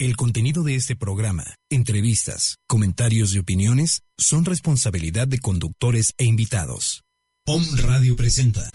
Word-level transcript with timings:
El 0.00 0.14
contenido 0.14 0.62
de 0.62 0.76
este 0.76 0.94
programa, 0.94 1.56
entrevistas, 1.70 2.58
comentarios 2.68 3.34
y 3.34 3.40
opiniones 3.40 4.04
son 4.16 4.44
responsabilidad 4.44 5.26
de 5.26 5.40
conductores 5.40 6.14
e 6.18 6.24
invitados. 6.24 7.02
POM 7.44 7.64
Radio 7.78 8.14
presenta. 8.14 8.70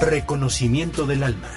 Reconocimiento 0.00 1.04
del 1.04 1.22
alma. 1.22 1.52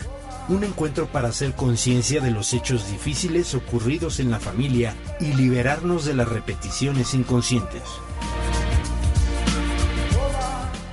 Un 0.50 0.66
encuentro 0.66 1.10
para 1.10 1.30
hacer 1.30 1.54
conciencia 1.54 2.20
de 2.20 2.32
los 2.32 2.52
hechos 2.52 2.92
difíciles 2.92 3.56
ocurridos 3.56 4.20
en 4.20 4.30
la 4.30 4.42
familia 4.42 4.94
y 5.22 5.34
liberarnos 5.36 6.04
de 6.04 6.16
las 6.16 6.28
repeticiones 6.28 7.14
inconscientes. 7.14 7.84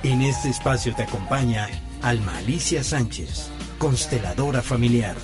En 0.03 0.21
este 0.21 0.47
espacio 0.49 0.95
te 0.95 1.03
acompaña 1.03 1.67
Alma 2.01 2.37
Alicia 2.37 2.83
Sánchez, 2.83 3.51
consteladora 3.77 4.63
familiar. 4.63 5.15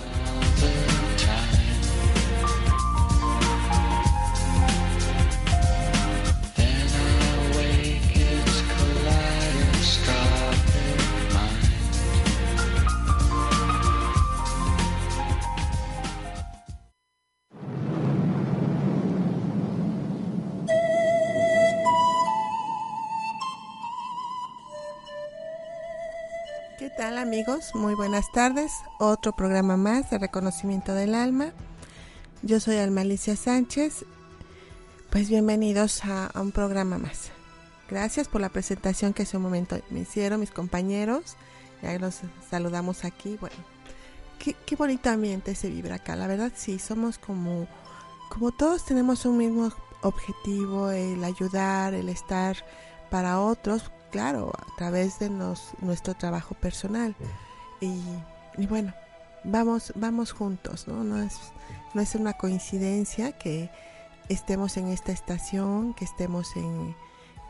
Muy 27.73 27.95
buenas 27.95 28.31
tardes. 28.31 28.71
Otro 28.99 29.31
programa 29.35 29.77
más 29.77 30.11
de 30.11 30.19
reconocimiento 30.19 30.93
del 30.93 31.15
alma. 31.15 31.53
Yo 32.43 32.59
soy 32.59 32.75
Alma 32.75 33.01
Alicia 33.01 33.35
Sánchez. 33.35 34.05
Pues 35.09 35.27
bienvenidos 35.27 36.05
a, 36.05 36.29
un 36.35 36.51
programa 36.51 36.99
más. 36.99 37.31
Gracias 37.89 38.27
por 38.27 38.41
la 38.41 38.49
presentación 38.49 39.11
que 39.11 39.23
hace 39.23 39.37
un 39.37 39.43
momento 39.43 39.75
me 39.89 40.01
hicieron 40.01 40.39
mis 40.39 40.51
compañeros. 40.51 41.35
Ya 41.81 41.97
los 41.97 42.19
saludamos 42.47 43.05
aquí. 43.05 43.37
Bueno, 43.41 43.55
qué, 44.37 44.55
qué 44.65 44.75
bonito 44.75 45.09
ambiente 45.09 45.55
se 45.55 45.71
vibra 45.71 45.95
acá. 45.95 46.15
La 46.15 46.27
verdad 46.27 46.51
sí, 46.55 46.77
somos 46.77 47.17
como, 47.17 47.67
como 48.29 48.51
todos 48.51 48.85
tenemos 48.85 49.25
un 49.25 49.37
mismo 49.37 49.71
objetivo, 50.03 50.91
el 50.91 51.23
ayudar, 51.23 51.95
el 51.95 52.09
estar 52.09 52.55
para 53.09 53.39
otros, 53.39 53.91
claro, 54.11 54.53
a 54.55 54.75
través 54.75 55.17
de 55.17 55.31
nuestro 55.31 56.13
trabajo 56.13 56.53
personal. 56.53 57.15
Y, 57.79 58.65
bueno, 58.67 58.93
vamos, 59.43 59.93
vamos 59.95 60.31
juntos, 60.31 60.87
¿no? 60.87 61.03
No 61.03 61.21
es, 61.21 61.35
no 61.93 62.01
es 62.01 62.15
una 62.15 62.33
coincidencia 62.33 63.31
que 63.33 63.69
estemos 64.29 64.77
en 64.77 64.87
esta 64.89 65.11
estación, 65.11 65.93
que 65.93 66.05
estemos 66.05 66.55
en, 66.55 66.95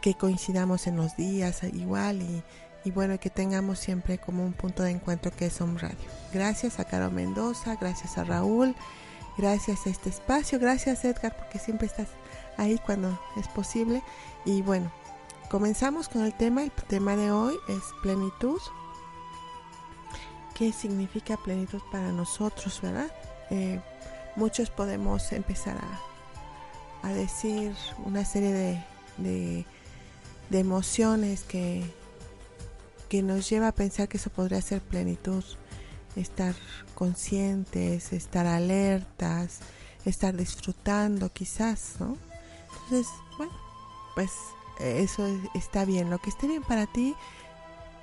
que 0.01 0.15
coincidamos 0.15 0.87
en 0.87 0.97
los 0.97 1.15
días 1.15 1.63
igual 1.63 2.21
y, 2.21 2.43
y 2.83 2.91
bueno, 2.91 3.19
que 3.19 3.29
tengamos 3.29 3.79
siempre 3.79 4.17
como 4.17 4.43
un 4.43 4.53
punto 4.53 4.83
de 4.83 4.91
encuentro 4.91 5.31
que 5.31 5.47
es 5.47 5.61
Home 5.61 5.79
Radio. 5.79 5.97
Gracias 6.33 6.79
a 6.79 6.85
Caro 6.85 7.09
Mendoza, 7.09 7.75
gracias 7.79 8.17
a 8.17 8.23
Raúl, 8.23 8.75
gracias 9.37 9.87
a 9.87 9.89
este 9.89 10.09
espacio, 10.09 10.59
gracias 10.59 11.03
Edgar 11.03 11.35
porque 11.35 11.57
siempre 11.57 11.87
estás 11.87 12.07
ahí 12.57 12.79
cuando 12.85 13.19
es 13.37 13.47
posible 13.47 14.03
y 14.45 14.61
bueno, 14.61 14.91
Comenzamos 15.49 16.09
con 16.09 16.23
el 16.23 16.33
tema. 16.33 16.63
El 16.63 16.71
tema 16.71 17.15
de 17.15 17.31
hoy 17.31 17.55
es 17.69 17.81
plenitud. 18.01 18.59
¿Qué 20.57 20.73
significa 20.73 21.37
plenitud 21.37 21.81
para 21.91 22.11
nosotros, 22.11 22.81
verdad? 22.81 23.11
Eh, 23.51 23.79
muchos 24.35 24.71
podemos 24.71 25.31
empezar 25.31 25.77
a, 27.03 27.09
decir 27.13 27.73
una 28.03 28.25
serie 28.25 28.51
de, 29.17 29.65
de, 30.49 30.59
emociones 30.59 31.43
que, 31.43 31.83
que 33.07 33.21
nos 33.21 33.47
lleva 33.49 33.69
a 33.69 33.71
pensar 33.71 34.09
que 34.09 34.17
eso 34.17 34.31
podría 34.31 34.61
ser 34.61 34.81
plenitud. 34.81 35.43
Estar 36.15 36.55
conscientes, 36.95 38.11
estar 38.11 38.47
alertas, 38.47 39.59
estar 40.05 40.35
disfrutando 40.35 41.31
quizás, 41.31 41.97
¿no? 41.99 42.17
Entonces, 42.83 43.07
bueno, 43.37 43.53
pues 44.15 44.31
eso 44.79 45.27
está 45.53 45.85
bien. 45.85 46.09
Lo 46.09 46.17
que 46.17 46.31
esté 46.31 46.47
bien 46.47 46.63
para 46.63 46.87
ti 46.87 47.15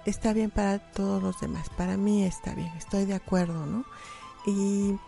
está 0.04 0.32
bien 0.32 0.50
para 0.50 0.78
todos 0.78 1.22
los 1.22 1.40
demás. 1.40 1.68
Para 1.70 1.96
mí 1.96 2.24
está 2.24 2.54
bien, 2.54 2.72
estoy 2.76 3.04
de 3.04 3.14
acuerdo, 3.14 3.66
¿no? 3.66 3.84
Y, 4.46 4.98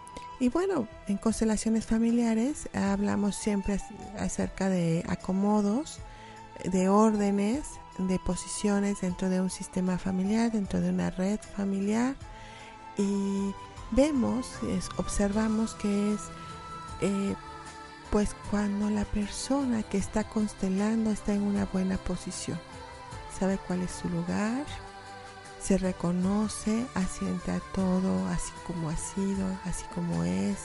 y 0.41 0.49
bueno, 0.49 0.89
en 1.07 1.19
constelaciones 1.19 1.87
familiares 1.87 2.69
hablamos 2.75 3.37
siempre 3.37 3.81
acerca 4.19 4.69
de 4.69 5.05
acomodos, 5.09 5.99
de 6.65 6.89
órdenes, 6.89 7.67
de 7.99 8.19
posiciones 8.19 9.01
dentro 9.01 9.29
de 9.29 9.41
un 9.41 9.51
sistema 9.51 9.99
familiar, 9.99 10.53
dentro 10.53 10.81
de 10.81 10.91
una 10.91 11.11
red 11.11 11.41
familiar. 11.57 12.17
Y 12.99 13.53
vemos, 13.91 14.51
observamos 14.97 15.75
que 15.75 16.15
es 16.15 16.21
eh, 17.01 17.35
pues 18.11 18.35
cuando 18.51 18.89
la 18.91 19.05
persona 19.05 19.83
que 19.83 19.99
está 19.99 20.25
constelando 20.25 21.11
está 21.11 21.35
en 21.35 21.43
una 21.43 21.67
buena 21.67 21.99
posición, 21.99 22.59
sabe 23.39 23.59
cuál 23.67 23.83
es 23.83 23.91
su 23.91 24.09
lugar, 24.09 24.65
se 25.67 25.79
reconoce, 25.79 26.87
asiente 26.95 27.51
a 27.51 27.59
todo 27.75 28.25
así 28.29 28.53
como 28.69 28.89
ha 28.89 28.97
sido, 28.97 29.45
así 29.65 29.85
como 29.97 30.23
es. 30.23 30.59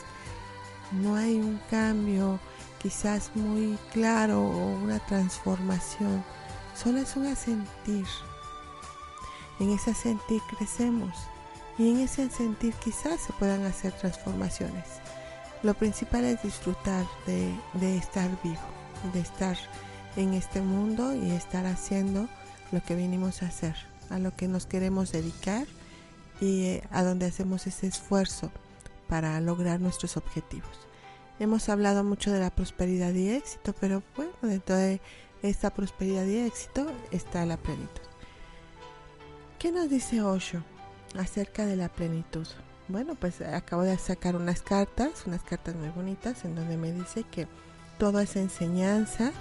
No 0.92 1.16
hay 1.16 1.38
un 1.38 1.60
cambio 1.72 2.40
quizás 2.80 3.32
muy 3.34 3.80
claro 3.92 4.42
o 4.42 4.68
una 4.76 5.00
transformación, 5.00 6.24
solo 6.76 7.00
es 7.00 7.16
un 7.16 7.26
asentir. 7.26 8.06
En 9.60 9.72
ese 9.72 9.96
sentir 9.96 10.42
crecemos 10.56 11.18
y 11.80 11.90
en 11.90 12.02
ese 12.02 12.30
sentir 12.30 12.76
quizás 12.76 13.22
se 13.22 13.34
puedan 13.34 13.66
hacer 13.66 13.94
transformaciones. 13.94 14.86
Lo 15.64 15.74
principal 15.74 16.26
es 16.26 16.44
disfrutar 16.44 17.08
de, 17.26 17.98
estar 17.98 18.30
vivo, 18.44 18.62
de 19.14 19.22
estar 19.22 19.58
en 20.16 20.36
este 20.36 20.62
mundo 20.62 21.16
y 21.16 21.32
estar 21.32 21.66
haciendo 21.66 22.28
lo 22.72 22.84
que 22.84 22.96
vinimos 22.96 23.42
a 23.42 23.48
hacer, 23.48 23.91
a 24.12 24.20
lo 24.20 24.36
que 24.36 24.48
nos 24.48 24.66
queremos 24.66 25.12
dedicar 25.12 25.66
y 26.40 26.66
eh, 26.66 26.84
a 26.92 27.04
donde 27.04 27.26
hacemos 27.26 27.68
ese 27.68 27.88
esfuerzo 27.88 28.52
para 29.08 29.40
lograr 29.42 29.80
nuestros 29.80 30.18
objetivos. 30.18 30.70
Hemos 31.40 31.70
hablado 31.70 32.04
mucho 32.04 32.32
de 32.32 32.40
la 32.40 32.52
prosperidad 32.52 33.14
y 33.14 33.30
éxito, 33.30 33.74
pero 33.80 34.04
bueno, 34.16 34.32
dentro 34.42 34.76
de 34.76 35.02
esta 35.42 35.72
prosperidad 35.72 36.26
y 36.26 36.38
éxito 36.38 36.92
está 37.12 37.46
la 37.46 37.58
plenitud. 37.58 38.02
¿Qué 39.58 39.72
nos 39.72 39.90
dice 39.90 40.22
Osho 40.22 40.64
acerca 41.18 41.66
de 41.66 41.76
la 41.76 41.90
plenitud? 41.90 42.48
Bueno, 42.88 43.16
pues 43.16 43.42
acabo 43.42 43.84
de 43.84 43.98
sacar 43.98 44.36
unas 44.36 44.62
cartas, 44.62 45.24
unas 45.26 45.44
cartas 45.44 45.76
muy 45.76 45.90
bonitas, 45.90 46.46
en 46.46 46.56
donde 46.56 46.78
me 46.78 46.92
dice 46.92 47.24
que 47.24 47.48
todo 47.98 48.20
es 48.20 48.36
enseñanza 48.36 49.32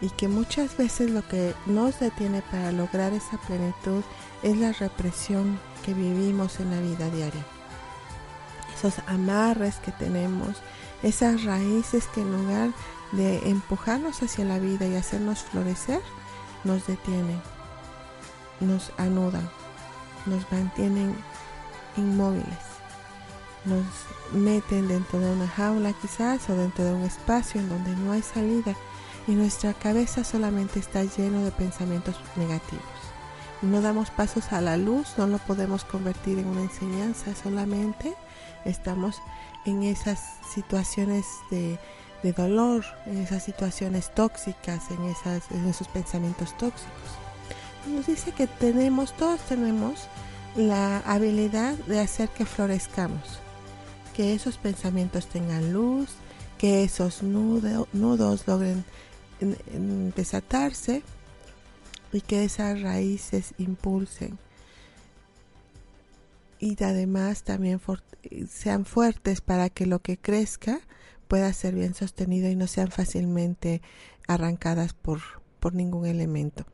y 0.00 0.10
que 0.10 0.28
muchas 0.28 0.76
veces 0.76 1.10
lo 1.10 1.26
que 1.26 1.54
nos 1.66 2.00
detiene 2.00 2.42
para 2.42 2.72
lograr 2.72 3.12
esa 3.12 3.36
plenitud 3.38 4.02
es 4.42 4.56
la 4.56 4.72
represión 4.72 5.60
que 5.84 5.94
vivimos 5.94 6.60
en 6.60 6.70
la 6.70 6.80
vida 6.80 7.10
diaria. 7.10 7.44
Esos 8.74 8.94
amarres 9.06 9.76
que 9.76 9.92
tenemos, 9.92 10.56
esas 11.02 11.44
raíces 11.44 12.06
que 12.14 12.22
en 12.22 12.32
lugar 12.32 12.70
de 13.12 13.50
empujarnos 13.50 14.22
hacia 14.22 14.44
la 14.44 14.58
vida 14.58 14.86
y 14.86 14.96
hacernos 14.96 15.40
florecer, 15.40 16.00
nos 16.64 16.86
detienen, 16.86 17.40
nos 18.60 18.92
anudan, 18.96 19.48
nos 20.26 20.50
mantienen 20.50 21.14
inmóviles 21.96 22.70
nos 23.64 23.84
meten 24.32 24.88
dentro 24.88 25.18
de 25.18 25.30
una 25.30 25.46
jaula 25.46 25.92
quizás 25.92 26.48
o 26.48 26.56
dentro 26.56 26.84
de 26.84 26.92
un 26.92 27.02
espacio 27.02 27.60
en 27.60 27.68
donde 27.68 27.94
no 27.96 28.12
hay 28.12 28.22
salida 28.22 28.74
y 29.26 29.32
nuestra 29.32 29.74
cabeza 29.74 30.24
solamente 30.24 30.78
está 30.78 31.04
lleno 31.04 31.44
de 31.44 31.50
pensamientos 31.50 32.16
negativos. 32.36 32.84
No 33.62 33.82
damos 33.82 34.10
pasos 34.10 34.52
a 34.52 34.60
la 34.60 34.76
luz, 34.76 35.14
no 35.18 35.26
lo 35.26 35.38
podemos 35.38 35.84
convertir 35.84 36.38
en 36.38 36.46
una 36.46 36.62
enseñanza, 36.62 37.34
solamente 37.34 38.14
estamos 38.64 39.20
en 39.66 39.82
esas 39.82 40.20
situaciones 40.52 41.26
de, 41.50 41.78
dolor, 42.32 42.84
en 43.06 43.18
esas 43.18 43.42
situaciones 43.44 44.14
tóxicas, 44.14 44.90
en, 44.90 45.04
esas, 45.04 45.50
en 45.50 45.66
esos 45.66 45.88
pensamientos 45.88 46.56
tóxicos. 46.56 47.10
Nos 47.86 48.06
dice 48.06 48.32
que 48.32 48.46
tenemos, 48.46 49.12
todos 49.14 49.40
tenemos 49.40 50.06
la 50.56 50.98
habilidad 50.98 51.74
de 51.86 52.00
hacer 52.00 52.28
que 52.30 52.44
florezcamos 52.44 53.40
que 54.14 54.34
esos 54.34 54.58
pensamientos 54.58 55.26
tengan 55.26 55.72
luz, 55.72 56.10
que 56.58 56.84
esos 56.84 57.22
nudos 57.22 58.46
logren 58.46 58.84
desatarse 60.16 61.02
y 62.12 62.20
que 62.20 62.44
esas 62.44 62.80
raíces 62.82 63.54
impulsen. 63.58 64.38
y 66.62 66.76
además 66.84 67.42
también 67.42 67.80
sean 68.48 68.84
fuertes 68.84 69.40
para 69.40 69.70
que 69.70 69.86
lo 69.86 70.00
que 70.00 70.18
crezca 70.18 70.80
pueda 71.26 71.50
ser 71.54 71.74
bien 71.74 71.94
sostenido 71.94 72.50
y 72.50 72.56
no 72.56 72.66
sean 72.66 72.90
fácilmente 72.90 73.80
arrancadas 74.28 74.92
por, 74.92 75.20
por 75.58 75.74
ningún 75.74 76.06
elemento. 76.06 76.66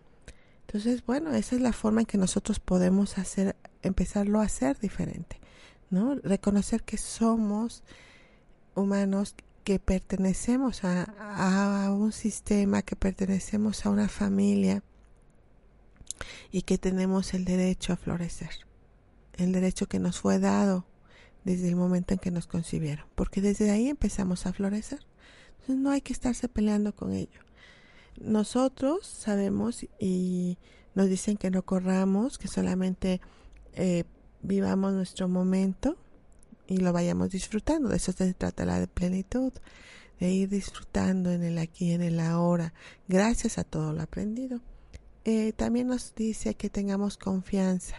Entonces, 0.67 1.07
bueno, 1.07 1.33
esa 1.35 1.55
es 1.55 1.63
la 1.63 1.73
forma 1.73 2.01
en 2.01 2.07
que 2.07 2.19
nosotros 2.19 2.59
podemos 2.59 3.19
hacer, 3.19 3.55
empezarlo 3.83 4.41
a 4.41 4.45
hacer 4.45 4.79
diferente, 4.79 5.39
¿no? 5.91 6.17
Reconocer 6.17 6.83
que 6.83 6.99
somos 6.99 7.85
humanos 8.75 9.37
que 9.67 9.81
pertenecemos 9.81 10.85
a, 10.85 11.03
a, 11.85 11.93
un 11.93 12.13
sistema, 12.13 12.83
que 12.83 12.95
pertenecemos 12.95 13.85
a 13.85 13.91
una 13.91 14.09
familia 14.09 14.85
y 16.53 16.63
que 16.63 16.79
tenemos 16.79 17.35
el 17.35 17.45
derecho 17.45 17.93
a 17.93 17.97
florecer, 17.97 18.51
el 19.35 19.51
derecho 19.51 19.87
que 19.87 19.99
nos 19.99 20.21
fue 20.21 20.39
dado 20.39 20.87
desde 21.43 21.69
el 21.69 21.75
momento 21.75 22.15
en 22.15 22.21
que 22.21 22.31
nos 22.31 22.47
concibieron, 22.47 23.07
porque 23.17 23.41
desde 23.41 23.73
ahí 23.73 23.89
empezamos 23.89 24.47
a 24.47 24.53
florecer. 24.53 25.01
Entonces 25.51 25.77
no 25.77 25.91
hay 25.91 26.01
que 26.01 26.13
estarse 26.13 26.49
peleando 26.49 26.95
con 26.95 27.13
ello 27.13 27.41
nosotros 28.21 29.07
sabemos 29.07 29.87
y 29.99 30.59
nos 30.95 31.09
dicen 31.09 31.37
que 31.37 31.51
no 31.51 31.63
corramos, 31.63 32.39
que 32.39 32.49
solamente 32.49 33.21
eh, 33.75 34.05
vivamos 34.43 34.93
nuestro 34.93 35.29
momento 35.29 35.97
y 36.67 36.79
lo 36.79 36.93
vayamos 36.93 37.31
disfrutando. 37.31 37.89
De 37.89 37.97
eso 37.97 38.13
se 38.13 38.35
trata 38.35 38.65
la 38.65 38.81
de 38.81 38.87
plenitud, 38.87 39.53
de 40.21 40.31
ir 40.31 40.49
disfrutando 40.49 41.31
en 41.31 41.43
el 41.43 41.59
aquí, 41.59 41.93
en 41.93 42.03
el 42.03 42.21
ahora, 42.21 42.73
gracias 43.09 43.59
a 43.59 43.65
todo 43.65 43.93
lo 43.93 44.03
aprendido. 44.03 44.61
Eh, 45.25 45.53
también 45.53 45.89
nos 45.89 46.15
dice 46.15 46.55
que 46.55 46.71
tengamos 46.71 47.17
confianza. 47.17 47.97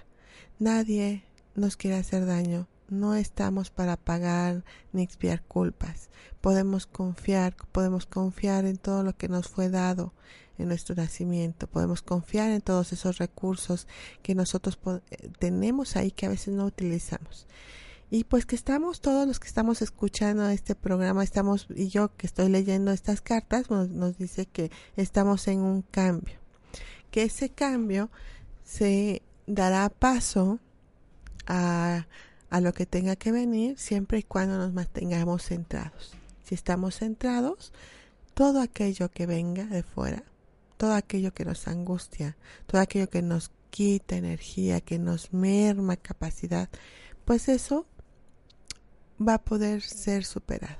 Nadie 0.59 1.23
nos 1.55 1.77
quiere 1.77 1.97
hacer 1.97 2.25
daño 2.25 2.67
no 2.89 3.15
estamos 3.15 3.69
para 3.69 3.97
pagar 3.97 4.63
ni 4.93 5.03
expiar 5.03 5.43
culpas. 5.43 6.09
Podemos 6.41 6.85
confiar, 6.85 7.55
podemos 7.71 8.05
confiar 8.05 8.65
en 8.65 8.77
todo 8.77 9.03
lo 9.03 9.15
que 9.17 9.27
nos 9.27 9.47
fue 9.47 9.69
dado 9.69 10.13
en 10.57 10.69
nuestro 10.69 10.95
nacimiento. 10.95 11.67
Podemos 11.67 12.01
confiar 12.01 12.51
en 12.51 12.61
todos 12.61 12.93
esos 12.93 13.17
recursos 13.17 13.87
que 14.21 14.35
nosotros 14.35 14.79
eh, 15.11 15.29
tenemos 15.39 15.95
ahí 15.95 16.11
que 16.11 16.25
a 16.25 16.29
veces 16.29 16.53
no 16.53 16.65
utilizamos. 16.65 17.47
Y 18.09 18.23
pues 18.23 18.45
que 18.45 18.55
estamos, 18.55 19.01
todos 19.01 19.27
los 19.27 19.39
que 19.39 19.47
estamos 19.47 19.81
escuchando 19.81 20.47
este 20.49 20.75
programa, 20.75 21.23
estamos, 21.23 21.67
y 21.75 21.89
yo 21.89 22.15
que 22.15 22.27
estoy 22.27 22.49
leyendo 22.49 22.91
estas 22.91 23.21
cartas, 23.21 23.69
nos, 23.69 23.89
nos 23.89 24.17
dice 24.17 24.45
que 24.45 24.71
estamos 24.95 25.47
en 25.47 25.59
un 25.59 25.81
cambio. 25.81 26.39
Que 27.11 27.23
ese 27.23 27.49
cambio 27.49 28.09
se 28.63 29.21
dará 29.45 29.89
paso 29.89 30.59
a 31.47 32.05
a 32.49 32.61
lo 32.61 32.73
que 32.73 32.85
tenga 32.85 33.15
que 33.15 33.31
venir 33.31 33.77
siempre 33.77 34.19
y 34.19 34.23
cuando 34.23 34.57
nos 34.57 34.73
mantengamos 34.73 35.43
centrados. 35.43 36.13
Si 36.43 36.55
estamos 36.55 36.97
centrados, 36.97 37.73
todo 38.33 38.61
aquello 38.61 39.09
que 39.09 39.25
venga 39.25 39.65
de 39.65 39.83
fuera, 39.83 40.23
todo 40.77 40.93
aquello 40.93 41.33
que 41.33 41.45
nos 41.45 41.67
angustia, 41.67 42.37
todo 42.67 42.79
aquello 42.79 43.09
que 43.09 43.21
nos 43.21 43.51
quita 43.69 44.15
energía, 44.15 44.79
que 44.79 44.97
nos 44.97 45.33
merma 45.33 45.97
capacidad, 45.97 46.69
pues 47.25 47.49
eso 47.49 47.85
va 49.19 49.35
a 49.35 49.43
poder 49.43 49.81
ser 49.81 50.25
superado. 50.25 50.77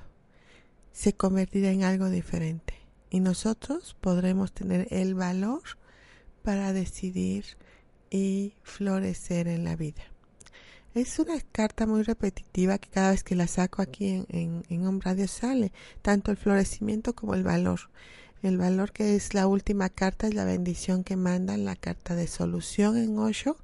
Se 0.92 1.13
convertirá 1.13 1.72
en 1.72 1.84
algo 1.84 2.10
diferente 2.10 2.74
y 3.10 3.19
nosotros 3.19 3.95
podremos 4.00 4.51
tener 4.51 4.88
el 4.92 5.16
valor 5.16 5.62
para 6.44 6.74
decidir 6.74 7.45
y 8.10 8.56
florecer 8.63 9.48
en 9.48 9.63
la 9.63 9.75
vida. 9.75 10.04
Es 10.94 11.19
una 11.19 11.39
carta 11.51 11.86
muy 11.86 12.01
repetitiva 12.01 12.80
que 12.80 12.89
cada 12.89 13.12
vez 13.12 13.24
que 13.24 13.36
la 13.36 13.48
saco 13.48 13.81
aquí 13.81 14.24
en, 14.30 14.63
en, 14.69 14.88
en 14.88 15.28
sale, 15.28 15.72
tanto 16.01 16.31
el 16.31 16.38
florecimiento 16.38 17.13
como 17.13 17.36
el 17.36 17.44
valor. 17.44 17.81
El 18.42 18.57
valor 18.57 18.92
que 18.92 19.16
es 19.16 19.33
la 19.33 19.48
última 19.48 19.90
carta 19.90 20.28
es 20.28 20.33
la 20.33 20.45
bendición 20.45 21.04
que 21.04 21.16
manda 21.16 21.57
la 21.57 21.75
carta 21.75 22.16
de 22.16 22.28
solución 22.28 22.98
en 22.98 23.18
Osho 23.18 23.57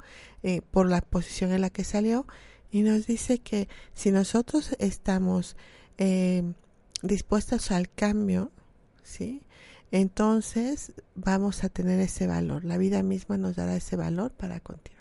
eh, 0.43 0.61
por 0.61 0.89
la 0.89 1.01
posición 1.01 1.51
en 1.53 1.61
la 1.61 1.69
que 1.69 1.83
salió 1.83 2.27
y 2.73 2.81
nos 2.81 3.05
dice 3.05 3.37
que 3.37 3.69
si 3.93 4.11
nosotros 4.11 4.75
estamos 4.79 5.55
eh, 5.99 6.43
dispuestos 7.03 7.69
al 7.69 7.87
cambio, 7.87 8.51
¿sí? 9.03 9.43
entonces 9.91 10.91
vamos 11.13 11.63
a 11.63 11.69
tener 11.69 11.99
ese 11.99 12.25
valor. 12.25 12.65
La 12.65 12.79
vida 12.79 13.03
misma 13.03 13.37
nos 13.37 13.55
dará 13.55 13.75
ese 13.75 13.95
valor 13.95 14.31
para 14.31 14.59
continuar 14.59 14.93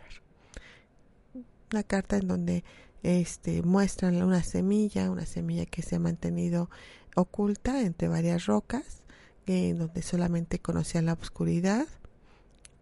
una 1.73 1.83
carta 1.83 2.19
en 2.19 2.29
donde 2.29 2.65
este, 3.03 3.63
muestran 3.63 4.23
una 4.23 4.43
semilla, 4.43 5.11
una 5.11 5.25
semilla 5.25 5.65
que 5.65 5.81
se 5.81 5.97
ha 5.97 5.99
mantenido 5.99 6.69
oculta 7.17 7.81
entre 7.81 8.09
varias 8.09 8.45
rocas, 8.45 9.03
en 9.47 9.79
donde 9.79 10.03
solamente 10.03 10.59
conocía 10.59 11.01
la 11.01 11.15
oscuridad. 11.15 11.87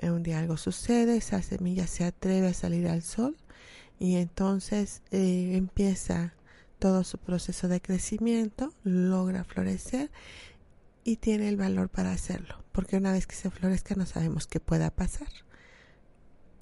Un 0.02 0.24
día 0.24 0.40
algo 0.40 0.56
sucede, 0.56 1.18
esa 1.18 1.40
semilla 1.42 1.86
se 1.86 2.02
atreve 2.02 2.48
a 2.48 2.54
salir 2.54 2.88
al 2.88 3.02
sol 3.02 3.36
y 4.00 4.16
entonces 4.16 5.02
eh, 5.12 5.52
empieza 5.54 6.32
todo 6.80 7.04
su 7.04 7.18
proceso 7.18 7.68
de 7.68 7.82
crecimiento, 7.82 8.72
logra 8.82 9.44
florecer 9.44 10.10
y 11.04 11.16
tiene 11.16 11.48
el 11.50 11.56
valor 11.56 11.90
para 11.90 12.10
hacerlo, 12.10 12.64
porque 12.72 12.96
una 12.96 13.12
vez 13.12 13.26
que 13.26 13.36
se 13.36 13.50
florezca 13.50 13.94
no 13.94 14.06
sabemos 14.06 14.46
qué 14.46 14.58
pueda 14.58 14.90
pasar. 14.90 15.28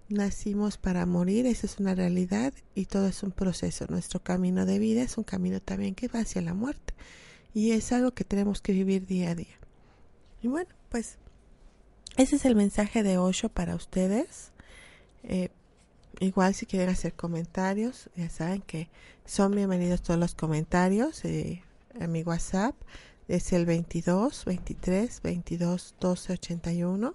Nacimos 0.08 0.79
para 0.79 1.06
morir, 1.06 1.46
esa 1.46 1.67
es 1.67 1.79
una 1.79 1.94
realidad 1.94 2.52
y 2.75 2.87
todo 2.87 3.06
es 3.06 3.23
un 3.23 3.31
proceso. 3.31 3.87
Nuestro 3.88 4.20
camino 4.20 4.67
de 4.67 4.79
vida 4.79 5.02
es 5.02 5.17
un 5.17 5.25
camino 5.25 5.61
también 5.61 5.94
que 5.94 6.08
va 6.08 6.20
hacia 6.20 6.43
la 6.43 6.55
muerte 6.55 6.94
y 7.55 7.70
es 7.70 7.93
algo 7.93 8.12
que 8.12 8.25
tenemos 8.25 8.61
que 8.61 8.73
vivir 8.73 9.06
día 9.06 9.31
a 9.31 9.35
día. 9.37 9.58
Y 10.43 10.49
bueno, 10.49 10.70
pues 10.88 11.19
ese 12.17 12.37
es 12.37 12.44
el 12.46 12.56
mensaje 12.56 13.05
de 13.05 13.19
Osho 13.19 13.49
para 13.49 13.76
ustedes. 13.76 14.50
Eh, 15.23 15.50
igual 16.20 16.55
si 16.55 16.67
quieren 16.67 16.91
hacer 16.91 17.15
comentarios, 17.15 18.11
ya 18.17 18.29
saben 18.29 18.62
que 18.62 18.88
son 19.25 19.53
bienvenidos 19.55 20.03
todos 20.03 20.19
los 20.19 20.35
comentarios. 20.35 21.25
Eh, 21.25 21.62
a 22.00 22.06
mi 22.06 22.23
WhatsApp 22.23 22.75
es 23.29 23.53
el 23.53 23.67
22 23.67 24.44
23 24.44 25.23
22 25.23 25.94
12 26.00 26.32
81 26.32 27.15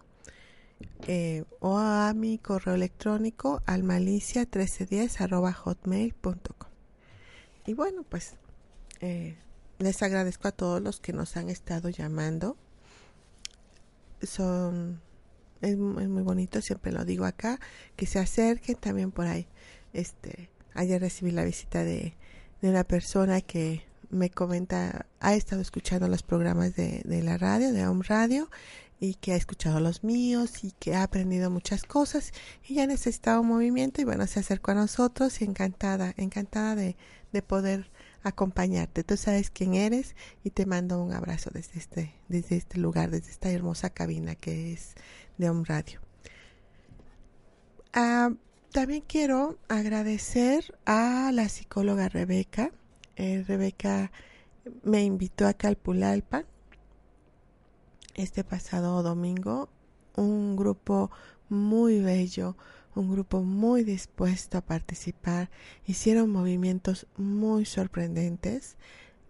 eh, 1.07 1.43
o 1.59 1.77
a 1.77 2.13
mi 2.13 2.37
correo 2.37 2.75
electrónico 2.75 3.61
almalicia1310 3.65 5.21
arroba 5.21 5.53
hotmail.com. 5.53 6.69
Y 7.65 7.73
bueno, 7.73 8.03
pues 8.03 8.35
eh, 8.99 9.37
les 9.79 10.01
agradezco 10.03 10.47
a 10.47 10.51
todos 10.51 10.81
los 10.81 10.99
que 10.99 11.13
nos 11.13 11.37
han 11.37 11.49
estado 11.49 11.89
llamando. 11.89 12.57
Son 14.21 15.01
es, 15.63 15.77
muy 15.77 16.23
bonito, 16.23 16.61
siempre 16.61 16.91
lo 16.91 17.05
digo 17.05 17.25
acá, 17.25 17.59
que 17.95 18.05
se 18.05 18.19
acerquen 18.19 18.75
también 18.75 19.11
por 19.11 19.27
ahí. 19.27 19.47
Este, 19.93 20.49
ayer 20.73 21.01
recibí 21.01 21.31
la 21.31 21.45
visita 21.45 21.83
de, 21.83 22.15
de 22.61 22.69
una 22.69 22.83
persona 22.83 23.41
que 23.41 23.83
me 24.09 24.29
comenta, 24.29 25.07
ha 25.19 25.33
estado 25.33 25.61
escuchando 25.61 26.07
los 26.07 26.21
programas 26.21 26.75
de, 26.75 27.01
de 27.05 27.23
la 27.23 27.37
radio, 27.37 27.71
de 27.71 27.87
Home 27.87 28.03
Radio, 28.07 28.49
y 28.99 29.15
que 29.15 29.33
ha 29.33 29.35
escuchado 29.35 29.79
los 29.79 30.03
míos 30.03 30.63
y 30.63 30.71
que 30.71 30.95
ha 30.95 31.03
aprendido 31.03 31.49
muchas 31.49 31.83
cosas 31.83 32.31
y 32.65 32.75
ya 32.75 32.87
necesitaba 32.87 33.41
un 33.41 33.47
movimiento 33.47 33.99
y 33.99 34.05
bueno, 34.05 34.25
se 34.27 34.39
acercó 34.39 34.71
a 34.71 34.75
nosotros 34.75 35.41
y 35.41 35.45
encantada, 35.45 36.13
encantada 36.15 36.75
de, 36.75 36.95
de 37.33 37.41
poder 37.41 37.91
acompañarte. 38.23 39.03
Tú 39.03 39.17
sabes 39.17 39.49
quién 39.49 39.73
eres 39.73 40.15
y 40.43 40.51
te 40.51 40.65
mando 40.65 41.03
un 41.03 41.11
abrazo 41.11 41.49
desde 41.53 41.79
este, 41.79 42.13
desde 42.29 42.55
este 42.55 42.79
lugar, 42.79 43.11
desde 43.11 43.31
esta 43.31 43.51
hermosa 43.51 43.89
cabina 43.89 44.35
que 44.35 44.71
es 44.71 44.95
de 45.37 45.49
Home 45.49 45.63
Radio. 45.65 45.99
Ah, 47.93 48.31
también 48.71 49.03
quiero 49.07 49.57
agradecer 49.67 50.77
a 50.85 51.31
la 51.31 51.47
psicóloga 51.49 52.09
Rebeca. 52.09 52.71
Eh, 53.15 53.43
Rebeca 53.47 54.11
me 54.83 55.03
invitó 55.03 55.47
acá 55.47 55.67
al 55.67 55.75
Pulalpa 55.75 56.45
este 58.15 58.43
pasado 58.43 59.03
domingo 59.03 59.69
un 60.15 60.55
grupo 60.55 61.11
muy 61.49 61.99
bello, 62.01 62.55
un 62.95 63.11
grupo 63.11 63.41
muy 63.41 63.83
dispuesto 63.83 64.57
a 64.57 64.61
participar, 64.61 65.49
hicieron 65.85 66.29
movimientos 66.29 67.07
muy 67.17 67.65
sorprendentes. 67.65 68.77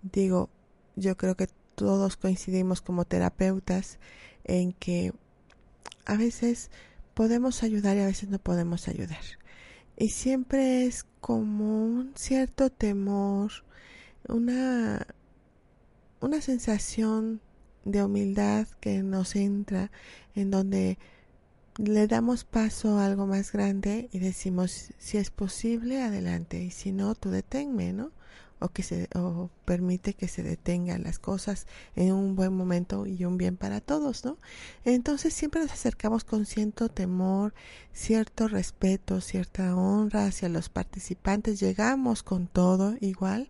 Digo, 0.02 0.50
yo 0.96 1.16
creo 1.18 1.36
que 1.36 1.48
todos 1.76 2.18
coincidimos 2.18 2.82
como 2.82 3.06
terapeutas 3.06 4.00
en 4.44 4.74
que 4.74 5.14
a 6.06 6.18
veces 6.18 6.70
podemos 7.14 7.64
ayudar 7.64 7.98
y 7.98 8.02
a 8.02 8.06
veces 8.06 8.30
no 8.30 8.40
podemos 8.40 8.88
ayudar. 8.88 9.22
Y 9.98 10.10
siempre 10.10 10.86
es 10.86 11.06
como 11.22 11.86
un 11.86 12.14
cierto 12.16 12.70
temor, 12.70 13.52
una, 14.28 15.06
una 16.20 16.42
sensación 16.42 17.42
de 17.86 18.04
humildad 18.04 18.68
que 18.80 19.04
nos 19.04 19.36
entra, 19.36 19.92
en 20.36 20.52
donde 20.52 20.98
le 21.78 22.08
damos 22.08 22.44
paso 22.44 22.98
a 22.98 23.06
algo 23.06 23.26
más 23.26 23.52
grande 23.52 24.10
y 24.12 24.20
decimos, 24.20 24.92
si 24.98 25.18
es 25.18 25.32
posible, 25.32 26.02
adelante, 26.02 26.62
y 26.62 26.72
si 26.72 26.92
no, 26.92 27.16
tú 27.16 27.30
deténme, 27.30 27.94
¿no? 27.94 28.12
O, 28.64 28.70
que 28.70 28.82
se, 28.82 29.10
o 29.14 29.50
permite 29.66 30.14
que 30.14 30.28
se 30.28 30.42
detengan 30.42 31.04
las 31.04 31.20
cosas 31.20 31.68
en 31.96 32.14
un 32.14 32.36
buen 32.36 32.54
momento 32.54 33.06
y 33.06 33.26
un 33.26 33.38
bien 33.38 33.58
para 33.58 33.82
todos, 33.82 34.24
¿no? 34.24 34.38
Entonces 34.86 35.34
siempre 35.34 35.62
nos 35.62 35.72
acercamos 35.72 36.24
con 36.24 36.46
cierto 36.46 36.88
temor, 36.88 37.54
cierto 37.92 38.48
respeto, 38.48 39.20
cierta 39.20 39.76
honra 39.76 40.28
hacia 40.28 40.48
los 40.48 40.70
participantes, 40.70 41.60
llegamos 41.60 42.24
con 42.24 42.48
todo 42.48 42.96
igual, 43.02 43.50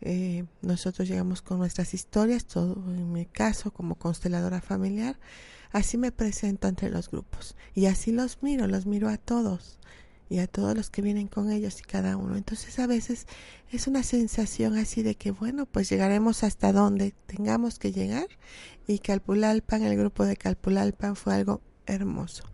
eh, 0.00 0.44
nosotros 0.62 1.08
llegamos 1.08 1.40
con 1.40 1.58
nuestras 1.58 1.94
historias, 1.94 2.44
todo 2.44 2.74
en 2.88 3.12
mi 3.12 3.26
caso 3.26 3.70
como 3.70 3.94
consteladora 3.94 4.60
familiar, 4.60 5.16
Así 5.72 5.98
me 5.98 6.12
presento 6.12 6.66
entre 6.66 6.90
los 6.90 7.10
grupos 7.10 7.54
y 7.74 7.86
así 7.86 8.12
los 8.12 8.42
miro, 8.42 8.66
los 8.66 8.86
miro 8.86 9.08
a 9.08 9.18
todos 9.18 9.78
y 10.28 10.38
a 10.38 10.46
todos 10.46 10.76
los 10.76 10.90
que 10.90 11.02
vienen 11.02 11.28
con 11.28 11.50
ellos 11.50 11.80
y 11.80 11.82
cada 11.82 12.16
uno. 12.16 12.36
Entonces 12.36 12.78
a 12.78 12.86
veces 12.86 13.26
es 13.70 13.86
una 13.86 14.02
sensación 14.02 14.76
así 14.76 15.02
de 15.02 15.14
que 15.14 15.30
bueno, 15.30 15.66
pues 15.66 15.88
llegaremos 15.88 16.44
hasta 16.44 16.72
donde 16.72 17.14
tengamos 17.26 17.78
que 17.78 17.92
llegar 17.92 18.26
y 18.86 18.98
Calpulalpan, 18.98 19.82
el 19.82 19.96
grupo 19.96 20.24
de 20.24 20.36
Calpulalpan 20.36 21.16
fue 21.16 21.34
algo 21.34 21.60
hermoso. 21.86 22.44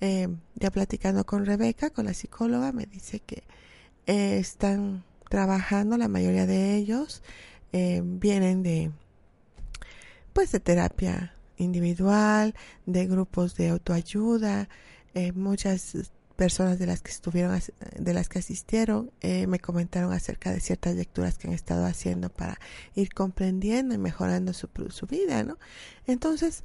Eh, 0.00 0.28
ya 0.54 0.70
platicando 0.70 1.24
con 1.26 1.44
Rebeca, 1.44 1.90
con 1.90 2.06
la 2.06 2.14
psicóloga, 2.14 2.72
me 2.72 2.86
dice 2.86 3.20
que 3.20 3.42
eh, 4.06 4.38
están 4.38 5.04
trabajando, 5.28 5.96
la 5.96 6.08
mayoría 6.08 6.46
de 6.46 6.76
ellos 6.76 7.22
eh, 7.72 8.02
vienen 8.04 8.62
de 8.62 8.90
pues 10.32 10.52
de 10.52 10.60
terapia 10.60 11.34
individual, 11.56 12.54
de 12.86 13.06
grupos 13.06 13.54
de 13.56 13.68
autoayuda, 13.68 14.68
eh, 15.14 15.32
muchas 15.32 16.12
personas 16.40 16.78
de 16.78 16.86
las 16.86 17.02
que 17.02 17.10
estuvieron, 17.10 17.60
de 17.98 18.14
las 18.14 18.30
que 18.30 18.38
asistieron, 18.38 19.10
eh, 19.20 19.46
me 19.46 19.58
comentaron 19.58 20.10
acerca 20.14 20.50
de 20.50 20.60
ciertas 20.60 20.94
lecturas 20.94 21.36
que 21.36 21.48
han 21.48 21.52
estado 21.52 21.84
haciendo 21.84 22.30
para 22.30 22.58
ir 22.94 23.12
comprendiendo 23.12 23.94
y 23.94 23.98
mejorando 23.98 24.54
su, 24.54 24.66
su 24.88 25.04
vida, 25.04 25.42
¿no? 25.42 25.58
Entonces, 26.06 26.64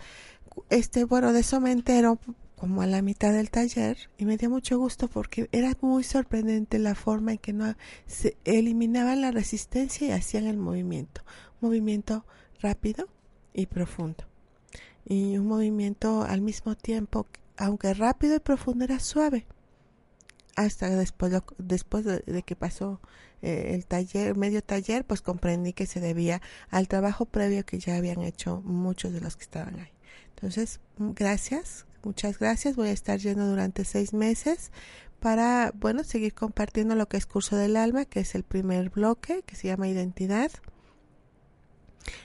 este, 0.69 1.03
bueno, 1.03 1.33
de 1.33 1.41
eso 1.41 1.59
me 1.59 1.73
entero 1.73 2.19
como 2.55 2.83
a 2.83 2.87
la 2.87 3.01
mitad 3.01 3.33
del 3.33 3.51
taller 3.51 3.97
y 4.17 4.23
me 4.23 4.37
dio 4.37 4.49
mucho 4.49 4.77
gusto 4.77 5.09
porque 5.09 5.49
era 5.51 5.73
muy 5.81 6.05
sorprendente 6.05 6.79
la 6.79 6.95
forma 6.95 7.33
en 7.33 7.37
que 7.39 7.51
no 7.51 7.75
se 8.07 8.37
eliminaban 8.45 9.19
la 9.19 9.31
resistencia 9.31 10.07
y 10.07 10.11
hacían 10.11 10.45
el 10.45 10.55
movimiento, 10.55 11.21
movimiento 11.59 12.25
rápido 12.61 13.09
y 13.53 13.65
profundo 13.65 14.23
y 15.05 15.37
un 15.37 15.47
movimiento 15.47 16.23
al 16.23 16.39
mismo 16.39 16.75
tiempo, 16.75 17.27
aunque 17.57 17.93
rápido 17.93 18.37
y 18.37 18.39
profundo, 18.39 18.85
era 18.85 18.99
suave. 19.01 19.45
Hasta 20.55 20.89
después, 20.89 21.33
después 21.57 22.05
de, 22.05 22.43
que 22.43 22.55
pasó 22.55 23.01
eh, 23.41 23.71
el 23.73 23.85
taller, 23.85 24.35
medio 24.37 24.63
taller, 24.63 25.05
pues 25.05 25.21
comprendí 25.21 25.73
que 25.73 25.85
se 25.85 25.99
debía 25.99 26.41
al 26.69 26.87
trabajo 26.87 27.25
previo 27.25 27.65
que 27.65 27.79
ya 27.79 27.97
habían 27.97 28.21
hecho 28.21 28.61
muchos 28.63 29.11
de 29.13 29.21
los 29.21 29.35
que 29.35 29.43
estaban 29.43 29.79
ahí. 29.79 29.91
Entonces, 30.29 30.79
mm, 30.97 31.11
gracias, 31.11 31.85
muchas 32.03 32.39
gracias. 32.39 32.75
Voy 32.75 32.89
a 32.89 32.93
estar 32.93 33.19
yendo 33.19 33.47
durante 33.47 33.83
seis 33.83 34.13
meses 34.13 34.71
para, 35.19 35.73
bueno, 35.75 36.03
seguir 36.03 36.33
compartiendo 36.33 36.95
lo 36.95 37.07
que 37.07 37.17
es 37.17 37.25
Curso 37.25 37.57
del 37.57 37.75
Alma, 37.75 38.05
que 38.05 38.21
es 38.21 38.35
el 38.35 38.43
primer 38.43 38.89
bloque, 38.89 39.43
que 39.45 39.55
se 39.55 39.67
llama 39.67 39.87
Identidad 39.87 40.51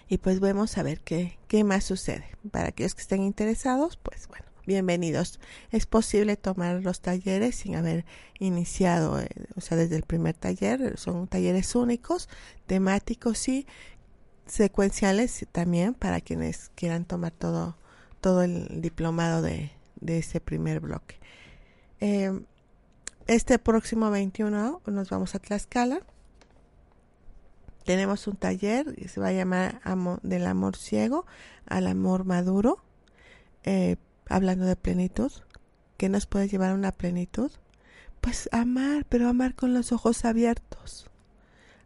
y 0.08 0.18
pues 0.18 0.40
vemos 0.40 0.76
a 0.78 0.82
ver 0.82 1.00
qué, 1.00 1.38
qué 1.48 1.64
más 1.64 1.84
sucede. 1.84 2.24
Para 2.50 2.68
aquellos 2.68 2.94
que 2.94 3.02
estén 3.02 3.22
interesados, 3.22 3.96
pues 3.96 4.28
bueno, 4.28 4.46
bienvenidos. 4.70 5.40
Es 5.72 5.84
posible 5.84 6.36
tomar 6.36 6.80
los 6.84 7.00
talleres 7.00 7.56
sin 7.56 7.74
haber 7.74 8.04
iniciado, 8.38 9.20
eh, 9.20 9.28
o 9.56 9.60
sea, 9.60 9.76
desde 9.76 9.96
el 9.96 10.04
primer 10.04 10.36
taller. 10.36 10.96
Son 10.96 11.26
talleres 11.26 11.74
únicos, 11.74 12.28
temáticos 12.66 13.48
y 13.48 13.66
secuenciales 14.46 15.44
también 15.50 15.94
para 15.94 16.20
quienes 16.20 16.70
quieran 16.76 17.04
tomar 17.04 17.32
todo, 17.32 17.76
todo 18.20 18.42
el 18.42 18.80
diplomado 18.80 19.42
de, 19.42 19.72
de 20.00 20.18
ese 20.18 20.40
primer 20.40 20.78
bloque. 20.78 21.16
Eh, 21.98 22.30
este 23.26 23.58
próximo 23.58 24.08
21 24.12 24.82
nos 24.86 25.10
vamos 25.10 25.34
a 25.34 25.40
Tlaxcala 25.40 26.00
tenemos 27.84 28.28
un 28.28 28.36
taller 28.36 28.94
que 28.94 29.08
se 29.08 29.20
va 29.20 29.28
a 29.28 29.32
llamar 29.32 29.80
del 30.22 30.46
amor 30.46 30.76
ciego 30.76 31.26
al 31.66 31.88
amor 31.88 32.24
maduro, 32.24 32.78
eh, 33.64 33.96
hablando 34.30 34.64
de 34.64 34.76
plenitud. 34.76 35.30
¿Qué 35.98 36.08
nos 36.08 36.26
puede 36.26 36.48
llevar 36.48 36.70
a 36.70 36.74
una 36.74 36.92
plenitud? 36.92 37.50
Pues 38.22 38.48
amar, 38.52 39.04
pero 39.08 39.28
amar 39.28 39.54
con 39.54 39.74
los 39.74 39.92
ojos 39.92 40.24
abiertos. 40.24 41.10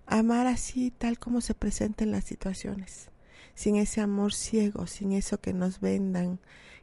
Amar 0.06 0.46
así, 0.46 0.92
tal 0.92 1.18
como 1.18 1.40
se 1.40 1.54
presenten 1.54 2.12
las 2.12 2.24
situaciones. 2.24 3.08
Sin 3.54 3.76
ese 3.76 4.00
amor 4.00 4.34
ciego, 4.34 4.86
sin 4.86 5.12
eso 5.12 5.40
que 5.40 5.52
nos 5.52 5.80
vendan, 5.80 6.38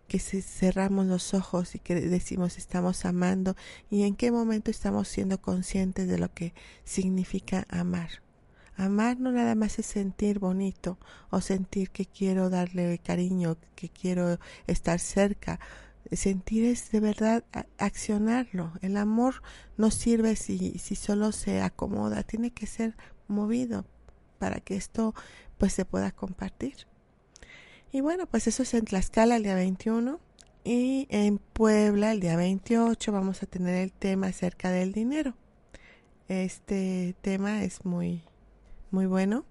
que 0.08 0.20
cerramos 0.20 1.06
los 1.06 1.34
ojos 1.34 1.76
y 1.76 1.80
que 1.80 1.96
decimos 1.96 2.58
estamos 2.58 3.06
amando 3.06 3.56
y 3.90 4.04
en 4.04 4.16
qué 4.16 4.30
momento 4.30 4.70
estamos 4.70 5.08
siendo 5.08 5.42
conscientes 5.42 6.10
de 6.10 6.18
lo 6.18 6.34
que 6.34 6.54
significa 6.84 7.66
amar. 7.70 8.10
Amar 8.82 9.20
no 9.20 9.32
nada 9.32 9.54
más 9.54 9.78
es 9.78 9.86
sentir 9.86 10.40
bonito 10.40 10.98
o 11.30 11.40
sentir 11.40 11.92
que 11.92 12.08
quiero 12.08 12.50
darle 12.50 12.98
cariño, 12.98 13.58
que 13.76 13.90
quiero 13.90 14.40
estar 14.66 15.00
cerca. 15.00 15.60
Sentir 16.12 16.66
es 16.66 16.90
de 16.90 17.00
verdad 17.00 17.44
accionarlo. 17.78 18.74
El 18.82 18.98
amor 18.98 19.44
no 19.78 19.92
sirve 19.92 20.36
si, 20.36 20.80
si 20.80 20.96
solo 20.96 21.32
se 21.32 21.62
acomoda, 21.62 22.24
tiene 22.24 22.50
que 22.50 22.66
ser 22.66 22.98
movido 23.28 23.86
para 24.40 24.60
que 24.62 24.76
esto 24.76 25.14
pues 25.60 25.74
se 25.74 25.86
pueda 25.86 26.12
compartir. 26.12 26.88
Y 27.92 28.02
bueno, 28.02 28.26
pues 28.26 28.48
eso 28.48 28.64
es 28.64 28.74
en 28.74 28.86
Tlaxcala 28.86 29.36
el 29.36 29.44
día 29.44 29.54
21 29.54 30.20
y 30.64 31.06
en 31.12 31.38
Puebla 31.38 32.14
el 32.14 32.20
día 32.20 32.36
28 32.36 33.12
vamos 33.12 33.44
a 33.44 33.46
tener 33.46 33.76
el 33.76 33.92
tema 33.92 34.28
acerca 34.28 34.72
del 34.72 34.92
dinero. 34.92 35.36
Este 36.28 37.16
tema 37.22 37.64
es 37.64 37.86
muy 37.86 38.24
muy 38.92 39.06
bueno 39.06 39.46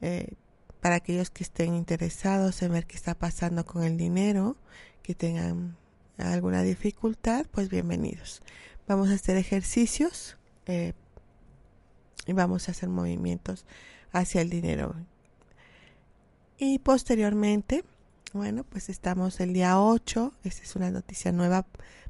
eh, 0.00 0.34
para 0.80 0.96
aquellos 0.96 1.30
que 1.30 1.42
estén 1.42 1.74
interesados 1.74 2.62
en 2.62 2.72
ver 2.72 2.86
qué 2.86 2.96
está 2.96 3.14
pasando 3.14 3.64
con 3.64 3.82
el 3.82 3.96
dinero, 3.96 4.56
que 5.02 5.14
tengan 5.14 5.76
alguna 6.18 6.62
dificultad, 6.62 7.46
pues 7.50 7.68
bienvenidos. 7.68 8.42
Vamos 8.86 9.10
a 9.10 9.14
hacer 9.14 9.36
ejercicios 9.36 10.36
eh, 10.66 10.92
y 12.26 12.32
vamos 12.32 12.68
a 12.68 12.72
hacer 12.72 12.88
movimientos 12.88 13.64
hacia 14.12 14.42
el 14.42 14.50
dinero. 14.50 14.94
Y 16.58 16.78
posteriormente, 16.78 17.84
bueno, 18.32 18.64
pues 18.64 18.88
estamos 18.88 19.40
el 19.40 19.52
día 19.52 19.80
8, 19.80 20.32
esta 20.44 20.62
es 20.62 20.76
una 20.76 20.90
noticia 20.90 21.32
nueva 21.32 21.66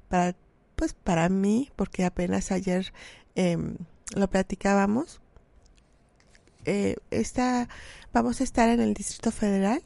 para, 0.09 0.37
pues 0.75 0.93
para 0.93 1.29
mí, 1.29 1.71
porque 1.77 2.05
apenas 2.05 2.53
ayer 2.53 2.93
em, 3.35 3.77
lo 4.15 4.29
platicábamos 4.29 5.21
eh, 6.67 6.97
vamos 8.13 8.41
a 8.41 8.45
estar 8.45 8.69
en 8.69 8.81
el 8.81 8.95
Distrito 8.95 9.31
Federal, 9.31 9.83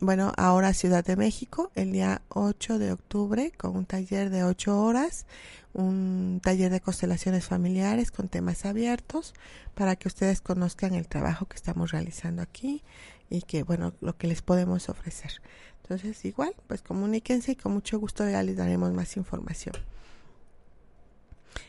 bueno, 0.00 0.32
ahora 0.36 0.74
Ciudad 0.74 1.04
de 1.04 1.14
México, 1.14 1.70
el 1.76 1.92
día 1.92 2.22
8 2.28 2.78
de 2.78 2.90
octubre, 2.90 3.52
con 3.56 3.76
un 3.76 3.86
taller 3.86 4.30
de 4.30 4.42
8 4.42 4.82
horas, 4.82 5.26
un 5.74 6.40
taller 6.42 6.72
de 6.72 6.80
constelaciones 6.80 7.46
familiares 7.46 8.10
con 8.10 8.28
temas 8.28 8.64
abiertos, 8.64 9.32
para 9.74 9.94
que 9.94 10.08
ustedes 10.08 10.40
conozcan 10.40 10.94
el 10.94 11.06
trabajo 11.06 11.46
que 11.46 11.54
estamos 11.54 11.92
realizando 11.92 12.42
aquí 12.42 12.82
y 13.30 13.42
que, 13.42 13.62
bueno, 13.62 13.92
lo 14.00 14.16
que 14.16 14.26
les 14.26 14.42
podemos 14.42 14.88
ofrecer. 14.88 15.40
Entonces, 15.82 16.24
igual, 16.24 16.54
pues 16.66 16.82
comuníquense 16.82 17.52
y 17.52 17.56
con 17.56 17.72
mucho 17.72 18.00
gusto 18.00 18.28
ya 18.28 18.42
les 18.42 18.56
daremos 18.56 18.92
más 18.92 19.16
información. 19.16 19.76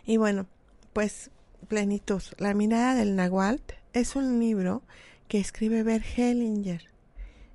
Y 0.05 0.17
bueno, 0.17 0.47
pues 0.91 1.29
plenitud, 1.67 2.21
la 2.37 2.53
mirada 2.53 2.95
del 2.95 3.15
Nahual 3.15 3.61
es 3.93 4.15
un 4.15 4.39
libro 4.39 4.81
que 5.27 5.39
escribe 5.39 5.83
Bert 5.83 6.05
Hellinger 6.17 6.89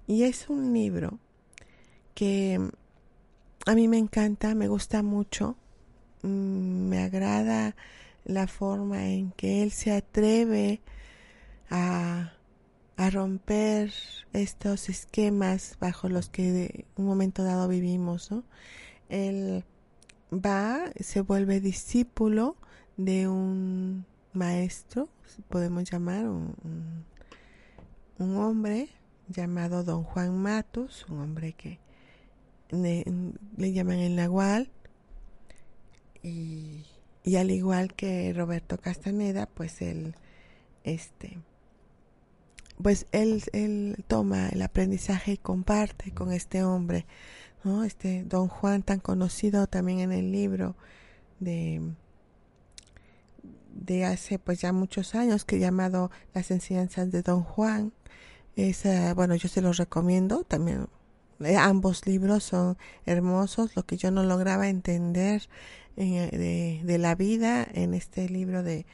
y 0.06 0.22
es 0.22 0.48
un 0.48 0.72
libro 0.72 1.18
que 2.14 2.60
a 3.66 3.74
mí 3.74 3.88
me 3.88 3.98
encanta, 3.98 4.54
me 4.54 4.68
gusta 4.68 5.02
mucho, 5.02 5.56
mm, 6.22 6.88
me 6.88 7.02
agrada 7.02 7.76
la 8.24 8.46
forma 8.46 9.08
en 9.08 9.32
que 9.32 9.62
él 9.62 9.70
se 9.72 9.92
atreve 9.92 10.80
a, 11.70 12.32
a 12.96 13.10
romper 13.10 13.92
estos 14.32 14.88
esquemas 14.88 15.76
bajo 15.80 16.08
los 16.08 16.28
que 16.28 16.52
de 16.52 16.84
un 16.96 17.06
momento 17.06 17.44
dado 17.44 17.68
vivimos. 17.68 18.30
¿no? 18.30 18.44
Él 19.08 19.64
va, 20.32 20.80
se 21.00 21.20
vuelve 21.20 21.60
discípulo 21.60 22.56
de 22.96 23.28
un 23.28 24.04
maestro, 24.32 25.08
podemos 25.48 25.90
llamar, 25.90 26.28
un, 26.28 26.54
un, 28.18 28.36
hombre 28.36 28.88
llamado 29.28 29.84
don 29.84 30.04
Juan 30.04 30.36
Matos, 30.36 31.06
un 31.08 31.20
hombre 31.20 31.52
que 31.52 31.78
le, 32.70 33.04
llaman 33.56 33.98
el 33.98 34.16
Nahual, 34.16 34.70
y, 36.22 36.84
y 37.24 37.36
al 37.36 37.50
igual 37.50 37.94
que 37.94 38.32
Roberto 38.32 38.78
Castaneda, 38.78 39.46
pues 39.46 39.82
él, 39.82 40.14
este, 40.84 41.38
pues 42.82 43.06
él, 43.12 43.42
él 43.52 44.04
toma 44.06 44.48
el 44.48 44.62
aprendizaje 44.62 45.32
y 45.32 45.38
comparte 45.38 46.12
con 46.12 46.32
este 46.32 46.64
hombre, 46.64 47.06
¿no? 47.64 47.84
Este 47.84 48.24
Don 48.24 48.48
Juan 48.48 48.82
tan 48.82 49.00
conocido 49.00 49.66
también 49.66 50.00
en 50.00 50.12
el 50.12 50.32
libro 50.32 50.76
de 51.40 51.82
de 53.72 54.04
hace 54.04 54.38
pues 54.38 54.60
ya 54.60 54.72
muchos 54.72 55.14
años 55.14 55.44
que 55.44 55.56
he 55.56 55.60
llamado 55.60 56.10
Las 56.34 56.50
enseñanzas 56.50 57.10
de 57.10 57.22
Don 57.22 57.42
Juan. 57.42 57.92
Es, 58.56 58.84
bueno, 59.14 59.36
yo 59.36 59.48
se 59.48 59.62
los 59.62 59.76
recomiendo 59.76 60.44
también. 60.44 60.88
Eh, 61.40 61.56
ambos 61.56 62.06
libros 62.06 62.44
son 62.44 62.76
hermosos. 63.06 63.76
Lo 63.76 63.84
que 63.84 63.96
yo 63.96 64.10
no 64.10 64.24
lograba 64.24 64.68
entender 64.68 65.48
eh, 65.96 66.28
de, 66.32 66.80
de, 66.84 66.98
la 66.98 67.14
vida 67.14 67.66
en 67.72 67.94
este 67.94 68.28
libro 68.28 68.62
de, 68.62 68.86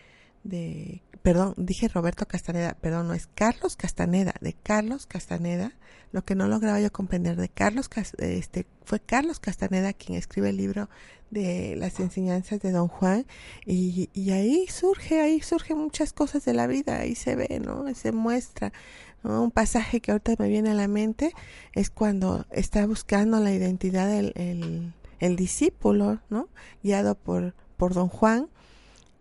de, 0.43 1.02
perdón, 1.25 1.54
dije 1.57 1.88
Roberto 1.88 2.28
Castaneda, 2.28 2.76
perdón, 2.78 3.09
no 3.09 3.14
es 3.14 3.31
Carlos 3.35 3.76
Castaneda, 3.76 4.35
de 4.43 4.52
Carlos 4.52 5.07
Castaneda, 5.07 5.73
lo 6.12 6.23
que 6.23 6.35
no 6.35 6.49
lograba 6.49 6.78
yo 6.83 6.93
comprender 6.93 7.37
de 7.37 7.49
Carlos, 7.49 7.88
este, 8.19 8.66
fue 8.85 9.00
Carlos 9.00 9.40
Castaneda 9.40 9.95
quien 9.95 10.19
escribe 10.19 10.50
el 10.50 10.59
libro 10.59 10.90
de 11.31 11.76
las 11.76 11.99
enseñanzas 11.99 12.61
de 12.61 12.73
Don 12.73 12.88
Juan 12.88 13.25
y, 13.64 14.11
y 14.12 14.31
ahí 14.33 14.66
surge, 14.69 15.23
ahí 15.23 15.40
surgen 15.40 15.78
muchas 15.78 16.12
cosas 16.12 16.45
de 16.45 16.52
la 16.52 16.66
vida, 16.66 16.99
ahí 16.99 17.14
se 17.14 17.37
ve, 17.37 17.59
¿no? 17.59 17.87
Se 17.95 18.12
muestra, 18.12 18.75
Un 19.23 19.50
pasaje 19.50 20.00
que 20.00 20.11
ahorita 20.11 20.35
me 20.38 20.49
viene 20.49 20.73
a 20.73 20.75
la 20.75 20.88
mente 20.88 21.33
es 21.73 21.88
cuando 21.88 22.45
está 22.50 22.87
buscando 22.87 23.40
la 23.40 23.50
identidad 23.50 24.09
del 24.09 24.35
el, 24.37 24.93
el 25.21 25.37
discípulo, 25.37 26.21
¿no? 26.28 26.50
Guiado 26.83 27.14
por, 27.14 27.54
por 27.78 27.95
Don 27.95 28.09
Juan 28.09 28.50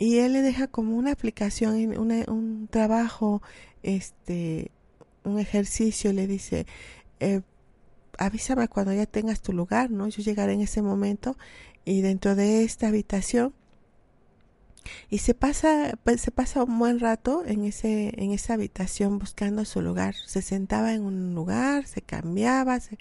y 0.04 0.20
él 0.20 0.34
le 0.34 0.42
deja 0.42 0.68
como 0.68 0.98
una 0.98 1.14
aplicación, 1.14 1.76
un 1.98 2.68
trabajo, 2.70 3.42
este, 3.84 4.70
un 5.24 5.40
ejercicio, 5.40 6.12
le 6.12 6.28
dice, 6.28 6.66
eh, 7.22 7.40
avísame 8.18 8.68
cuando 8.68 8.92
ya 8.92 9.06
tengas 9.06 9.42
tu 9.42 9.54
lugar, 9.54 9.92
¿no? 9.92 10.10
Yo 10.10 10.22
llegaré 10.22 10.52
en 10.54 10.60
ese 10.60 10.82
momento 10.82 11.38
y 11.86 12.02
dentro 12.02 12.36
de 12.36 12.66
esta 12.66 12.90
habitación 12.90 13.54
y 15.10 15.20
se 15.20 15.34
pasa 15.34 15.98
pues, 16.04 16.20
se 16.20 16.32
pasa 16.32 16.66
un 16.66 16.78
buen 16.80 17.00
rato 17.00 17.44
en 17.46 17.64
ese 17.64 18.14
en 18.22 18.32
esa 18.32 18.56
habitación 18.56 19.18
buscando 19.20 19.64
su 19.64 19.82
lugar 19.82 20.16
se 20.16 20.42
sentaba 20.42 20.94
en 20.94 21.04
un 21.04 21.34
lugar 21.34 21.88
se 21.88 22.02
cambiaba 22.02 22.82
se, 22.82 22.98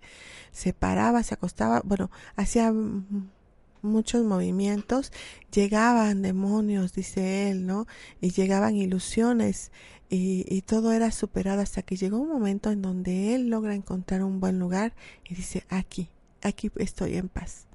se 0.52 0.72
paraba 0.72 1.24
se 1.24 1.34
acostaba 1.34 1.82
bueno 1.84 2.08
hacía 2.36 2.72
muchos 3.82 4.24
movimientos, 4.24 5.12
llegaban 5.52 6.22
demonios, 6.22 6.92
dice 6.94 7.50
él, 7.50 7.66
¿no? 7.66 7.86
Y 8.20 8.30
llegaban 8.30 8.76
ilusiones 8.76 9.70
y, 10.08 10.44
y, 10.48 10.62
todo 10.62 10.92
era 10.92 11.10
superado 11.10 11.62
hasta 11.62 11.82
que 11.82 11.96
llegó 11.96 12.18
un 12.18 12.28
momento 12.28 12.70
en 12.70 12.82
donde 12.82 13.34
él 13.34 13.48
logra 13.48 13.74
encontrar 13.74 14.22
un 14.22 14.40
buen 14.40 14.58
lugar 14.58 14.94
y 15.28 15.34
dice, 15.34 15.64
aquí, 15.70 16.10
aquí 16.42 16.70
estoy 16.76 17.16
en 17.16 17.28
paz. 17.28 17.66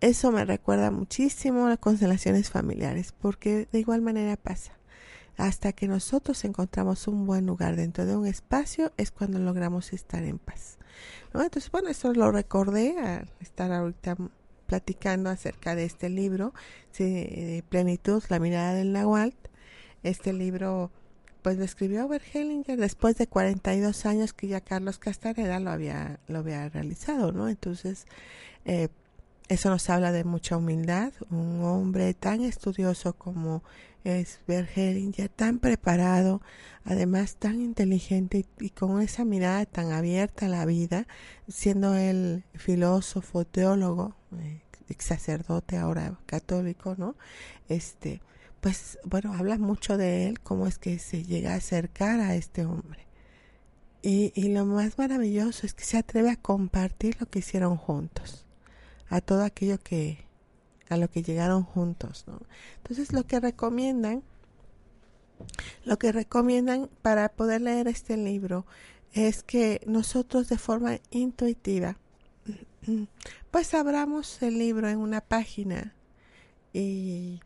Eso 0.00 0.30
me 0.30 0.44
recuerda 0.44 0.92
muchísimo 0.92 1.66
a 1.66 1.70
las 1.70 1.78
constelaciones 1.78 2.50
familiares, 2.50 3.12
porque 3.20 3.68
de 3.72 3.80
igual 3.80 4.00
manera 4.00 4.36
pasa. 4.36 4.72
Hasta 5.36 5.72
que 5.72 5.88
nosotros 5.88 6.44
encontramos 6.44 7.08
un 7.08 7.26
buen 7.26 7.46
lugar 7.46 7.76
dentro 7.76 8.06
de 8.06 8.16
un 8.16 8.26
espacio 8.26 8.92
es 8.96 9.10
cuando 9.10 9.38
logramos 9.38 9.92
estar 9.92 10.22
en 10.24 10.38
paz. 10.38 10.78
Entonces, 11.32 11.70
bueno, 11.70 11.88
eso 11.88 12.12
lo 12.12 12.32
recordé 12.32 12.98
al 12.98 13.30
estar 13.40 13.72
ahorita 13.72 14.16
platicando 14.68 15.30
acerca 15.30 15.74
de 15.74 15.84
este 15.84 16.10
libro, 16.10 16.52
de 16.98 17.64
Plenitud, 17.70 18.22
la 18.28 18.38
mirada 18.38 18.74
del 18.74 18.92
Nahual. 18.92 19.34
Este 20.02 20.32
libro 20.34 20.92
pues 21.42 21.56
lo 21.56 21.64
escribió 21.64 22.08
Hellinger 22.12 22.78
después 22.78 23.16
de 23.16 23.26
42 23.26 24.04
años 24.04 24.34
que 24.34 24.48
ya 24.48 24.60
Carlos 24.60 24.98
Castaneda 24.98 25.58
lo 25.58 25.70
había, 25.70 26.20
lo 26.28 26.40
había 26.40 26.68
realizado, 26.68 27.32
¿no? 27.32 27.48
Entonces, 27.48 28.06
eh, 28.66 28.88
eso 29.48 29.70
nos 29.70 29.88
habla 29.90 30.12
de 30.12 30.24
mucha 30.24 30.56
humildad, 30.56 31.12
un 31.30 31.62
hombre 31.62 32.14
tan 32.14 32.42
estudioso 32.42 33.14
como 33.14 33.62
es 34.04 34.40
Hellinger, 34.46 35.28
tan 35.28 35.58
preparado, 35.58 36.40
además 36.84 37.36
tan 37.36 37.60
inteligente 37.60 38.46
y, 38.60 38.70
con 38.70 39.02
esa 39.02 39.24
mirada 39.24 39.66
tan 39.66 39.92
abierta 39.92 40.46
a 40.46 40.48
la 40.48 40.64
vida, 40.64 41.06
siendo 41.48 41.94
él 41.94 42.44
filósofo, 42.54 43.44
teólogo, 43.44 44.16
eh, 44.38 44.60
sacerdote 44.98 45.76
ahora 45.76 46.18
católico, 46.26 46.94
¿no? 46.96 47.16
Este, 47.68 48.22
pues 48.60 48.98
bueno, 49.04 49.34
habla 49.34 49.58
mucho 49.58 49.96
de 49.96 50.26
él, 50.28 50.40
cómo 50.40 50.66
es 50.66 50.78
que 50.78 50.98
se 50.98 51.24
llega 51.24 51.52
a 51.52 51.56
acercar 51.56 52.20
a 52.20 52.34
este 52.34 52.64
hombre. 52.64 53.06
Y, 54.00 54.32
y 54.34 54.48
lo 54.52 54.64
más 54.64 54.96
maravilloso 54.96 55.66
es 55.66 55.74
que 55.74 55.84
se 55.84 55.98
atreve 55.98 56.30
a 56.30 56.36
compartir 56.36 57.16
lo 57.20 57.26
que 57.26 57.40
hicieron 57.40 57.76
juntos, 57.76 58.46
a 59.08 59.20
todo 59.20 59.42
aquello 59.42 59.78
que, 59.78 60.24
a 60.88 60.96
lo 60.96 61.08
que 61.08 61.22
llegaron 61.22 61.64
juntos, 61.64 62.24
¿no? 62.26 62.40
Entonces 62.78 63.12
lo 63.12 63.24
que 63.24 63.40
recomiendan, 63.40 64.22
lo 65.84 65.98
que 65.98 66.12
recomiendan 66.12 66.88
para 67.02 67.28
poder 67.28 67.62
leer 67.62 67.88
este 67.88 68.16
libro 68.16 68.66
es 69.12 69.42
que 69.42 69.80
nosotros 69.86 70.48
de 70.48 70.58
forma 70.58 70.98
intuitiva 71.10 71.96
pues 73.50 73.74
abramos 73.74 74.42
el 74.42 74.58
libro 74.58 74.88
en 74.88 74.98
una 74.98 75.20
página 75.20 75.94
y, 76.72 77.40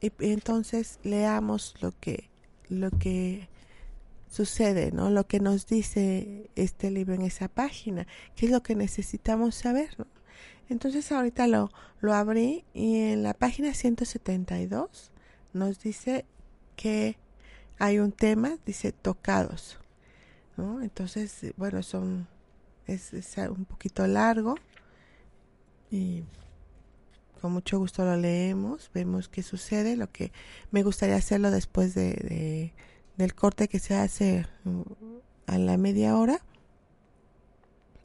y, 0.00 0.12
entonces 0.20 0.98
leamos 1.02 1.74
lo 1.80 1.92
que 1.98 2.28
lo 2.68 2.90
que 2.90 3.48
sucede, 4.30 4.92
¿no? 4.92 5.10
Lo 5.10 5.26
que 5.26 5.40
nos 5.40 5.66
dice 5.66 6.50
este 6.54 6.90
libro 6.90 7.14
en 7.14 7.22
esa 7.22 7.48
página, 7.48 8.06
qué 8.36 8.46
es 8.46 8.52
lo 8.52 8.62
que 8.62 8.74
necesitamos 8.74 9.54
saber. 9.54 9.96
Entonces 10.68 11.10
ahorita 11.12 11.46
lo, 11.46 11.70
lo 12.00 12.14
abrí 12.14 12.64
y 12.74 13.00
en 13.00 13.22
la 13.22 13.34
página 13.34 13.72
172 13.74 15.10
nos 15.52 15.80
dice 15.80 16.26
que 16.76 17.16
hay 17.78 17.98
un 17.98 18.12
tema, 18.12 18.58
dice 18.66 18.92
tocados, 18.92 19.78
¿no? 20.56 20.82
Entonces, 20.82 21.52
bueno, 21.56 21.82
son 21.82 22.26
es, 22.86 23.12
un 23.50 23.64
poquito 23.64 24.06
largo 24.06 24.56
y 25.90 26.24
con 27.40 27.52
mucho 27.52 27.78
gusto 27.78 28.04
lo 28.04 28.16
leemos, 28.16 28.90
vemos 28.92 29.28
qué 29.28 29.42
sucede, 29.42 29.96
lo 29.96 30.10
que 30.10 30.32
me 30.70 30.82
gustaría 30.82 31.16
hacerlo 31.16 31.50
después 31.50 31.94
de, 31.94 32.72
del 33.16 33.34
corte 33.34 33.68
que 33.68 33.78
se 33.78 33.94
hace 33.94 34.46
mm, 34.64 34.82
a 35.46 35.58
la 35.58 35.76
media 35.76 36.16
hora. 36.16 36.40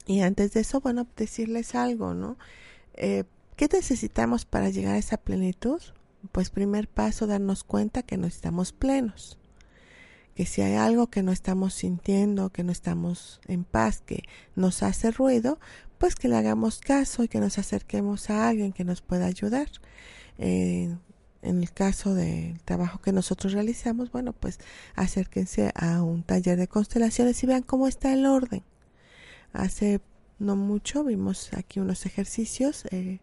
Y 0.06 0.20
antes 0.20 0.52
de 0.52 0.60
eso, 0.60 0.80
bueno, 0.80 1.06
decirles 1.16 1.74
algo, 1.74 2.14
¿no? 2.14 2.36
Eh, 2.94 3.24
¿Qué 3.56 3.68
necesitamos 3.72 4.44
para 4.44 4.68
llegar 4.68 4.94
a 4.94 4.98
esa 4.98 5.16
plenitud? 5.16 5.80
Pues 6.32 6.50
primer 6.50 6.88
paso, 6.88 7.26
darnos 7.26 7.64
cuenta 7.64 8.02
que 8.02 8.16
no 8.16 8.26
estamos 8.26 8.72
plenos 8.72 9.38
que 10.34 10.46
si 10.46 10.62
hay 10.62 10.74
algo 10.74 11.06
que 11.08 11.22
no 11.22 11.32
estamos 11.32 11.74
sintiendo, 11.74 12.50
que 12.50 12.64
no 12.64 12.72
estamos 12.72 13.40
en 13.46 13.64
paz, 13.64 14.02
que 14.04 14.24
nos 14.56 14.82
hace 14.82 15.10
ruido, 15.10 15.58
pues 15.98 16.16
que 16.16 16.28
le 16.28 16.36
hagamos 16.36 16.80
caso 16.80 17.22
y 17.22 17.28
que 17.28 17.40
nos 17.40 17.58
acerquemos 17.58 18.30
a 18.30 18.48
alguien 18.48 18.72
que 18.72 18.84
nos 18.84 19.00
pueda 19.00 19.26
ayudar. 19.26 19.68
Eh, 20.38 20.94
en 21.42 21.60
el 21.60 21.72
caso 21.72 22.14
del 22.14 22.60
trabajo 22.62 23.00
que 23.00 23.12
nosotros 23.12 23.52
realizamos, 23.52 24.10
bueno, 24.10 24.32
pues 24.32 24.58
acérquense 24.96 25.72
a 25.74 26.02
un 26.02 26.22
taller 26.22 26.58
de 26.58 26.68
constelaciones 26.68 27.42
y 27.42 27.46
vean 27.46 27.62
cómo 27.62 27.86
está 27.86 28.12
el 28.12 28.26
orden. 28.26 28.62
Hace 29.54 30.02
no 30.38 30.56
mucho 30.56 31.04
vimos 31.04 31.50
aquí 31.54 31.80
unos 31.80 32.04
ejercicios 32.04 32.84
eh, 32.90 33.20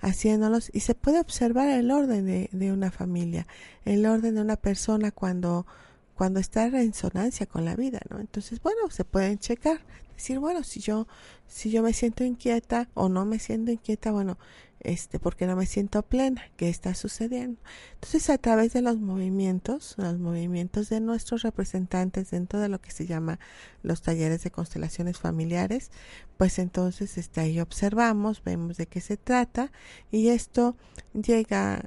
haciéndolos 0.00 0.70
y 0.72 0.80
se 0.80 0.94
puede 0.94 1.20
observar 1.20 1.68
el 1.68 1.90
orden 1.90 2.24
de, 2.24 2.48
de 2.52 2.72
una 2.72 2.90
familia, 2.90 3.46
el 3.84 4.06
orden 4.06 4.36
de 4.36 4.40
una 4.40 4.56
persona 4.56 5.10
cuando 5.10 5.66
cuando 6.14 6.38
está 6.38 6.66
en 6.66 6.72
resonancia 6.72 7.44
con 7.44 7.64
la 7.64 7.74
vida, 7.74 8.00
¿no? 8.08 8.20
Entonces, 8.20 8.62
bueno, 8.62 8.88
se 8.88 9.04
pueden 9.04 9.38
checar, 9.38 9.80
decir, 10.14 10.38
bueno, 10.38 10.62
si 10.62 10.80
yo 10.80 11.08
si 11.48 11.70
yo 11.70 11.82
me 11.82 11.92
siento 11.92 12.24
inquieta 12.24 12.88
o 12.94 13.08
no 13.08 13.24
me 13.24 13.38
siento 13.38 13.72
inquieta, 13.72 14.12
bueno, 14.12 14.38
este, 14.84 15.18
porque 15.18 15.46
no 15.46 15.56
me 15.56 15.64
siento 15.64 16.02
plena, 16.02 16.42
¿qué 16.56 16.68
está 16.68 16.94
sucediendo? 16.94 17.60
Entonces, 17.94 18.28
a 18.28 18.36
través 18.36 18.74
de 18.74 18.82
los 18.82 18.98
movimientos, 18.98 19.94
los 19.96 20.18
movimientos 20.18 20.90
de 20.90 21.00
nuestros 21.00 21.42
representantes 21.42 22.30
dentro 22.30 22.60
de 22.60 22.68
lo 22.68 22.80
que 22.80 22.90
se 22.90 23.06
llama 23.06 23.40
los 23.82 24.02
talleres 24.02 24.44
de 24.44 24.50
constelaciones 24.50 25.18
familiares, 25.18 25.90
pues 26.36 26.58
entonces 26.58 27.16
este, 27.16 27.40
ahí 27.40 27.60
observamos, 27.60 28.44
vemos 28.44 28.76
de 28.76 28.86
qué 28.86 29.00
se 29.00 29.16
trata 29.16 29.72
y 30.10 30.28
esto 30.28 30.76
llega 31.14 31.82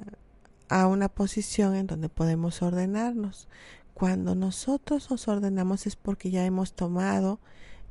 a 0.68 0.86
una 0.88 1.08
posición 1.08 1.76
en 1.76 1.86
donde 1.86 2.08
podemos 2.08 2.62
ordenarnos. 2.62 3.48
Cuando 3.94 4.34
nosotros 4.34 5.10
nos 5.10 5.28
ordenamos 5.28 5.86
es 5.86 5.96
porque 5.96 6.30
ya 6.30 6.44
hemos 6.44 6.72
tomado 6.72 7.40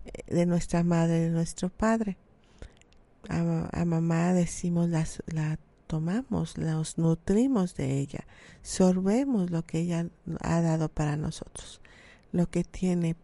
eh, 0.05 0.23
de 0.27 0.45
nuestra 0.45 0.83
madre, 0.83 1.19
de 1.19 1.29
nuestro 1.29 1.69
padre. 1.69 2.17
A, 3.29 3.85
mamá 3.85 4.33
decimos 4.33 4.89
la, 4.89 5.59
tomamos, 5.87 6.57
nos 6.57 6.97
nutrimos 6.97 7.75
de 7.75 7.99
ella, 7.99 8.25
sorbemos 8.61 9.51
lo 9.51 9.63
que 9.63 9.79
ella 9.79 10.07
ha 10.41 10.61
dado 10.61 10.89
para 10.89 11.17
nosotros, 11.17 11.81
lo 12.31 12.49
que 12.49 12.63
tiene 12.63 13.15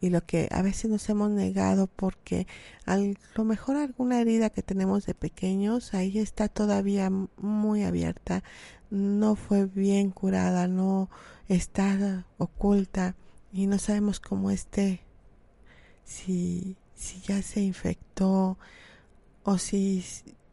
y 0.00 0.10
lo 0.10 0.24
que 0.26 0.48
a 0.50 0.62
veces 0.62 0.90
nos 0.90 1.08
hemos 1.08 1.30
negado 1.30 1.86
porque 1.86 2.48
a 2.86 2.96
lo 2.96 3.44
mejor 3.44 3.76
alguna 3.76 4.20
herida 4.20 4.50
que 4.50 4.62
tenemos 4.62 5.06
de 5.06 5.14
pequeños 5.14 5.94
ahí 5.94 6.18
está 6.18 6.48
todavía 6.48 7.08
muy 7.36 7.84
abierta, 7.84 8.42
no 8.90 9.36
fue 9.36 9.66
bien 9.66 10.10
curada, 10.10 10.66
no 10.66 11.08
está 11.48 12.26
oculta 12.38 13.14
y 13.52 13.66
no 13.66 13.78
sabemos 13.78 14.18
cómo 14.18 14.50
esté, 14.50 15.02
si, 16.04 16.76
si 16.94 17.20
ya 17.20 17.40
se 17.42 17.60
infectó 17.60 18.58
o 19.44 19.58
si 19.58 20.04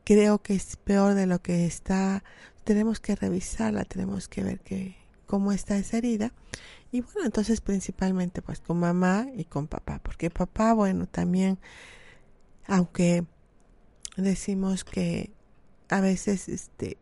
creo 0.03 0.39
que 0.39 0.55
es 0.55 0.75
peor 0.77 1.13
de 1.13 1.25
lo 1.25 1.39
que 1.39 1.65
está, 1.65 2.23
tenemos 2.63 2.99
que 2.99 3.15
revisarla, 3.15 3.85
tenemos 3.85 4.27
que 4.27 4.43
ver 4.43 4.59
que, 4.59 4.95
cómo 5.25 5.51
está 5.51 5.77
esa 5.77 5.97
herida 5.97 6.33
y 6.91 7.01
bueno, 7.01 7.25
entonces 7.25 7.61
principalmente 7.61 8.41
pues 8.41 8.59
con 8.59 8.79
mamá 8.79 9.27
y 9.35 9.45
con 9.45 9.67
papá, 9.67 9.99
porque 10.03 10.29
papá, 10.29 10.73
bueno, 10.73 11.05
también, 11.05 11.59
aunque 12.65 13.25
decimos 14.17 14.83
que 14.83 15.31
a 15.89 16.01
veces 16.01 16.49
este 16.49 16.97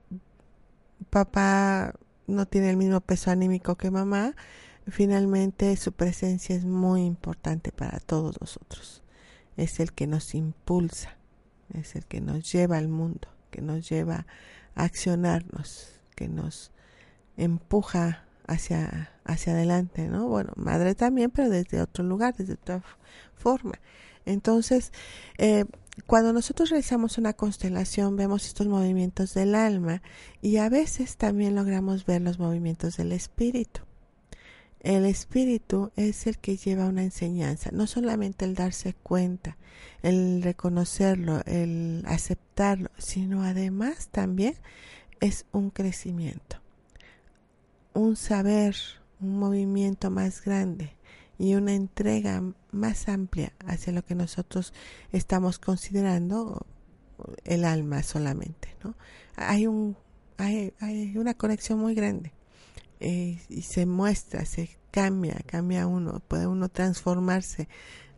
papá 1.10 1.94
no 2.28 2.46
tiene 2.46 2.70
el 2.70 2.78
mismo 2.78 3.00
peso 3.00 3.32
anímico 3.32 3.76
que 3.76 3.92
mamá, 3.92 4.36
finalmente 4.88 5.76
su 5.78 5.94
presencia 5.94 6.56
es 6.56 6.66
muy 6.66 7.06
importante 7.06 7.72
para 7.72 8.00
todos 8.00 8.40
nosotros. 8.42 9.04
Es 9.56 9.80
el 9.80 9.94
que 9.94 10.06
nos 10.06 10.36
impulsa, 10.36 11.17
es 11.74 11.96
el 11.96 12.06
que 12.06 12.22
nos 12.22 12.52
lleva 12.52 12.78
al 12.78 12.88
mundo, 12.88 13.28
que 13.52 13.62
nos 13.62 13.90
lleva 13.90 14.26
a 14.76 14.84
accionarnos, 14.84 16.00
que 16.16 16.28
nos 16.28 16.72
empuja 17.36 18.26
hacia, 18.48 19.12
hacia 19.26 19.54
adelante, 19.54 20.08
¿no? 20.08 20.28
Bueno, 20.28 20.54
madre 20.56 20.96
también, 20.96 21.32
pero 21.32 21.50
desde 21.50 21.82
otro 21.82 22.04
lugar, 22.04 22.36
desde 22.36 22.54
otra 22.54 22.82
forma. 23.36 23.80
Entonces, 24.26 24.92
eh, 25.38 25.66
cuando 26.06 26.34
nosotros 26.34 26.70
realizamos 26.70 27.18
una 27.18 27.34
constelación, 27.34 28.16
vemos 28.16 28.46
estos 28.46 28.68
movimientos 28.68 29.34
del 29.34 29.56
alma 29.56 30.02
y 30.42 30.58
a 30.58 30.70
veces 30.70 31.18
también 31.18 31.56
logramos 31.56 32.06
ver 32.06 32.22
los 32.22 32.38
movimientos 32.38 32.98
del 32.98 33.14
espíritu. 33.14 33.87
El 34.80 35.06
espíritu 35.06 35.92
es 35.96 36.28
el 36.28 36.38
que 36.38 36.58
lleva 36.58 36.86
una 36.86 37.04
enseñanza, 37.04 37.72
no 37.74 37.88
solamente 37.88 38.46
el 38.46 38.54
darse 38.54 38.94
cuenta, 38.94 39.58
el 40.04 40.42
reconocerlo, 40.44 41.42
el 41.46 42.04
aceptarlo, 42.06 42.90
sino 42.98 43.44
además 43.44 44.10
también 44.10 44.56
es 45.20 45.46
un 45.52 45.72
crecimiento 45.72 46.58
un 47.98 48.16
saber, 48.16 48.76
un 49.20 49.40
movimiento 49.40 50.12
más 50.12 50.44
grande 50.44 50.96
y 51.40 51.56
una 51.56 51.74
entrega 51.74 52.44
más 52.72 53.10
amplia 53.10 53.54
hacia 53.66 53.92
lo 53.92 54.06
que 54.06 54.14
nosotros 54.14 54.72
estamos 55.12 55.58
considerando 55.58 56.66
el 57.44 57.66
alma 57.66 58.04
solamente, 58.04 58.76
¿no? 58.84 58.96
Hay 59.36 59.66
un 59.66 59.98
hay, 60.38 60.74
hay 60.80 61.18
una 61.18 61.34
conexión 61.34 61.80
muy 61.80 61.96
grande 61.96 62.32
eh, 63.00 63.40
y 63.50 63.62
se 63.62 63.86
muestra, 63.86 64.46
se 64.46 64.78
cambia, 64.92 65.36
cambia 65.46 65.88
uno, 65.88 66.22
puede 66.28 66.48
uno 66.48 66.70
transformarse. 66.70 67.68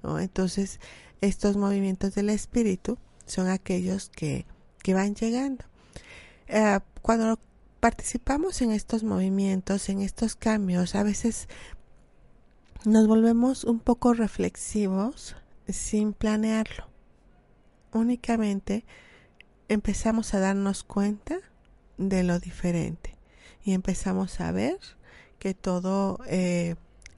Entonces 0.03 0.79
estos 1.21 1.57
movimientos 1.57 2.15
del 2.15 2.29
espíritu 2.29 2.97
son 3.25 3.49
aquellos 3.49 4.09
que, 4.09 4.45
que 4.81 4.93
van 4.93 5.15
llegando. 5.15 5.65
Eh, 6.47 6.79
cuando 7.01 7.39
participamos 7.79 8.61
en 8.61 8.71
estos 8.71 9.03
movimientos, 9.03 9.89
en 9.89 10.01
estos 10.01 10.35
cambios, 10.35 10.95
a 10.95 11.03
veces 11.03 11.47
nos 12.85 13.07
volvemos 13.07 13.65
un 13.65 13.79
poco 13.79 14.13
reflexivos 14.13 15.35
sin 15.67 16.13
planearlo. 16.13 16.87
Únicamente 17.91 18.85
empezamos 19.67 20.33
a 20.33 20.39
darnos 20.39 20.83
cuenta 20.83 21.37
de 21.97 22.23
lo 22.23 22.39
diferente 22.39 23.18
y 23.63 23.73
empezamos 23.73 24.39
a 24.39 24.51
ver 24.51 24.77
que 25.39 25.53
todo 25.53 26.19
eh, 26.27 26.75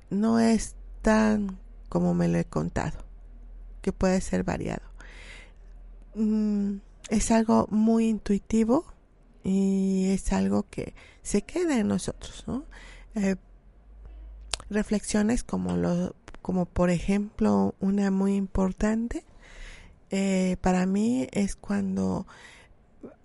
no 0.09 0.39
es 0.39 0.75
tan 1.01 1.59
como 1.89 2.13
me 2.13 2.27
lo 2.27 2.37
he 2.37 2.45
contado, 2.45 2.99
que 3.81 3.91
puede 3.91 4.21
ser 4.21 4.43
variado. 4.43 4.83
Mm, 6.15 6.77
es 7.09 7.31
algo 7.31 7.67
muy 7.69 8.07
intuitivo, 8.07 8.85
y 9.43 10.09
es 10.09 10.31
algo 10.33 10.65
que 10.69 10.93
se 11.23 11.41
queda 11.41 11.79
en 11.79 11.87
nosotros, 11.87 12.43
¿no? 12.47 12.65
Eh, 13.15 13.35
reflexiones 14.69 15.43
como 15.43 15.75
lo, 15.75 16.15
como 16.41 16.65
por 16.65 16.89
ejemplo 16.89 17.75
una 17.79 18.09
muy 18.09 18.35
importante 18.35 19.25
eh, 20.11 20.57
para 20.61 20.85
mí 20.85 21.27
es 21.31 21.55
cuando 21.55 22.25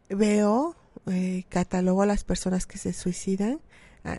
veo 0.09 0.75
eh, 1.07 1.45
catalogo 1.49 2.03
a 2.03 2.07
las 2.07 2.25
personas 2.25 2.67
que 2.67 2.79
se 2.79 2.93
suicidan 2.93 3.61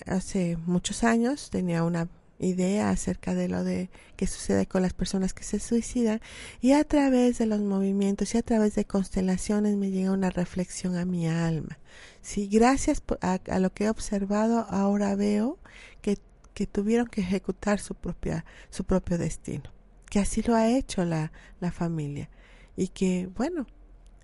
hace 0.05 0.57
muchos 0.65 1.03
años 1.03 1.49
tenía 1.49 1.83
una 1.83 2.09
idea 2.39 2.89
acerca 2.89 3.33
de 3.33 3.47
lo 3.47 3.63
de 3.63 3.89
que 4.15 4.27
sucede 4.27 4.67
con 4.67 4.81
las 4.81 4.93
personas 4.93 5.33
que 5.33 5.43
se 5.43 5.59
suicidan 5.59 6.21
y 6.61 6.73
a 6.73 6.83
través 6.83 7.39
de 7.39 7.47
los 7.47 7.59
movimientos 7.61 8.35
y 8.35 8.37
a 8.37 8.43
través 8.43 8.75
de 8.75 8.85
constelaciones 8.85 9.75
me 9.75 9.89
llega 9.89 10.11
una 10.11 10.29
reflexión 10.29 10.97
a 10.97 11.05
mi 11.05 11.27
alma. 11.27 11.79
Si 12.21 12.47
gracias 12.47 13.01
a, 13.21 13.59
lo 13.59 13.73
que 13.73 13.85
he 13.85 13.89
observado 13.89 14.67
ahora 14.69 15.15
veo 15.15 15.57
que, 16.01 16.19
que, 16.53 16.67
tuvieron 16.67 17.07
que 17.07 17.21
ejecutar 17.21 17.79
su 17.79 17.95
propia 17.95 18.45
su 18.69 18.83
propio 18.83 19.17
destino, 19.17 19.71
que 20.09 20.19
así 20.19 20.43
lo 20.43 20.55
ha 20.55 20.69
hecho 20.69 21.05
la, 21.05 21.31
la 21.59 21.71
familia 21.71 22.29
y 22.75 22.89
que 22.89 23.29
bueno 23.35 23.65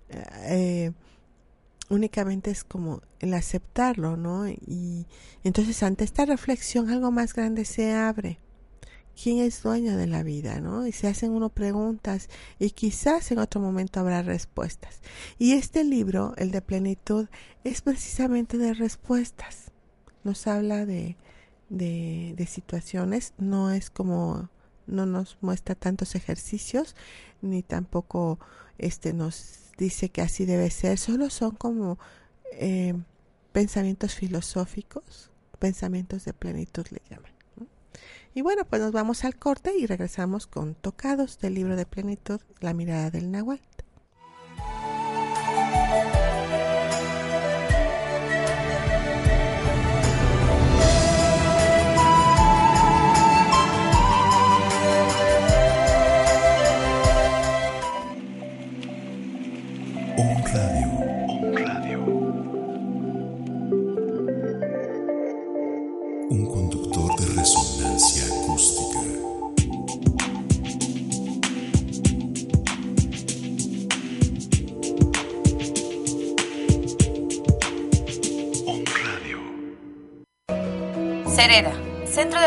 eh, 0.08 0.92
únicamente 1.88 2.50
es 2.50 2.64
como 2.64 3.02
el 3.20 3.34
aceptarlo, 3.34 4.16
¿no? 4.16 4.48
Y 4.48 5.06
entonces 5.42 5.82
ante 5.82 6.04
esta 6.04 6.24
reflexión 6.26 6.90
algo 6.90 7.10
más 7.10 7.34
grande 7.34 7.64
se 7.64 7.92
abre. 7.92 8.38
¿Quién 9.20 9.38
es 9.38 9.62
dueño 9.62 9.96
de 9.96 10.08
la 10.08 10.24
vida, 10.24 10.60
no? 10.60 10.86
Y 10.86 10.92
se 10.92 11.06
hacen 11.06 11.30
uno 11.30 11.48
preguntas 11.48 12.28
y 12.58 12.70
quizás 12.70 13.30
en 13.30 13.38
otro 13.38 13.60
momento 13.60 14.00
habrá 14.00 14.22
respuestas. 14.22 15.00
Y 15.38 15.52
este 15.52 15.84
libro, 15.84 16.34
el 16.36 16.50
de 16.50 16.60
plenitud, 16.60 17.28
es 17.62 17.80
precisamente 17.82 18.58
de 18.58 18.74
respuestas. 18.74 19.70
Nos 20.24 20.48
habla 20.48 20.84
de, 20.84 21.16
de, 21.68 22.34
de 22.36 22.46
situaciones, 22.46 23.34
no 23.38 23.70
es 23.70 23.90
como 23.90 24.50
no 24.86 25.06
nos 25.06 25.38
muestra 25.40 25.74
tantos 25.74 26.14
ejercicios 26.14 26.94
ni 27.40 27.62
tampoco 27.62 28.38
este 28.76 29.12
nos 29.12 29.63
dice 29.78 30.08
que 30.08 30.22
así 30.22 30.44
debe 30.44 30.70
ser, 30.70 30.98
solo 30.98 31.30
son 31.30 31.52
como 31.52 31.98
eh, 32.52 32.94
pensamientos 33.52 34.14
filosóficos, 34.14 35.30
pensamientos 35.58 36.24
de 36.24 36.32
plenitud 36.32 36.86
le 36.90 37.02
llaman. 37.08 37.32
Y 38.36 38.42
bueno, 38.42 38.64
pues 38.64 38.82
nos 38.82 38.90
vamos 38.90 39.24
al 39.24 39.36
corte 39.36 39.72
y 39.78 39.86
regresamos 39.86 40.48
con 40.48 40.74
Tocados 40.74 41.38
del 41.38 41.54
libro 41.54 41.76
de 41.76 41.86
plenitud, 41.86 42.40
La 42.58 42.74
mirada 42.74 43.10
del 43.10 43.30
Nahual. 43.30 43.60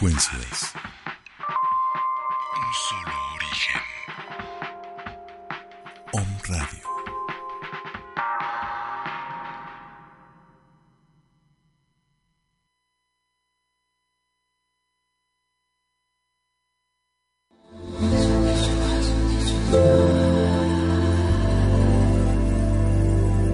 Frecuencias. 0.00 0.72
Un 2.56 2.72
solo 2.88 3.14
origen. 3.36 3.82
Om 6.12 6.28
Radio. 6.48 6.90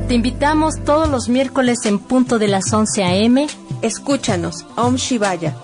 Te 0.07 0.15
invitamos 0.15 0.75
todos 0.85 1.09
los 1.09 1.29
miércoles 1.29 1.85
en 1.85 1.99
punto 1.99 2.39
de 2.39 2.47
las 2.47 2.73
11 2.73 3.03
a.m. 3.03 3.49
Escúchanos, 3.83 4.65
Om 4.77 4.95
Shivaya, 4.95 5.57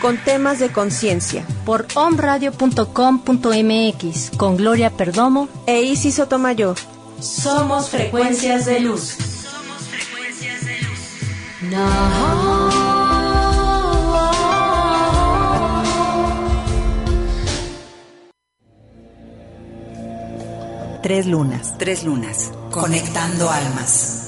con 0.00 0.16
temas 0.18 0.58
de 0.58 0.70
conciencia, 0.70 1.46
por 1.64 1.86
omradio.com.mx 1.94 4.30
con 4.36 4.56
Gloria 4.56 4.90
Perdomo 4.90 5.48
e 5.66 5.82
Isis 5.82 6.16
Sotomayor. 6.16 6.76
Somos 7.20 7.90
frecuencias 7.90 8.66
de 8.66 8.80
luz. 8.80 9.10
Somos 9.10 9.82
frecuencias 9.88 10.64
de 10.64 10.80
luz. 10.82 10.98
Tres 21.02 21.26
lunas. 21.26 21.76
Tres 21.78 22.04
lunas. 22.04 22.52
Conectando 22.70 23.50
almas. 23.50 24.27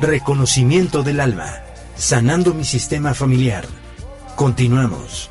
Reconocimiento 0.00 1.02
del 1.02 1.18
alma, 1.18 1.56
sanando 1.96 2.54
mi 2.54 2.64
sistema 2.64 3.14
familiar. 3.14 3.64
Continuamos. 4.36 5.28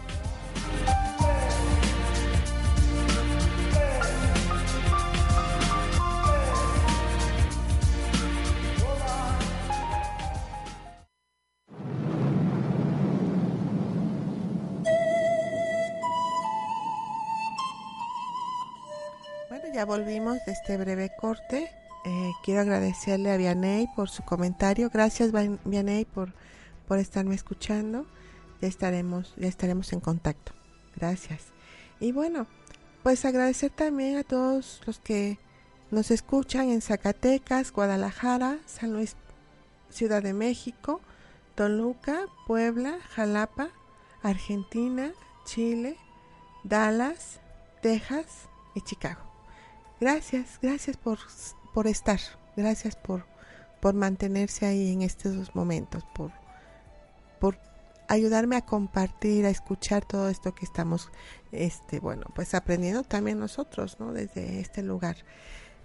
Bueno, 19.48 19.64
ya 19.74 19.86
volvimos 19.86 20.44
de 20.46 20.52
este 20.52 20.76
breve 20.76 21.10
corte. 21.18 21.87
Eh, 22.06 22.32
quiero 22.44 22.62
agradecerle 22.62 23.32
a 23.32 23.38
Vianey 23.38 23.88
por 23.96 24.10
su 24.10 24.24
comentario. 24.24 24.90
Gracias, 24.90 25.32
Vianey, 25.66 26.06
por, 26.06 26.34
por 26.88 27.00
estarme 27.00 27.36
escuchando. 27.36 28.06
Ya 28.62 28.68
estaremos, 28.68 29.34
ya 29.38 29.48
estaremos 29.48 29.92
en 29.94 30.00
contacto. 30.00 30.54
Gracias. 30.96 31.54
Y 32.00 32.12
bueno, 32.12 32.48
pues 33.04 33.26
agradecer 33.26 33.72
también 33.72 34.18
a 34.18 34.24
todos 34.24 34.82
los 34.86 35.00
que 35.00 35.38
nos 35.92 36.12
escuchan 36.12 36.70
en 36.70 36.82
Zacatecas, 36.82 37.72
Guadalajara, 37.72 38.60
San 38.66 38.94
Luis, 38.94 39.16
Ciudad 39.90 40.22
de 40.22 40.34
México, 40.34 41.02
Toluca, 41.56 42.26
Puebla, 42.46 42.98
Jalapa, 43.16 43.70
Argentina, 44.22 45.14
Chile, 45.46 45.98
Dallas, 46.64 47.40
Texas 47.82 48.50
y 48.76 48.82
Chicago. 48.82 49.22
Gracias, 50.00 50.60
gracias 50.62 50.98
por 50.98 51.18
por 51.74 51.88
estar, 51.88 52.20
gracias 52.56 52.96
por, 52.96 53.26
por 53.80 53.94
mantenerse 53.94 54.66
ahí 54.66 54.92
en 54.92 55.02
estos 55.02 55.56
momentos, 55.56 56.04
por, 56.14 56.32
por 57.40 57.58
ayudarme 58.08 58.56
a 58.56 58.62
compartir, 58.62 59.46
a 59.46 59.50
escuchar 59.50 60.06
todo 60.06 60.30
esto 60.30 60.56
que 60.56 60.66
estamos, 60.66 61.10
este, 61.52 62.00
bueno, 62.00 62.26
pues 62.34 62.54
aprendiendo 62.54 63.04
también 63.04 63.40
nosotros, 63.40 63.98
¿no? 64.00 64.14
Desde 64.14 64.60
este 64.60 64.82
lugar. 64.84 65.18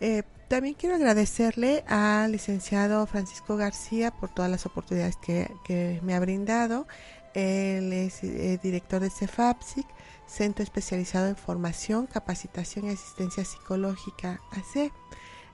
Eh, 0.00 0.22
también 0.48 0.74
quiero 0.74 0.96
agradecerle 0.96 1.84
al 1.86 2.32
licenciado 2.32 3.06
Francisco 3.06 3.56
García 3.56 4.10
por 4.10 4.34
todas 4.34 4.50
las 4.50 4.66
oportunidades 4.66 5.16
que, 5.16 5.50
que 5.64 6.00
me 6.02 6.14
ha 6.14 6.20
brindado. 6.20 6.86
Él 7.34 7.92
es 7.92 8.22
eh, 8.22 8.58
director 8.62 9.00
de 9.00 9.10
CEFAPSIC, 9.10 9.86
Centro 10.26 10.62
Especializado 10.62 11.28
en 11.28 11.36
Formación, 11.36 12.06
Capacitación 12.06 12.86
y 12.86 12.90
Asistencia 12.90 13.44
Psicológica 13.44 14.40
AC. 14.50 14.92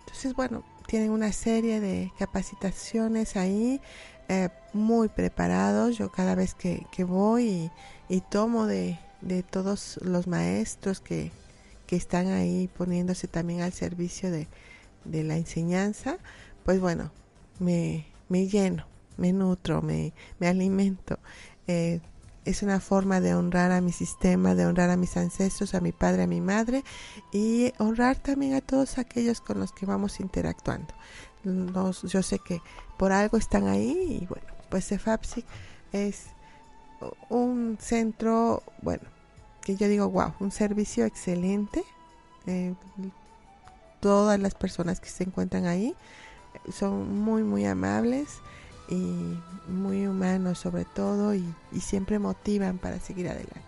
Entonces, 0.08 0.34
bueno, 0.34 0.64
tienen 0.86 1.10
una 1.10 1.32
serie 1.32 1.80
de 1.80 2.10
capacitaciones 2.18 3.36
ahí 3.36 3.78
eh, 4.28 4.48
muy 4.72 5.08
preparados. 5.08 5.98
Yo 5.98 6.10
cada 6.10 6.34
vez 6.34 6.54
que, 6.54 6.86
que 6.90 7.04
voy 7.04 7.70
y, 8.08 8.20
tomo 8.22 8.66
de, 8.66 8.98
de, 9.20 9.42
todos 9.42 10.00
los 10.02 10.26
maestros 10.26 11.00
que, 11.00 11.30
que, 11.86 11.96
están 11.96 12.28
ahí 12.28 12.70
poniéndose 12.74 13.28
también 13.28 13.60
al 13.60 13.74
servicio 13.74 14.30
de, 14.30 14.48
de 15.04 15.24
la 15.24 15.36
enseñanza, 15.36 16.16
pues 16.64 16.80
bueno, 16.80 17.12
me, 17.58 18.06
me 18.30 18.46
lleno, 18.46 18.86
me 19.18 19.34
nutro, 19.34 19.82
me, 19.82 20.14
me 20.38 20.48
alimento. 20.48 21.18
Eh, 21.66 22.00
es 22.48 22.62
una 22.62 22.80
forma 22.80 23.20
de 23.20 23.34
honrar 23.34 23.72
a 23.72 23.82
mi 23.82 23.92
sistema, 23.92 24.54
de 24.54 24.64
honrar 24.64 24.88
a 24.88 24.96
mis 24.96 25.18
ancestros, 25.18 25.74
a 25.74 25.80
mi 25.80 25.92
padre, 25.92 26.22
a 26.22 26.26
mi 26.26 26.40
madre 26.40 26.82
y 27.30 27.74
honrar 27.76 28.16
también 28.16 28.54
a 28.54 28.62
todos 28.62 28.96
aquellos 28.96 29.42
con 29.42 29.60
los 29.60 29.72
que 29.72 29.84
vamos 29.84 30.18
interactuando. 30.18 30.94
yo 31.44 32.22
sé 32.22 32.38
que 32.38 32.62
por 32.96 33.12
algo 33.12 33.36
están 33.36 33.68
ahí 33.68 34.20
y 34.22 34.26
bueno, 34.26 34.46
pues 34.70 34.86
CEFAPSIC 34.86 35.44
es 35.92 36.28
un 37.28 37.76
centro, 37.78 38.62
bueno, 38.80 39.04
que 39.60 39.76
yo 39.76 39.86
digo, 39.86 40.08
wow, 40.08 40.32
un 40.40 40.50
servicio 40.50 41.04
excelente. 41.04 41.84
Eh, 42.46 42.74
todas 44.00 44.40
las 44.40 44.54
personas 44.54 45.00
que 45.00 45.10
se 45.10 45.24
encuentran 45.24 45.66
ahí 45.66 45.94
son 46.72 47.20
muy, 47.20 47.42
muy 47.42 47.66
amables 47.66 48.40
y 48.88 49.38
muy 49.68 50.06
humanos 50.06 50.58
sobre 50.58 50.84
todo 50.84 51.34
y, 51.34 51.54
siempre 51.80 52.18
motivan 52.18 52.78
para 52.78 52.98
seguir 52.98 53.28
adelante. 53.28 53.62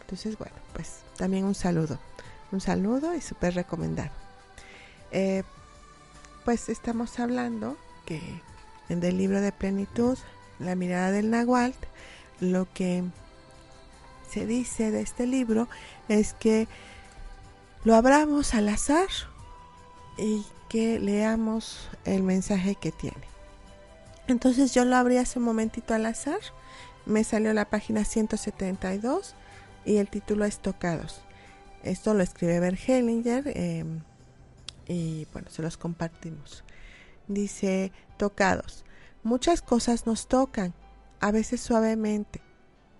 Entonces, 0.00 0.38
bueno, 0.38 0.54
pues 0.72 1.00
también 1.16 1.44
un 1.44 1.54
saludo. 1.54 1.98
Un 2.50 2.60
saludo 2.60 3.14
y 3.14 3.20
súper 3.20 3.54
recomendado. 3.54 4.10
Eh, 5.10 5.42
pues 6.44 6.68
estamos 6.68 7.18
hablando 7.18 7.76
que 8.04 8.20
en 8.88 9.02
el 9.02 9.16
libro 9.16 9.40
de 9.40 9.52
plenitud, 9.52 10.18
la 10.58 10.74
mirada 10.74 11.10
del 11.10 11.30
Nahual, 11.30 11.74
lo 12.40 12.66
que 12.72 13.04
se 14.30 14.46
dice 14.46 14.90
de 14.90 15.00
este 15.00 15.26
libro 15.26 15.68
es 16.08 16.34
que 16.34 16.68
lo 17.84 17.94
abramos 17.94 18.54
al 18.54 18.68
azar 18.68 19.08
y 20.18 20.44
que 20.68 20.98
leamos 20.98 21.88
el 22.04 22.22
mensaje 22.22 22.74
que 22.74 22.92
tiene. 22.92 23.31
Entonces 24.28 24.72
yo 24.72 24.84
lo 24.84 24.96
abrí 24.96 25.16
hace 25.16 25.38
un 25.38 25.44
momentito 25.44 25.94
al 25.94 26.06
azar, 26.06 26.40
me 27.06 27.24
salió 27.24 27.52
la 27.52 27.68
página 27.68 28.04
172 28.04 29.34
y 29.84 29.96
el 29.96 30.08
título 30.08 30.44
es 30.44 30.60
Tocados. 30.60 31.22
Esto 31.82 32.14
lo 32.14 32.22
escribe 32.22 32.60
Bergelinger 32.60 33.50
em, 33.56 34.02
y 34.86 35.26
bueno, 35.32 35.50
se 35.50 35.62
los 35.62 35.76
compartimos. 35.76 36.64
Dice, 37.26 37.92
tocados. 38.16 38.84
Muchas 39.24 39.62
cosas 39.62 40.06
nos 40.06 40.28
tocan, 40.28 40.74
a 41.20 41.32
veces 41.32 41.60
suavemente. 41.60 42.40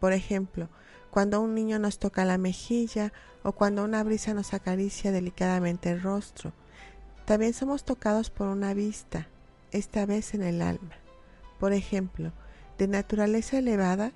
Por 0.01 0.13
ejemplo, 0.13 0.69
cuando 1.11 1.41
un 1.41 1.55
niño 1.55 1.79
nos 1.79 1.99
toca 1.99 2.25
la 2.25 2.39
mejilla 2.39 3.13
o 3.45 3.53
cuando 3.53 3.85
una 3.85 4.03
brisa 4.03 4.35
nos 4.35 4.55
acaricia 4.55 5.13
delicadamente 5.13 5.91
el 5.91 6.03
rostro. 6.03 6.53
También 7.25 7.55
somos 7.55 7.85
tocados 7.85 8.31
por 8.31 8.49
una 8.49 8.75
vista, 8.75 9.29
esta 9.71 10.07
vez 10.07 10.35
en 10.35 10.43
el 10.43 10.61
alma. 10.63 11.02
Por 11.63 11.73
ejemplo, 11.73 12.33
de 12.77 12.89
naturaleza 12.89 13.59
elevada, 13.59 14.11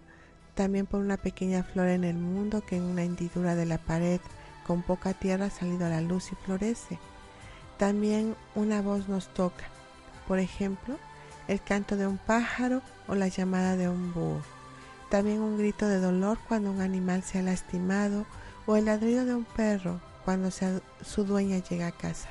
también 0.57 0.85
por 0.85 1.01
una 1.01 1.17
pequeña 1.17 1.63
flor 1.63 1.87
en 1.87 2.03
el 2.03 2.17
mundo 2.17 2.67
que 2.67 2.75
en 2.75 2.83
una 2.83 3.05
hendidura 3.05 3.55
de 3.55 3.67
la 3.67 3.79
pared 3.79 4.21
con 4.67 4.83
poca 4.83 5.15
tierra 5.15 5.45
ha 5.45 5.51
salido 5.51 5.87
a 5.87 5.91
la 5.91 6.01
luz 6.01 6.33
y 6.33 6.35
florece. 6.35 6.99
También 7.79 8.35
una 8.57 8.83
voz 8.83 9.09
nos 9.09 9.33
toca, 9.33 9.63
por 10.27 10.41
ejemplo, 10.41 10.99
el 11.47 11.63
canto 11.63 11.97
de 11.97 12.09
un 12.09 12.19
pájaro 12.19 12.83
o 13.07 13.15
la 13.15 13.29
llamada 13.29 13.77
de 13.77 13.89
un 13.89 14.13
búho. 14.13 14.43
También 15.09 15.41
un 15.41 15.57
grito 15.57 15.87
de 15.87 16.01
dolor 16.01 16.39
cuando 16.49 16.73
un 16.73 16.81
animal 16.81 17.23
se 17.23 17.39
ha 17.39 17.43
lastimado 17.43 18.27
o 18.67 18.75
el 18.75 18.87
ladrido 18.87 19.25
de 19.25 19.37
un 19.37 19.45
perro 19.45 20.01
cuando 20.25 20.51
su 20.51 21.25
dueña 21.25 21.59
llega 21.59 21.87
a 21.87 21.93
casa. 21.93 22.29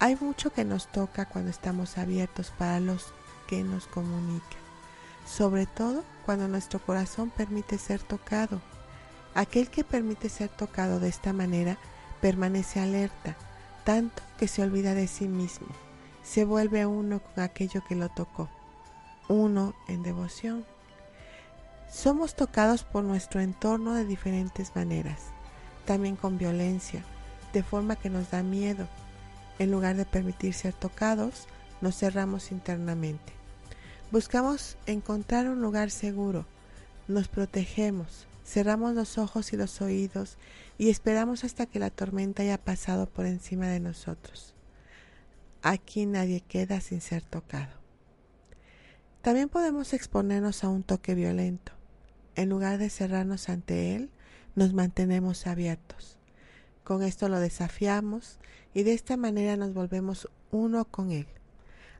Hay 0.00 0.16
mucho 0.16 0.54
que 0.54 0.64
nos 0.64 0.90
toca 0.90 1.26
cuando 1.26 1.50
estamos 1.50 1.98
abiertos 1.98 2.50
para 2.56 2.80
los 2.80 3.12
que 3.46 3.62
nos 3.62 3.86
comunica, 3.86 4.56
sobre 5.26 5.66
todo 5.66 6.04
cuando 6.24 6.48
nuestro 6.48 6.78
corazón 6.78 7.30
permite 7.30 7.78
ser 7.78 8.02
tocado. 8.02 8.60
Aquel 9.34 9.68
que 9.68 9.84
permite 9.84 10.28
ser 10.28 10.48
tocado 10.48 11.00
de 11.00 11.08
esta 11.08 11.32
manera 11.32 11.78
permanece 12.20 12.80
alerta, 12.80 13.36
tanto 13.84 14.22
que 14.38 14.48
se 14.48 14.62
olvida 14.62 14.94
de 14.94 15.06
sí 15.08 15.28
mismo, 15.28 15.68
se 16.22 16.44
vuelve 16.44 16.86
uno 16.86 17.20
con 17.20 17.44
aquello 17.44 17.82
que 17.86 17.96
lo 17.96 18.08
tocó, 18.08 18.48
uno 19.28 19.74
en 19.88 20.02
devoción. 20.02 20.64
Somos 21.90 22.34
tocados 22.34 22.82
por 22.82 23.04
nuestro 23.04 23.40
entorno 23.40 23.94
de 23.94 24.04
diferentes 24.04 24.74
maneras, 24.74 25.20
también 25.84 26.16
con 26.16 26.38
violencia, 26.38 27.04
de 27.52 27.62
forma 27.62 27.96
que 27.96 28.10
nos 28.10 28.30
da 28.30 28.42
miedo. 28.42 28.88
En 29.58 29.70
lugar 29.70 29.94
de 29.96 30.04
permitir 30.04 30.54
ser 30.54 30.72
tocados, 30.72 31.46
nos 31.84 31.98
cerramos 31.98 32.50
internamente. 32.50 33.34
Buscamos 34.10 34.78
encontrar 34.86 35.50
un 35.50 35.60
lugar 35.60 35.90
seguro, 35.90 36.46
nos 37.08 37.28
protegemos, 37.28 38.26
cerramos 38.42 38.94
los 38.94 39.18
ojos 39.18 39.52
y 39.52 39.58
los 39.58 39.82
oídos 39.82 40.38
y 40.78 40.88
esperamos 40.88 41.44
hasta 41.44 41.66
que 41.66 41.78
la 41.78 41.90
tormenta 41.90 42.42
haya 42.42 42.56
pasado 42.56 43.06
por 43.06 43.26
encima 43.26 43.68
de 43.68 43.80
nosotros. 43.80 44.54
Aquí 45.60 46.06
nadie 46.06 46.40
queda 46.40 46.80
sin 46.80 47.02
ser 47.02 47.22
tocado. 47.22 47.74
También 49.20 49.50
podemos 49.50 49.92
exponernos 49.92 50.64
a 50.64 50.70
un 50.70 50.84
toque 50.84 51.14
violento. 51.14 51.72
En 52.34 52.48
lugar 52.48 52.78
de 52.78 52.88
cerrarnos 52.88 53.50
ante 53.50 53.94
él, 53.94 54.10
nos 54.54 54.72
mantenemos 54.72 55.46
abiertos. 55.46 56.16
Con 56.82 57.02
esto 57.02 57.28
lo 57.28 57.40
desafiamos 57.40 58.38
y 58.72 58.84
de 58.84 58.94
esta 58.94 59.18
manera 59.18 59.58
nos 59.58 59.74
volvemos 59.74 60.30
uno 60.50 60.86
con 60.86 61.10
Él. 61.10 61.26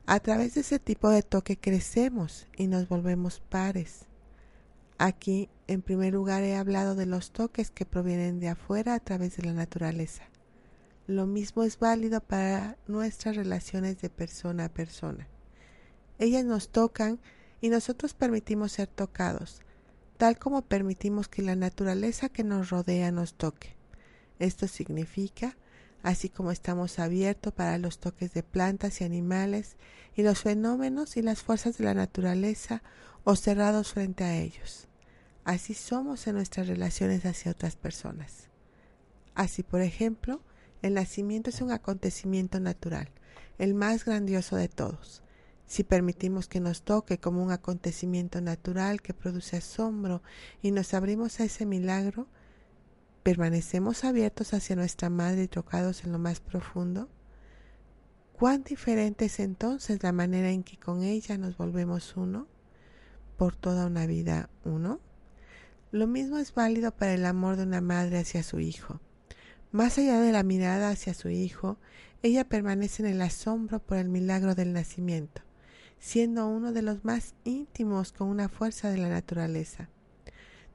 A 0.07 0.19
través 0.19 0.53
de 0.53 0.61
ese 0.61 0.77
tipo 0.77 1.09
de 1.09 1.23
toque 1.23 1.57
crecemos 1.57 2.45
y 2.55 2.67
nos 2.67 2.87
volvemos 2.87 3.39
pares. 3.39 4.05
Aquí, 4.99 5.49
en 5.65 5.81
primer 5.81 6.13
lugar, 6.13 6.43
he 6.43 6.55
hablado 6.55 6.93
de 6.93 7.07
los 7.07 7.31
toques 7.31 7.71
que 7.71 7.87
provienen 7.87 8.39
de 8.39 8.49
afuera 8.49 8.93
a 8.93 8.99
través 8.99 9.35
de 9.35 9.43
la 9.43 9.53
naturaleza. 9.53 10.23
Lo 11.07 11.25
mismo 11.25 11.63
es 11.63 11.79
válido 11.79 12.21
para 12.21 12.77
nuestras 12.87 13.35
relaciones 13.35 13.99
de 13.99 14.11
persona 14.11 14.65
a 14.65 14.69
persona. 14.69 15.27
Ellas 16.19 16.45
nos 16.45 16.69
tocan 16.69 17.19
y 17.59 17.69
nosotros 17.69 18.13
permitimos 18.13 18.73
ser 18.73 18.87
tocados, 18.87 19.61
tal 20.17 20.37
como 20.37 20.61
permitimos 20.61 21.27
que 21.27 21.41
la 21.41 21.55
naturaleza 21.55 22.29
que 22.29 22.43
nos 22.43 22.69
rodea 22.69 23.11
nos 23.11 23.33
toque. 23.33 23.75
Esto 24.37 24.67
significa, 24.67 25.57
así 26.03 26.29
como 26.29 26.51
estamos 26.51 26.99
abiertos 26.99 27.53
para 27.53 27.77
los 27.77 27.99
toques 27.99 28.33
de 28.33 28.43
plantas 28.43 29.01
y 29.01 29.03
animales 29.03 29.75
y 30.15 30.23
los 30.23 30.39
fenómenos 30.39 31.17
y 31.17 31.21
las 31.21 31.41
fuerzas 31.41 31.77
de 31.77 31.85
la 31.85 31.93
naturaleza 31.93 32.83
o 33.23 33.35
cerrados 33.35 33.93
frente 33.93 34.23
a 34.23 34.35
ellos. 34.35 34.87
Así 35.43 35.73
somos 35.73 36.25
en 36.27 36.35
nuestras 36.35 36.67
relaciones 36.67 37.25
hacia 37.25 37.51
otras 37.51 37.75
personas. 37.75 38.49
Así, 39.35 39.63
por 39.63 39.81
ejemplo, 39.81 40.41
el 40.81 40.93
nacimiento 40.93 41.49
es 41.49 41.61
un 41.61 41.71
acontecimiento 41.71 42.59
natural, 42.59 43.09
el 43.57 43.73
más 43.73 44.05
grandioso 44.05 44.55
de 44.55 44.69
todos. 44.69 45.23
Si 45.67 45.83
permitimos 45.83 46.47
que 46.47 46.59
nos 46.59 46.83
toque 46.83 47.17
como 47.17 47.43
un 47.43 47.51
acontecimiento 47.51 48.39
natural 48.39 49.01
que 49.01 49.13
produce 49.13 49.57
asombro 49.57 50.21
y 50.61 50.71
nos 50.71 50.93
abrimos 50.93 51.39
a 51.39 51.45
ese 51.45 51.65
milagro, 51.65 52.27
¿Permanecemos 53.25 54.03
abiertos 54.03 54.53
hacia 54.53 54.75
nuestra 54.75 55.09
madre 55.09 55.45
y 55.45 55.47
tocados 55.47 56.03
en 56.03 56.11
lo 56.11 56.19
más 56.19 56.41
profundo? 56.41 57.09
¿Cuán 58.33 58.63
diferente 58.63 59.25
es 59.25 59.39
entonces 59.39 60.03
la 60.03 60.11
manera 60.11 60.51
en 60.51 60.61
que 60.61 60.77
con 60.77 61.01
ella 61.01 61.35
nos 61.39 61.57
volvemos 61.57 62.15
uno? 62.17 62.45
¿Por 63.35 63.55
toda 63.55 63.87
una 63.87 64.05
vida 64.05 64.51
uno? 64.63 64.99
Lo 65.91 66.05
mismo 66.05 66.37
es 66.37 66.53
válido 66.53 66.91
para 66.91 67.15
el 67.15 67.25
amor 67.25 67.55
de 67.55 67.63
una 67.63 67.81
madre 67.81 68.19
hacia 68.19 68.43
su 68.43 68.59
hijo. 68.59 68.99
Más 69.71 69.97
allá 69.97 70.19
de 70.19 70.31
la 70.31 70.43
mirada 70.43 70.91
hacia 70.91 71.15
su 71.15 71.29
hijo, 71.29 71.79
ella 72.21 72.47
permanece 72.47 73.01
en 73.01 73.09
el 73.09 73.21
asombro 73.23 73.79
por 73.79 73.97
el 73.97 74.07
milagro 74.07 74.53
del 74.53 74.71
nacimiento, 74.71 75.41
siendo 75.97 76.47
uno 76.47 76.73
de 76.73 76.83
los 76.83 77.03
más 77.03 77.33
íntimos 77.43 78.11
con 78.11 78.27
una 78.27 78.49
fuerza 78.49 78.91
de 78.91 78.99
la 78.99 79.09
naturaleza. 79.09 79.89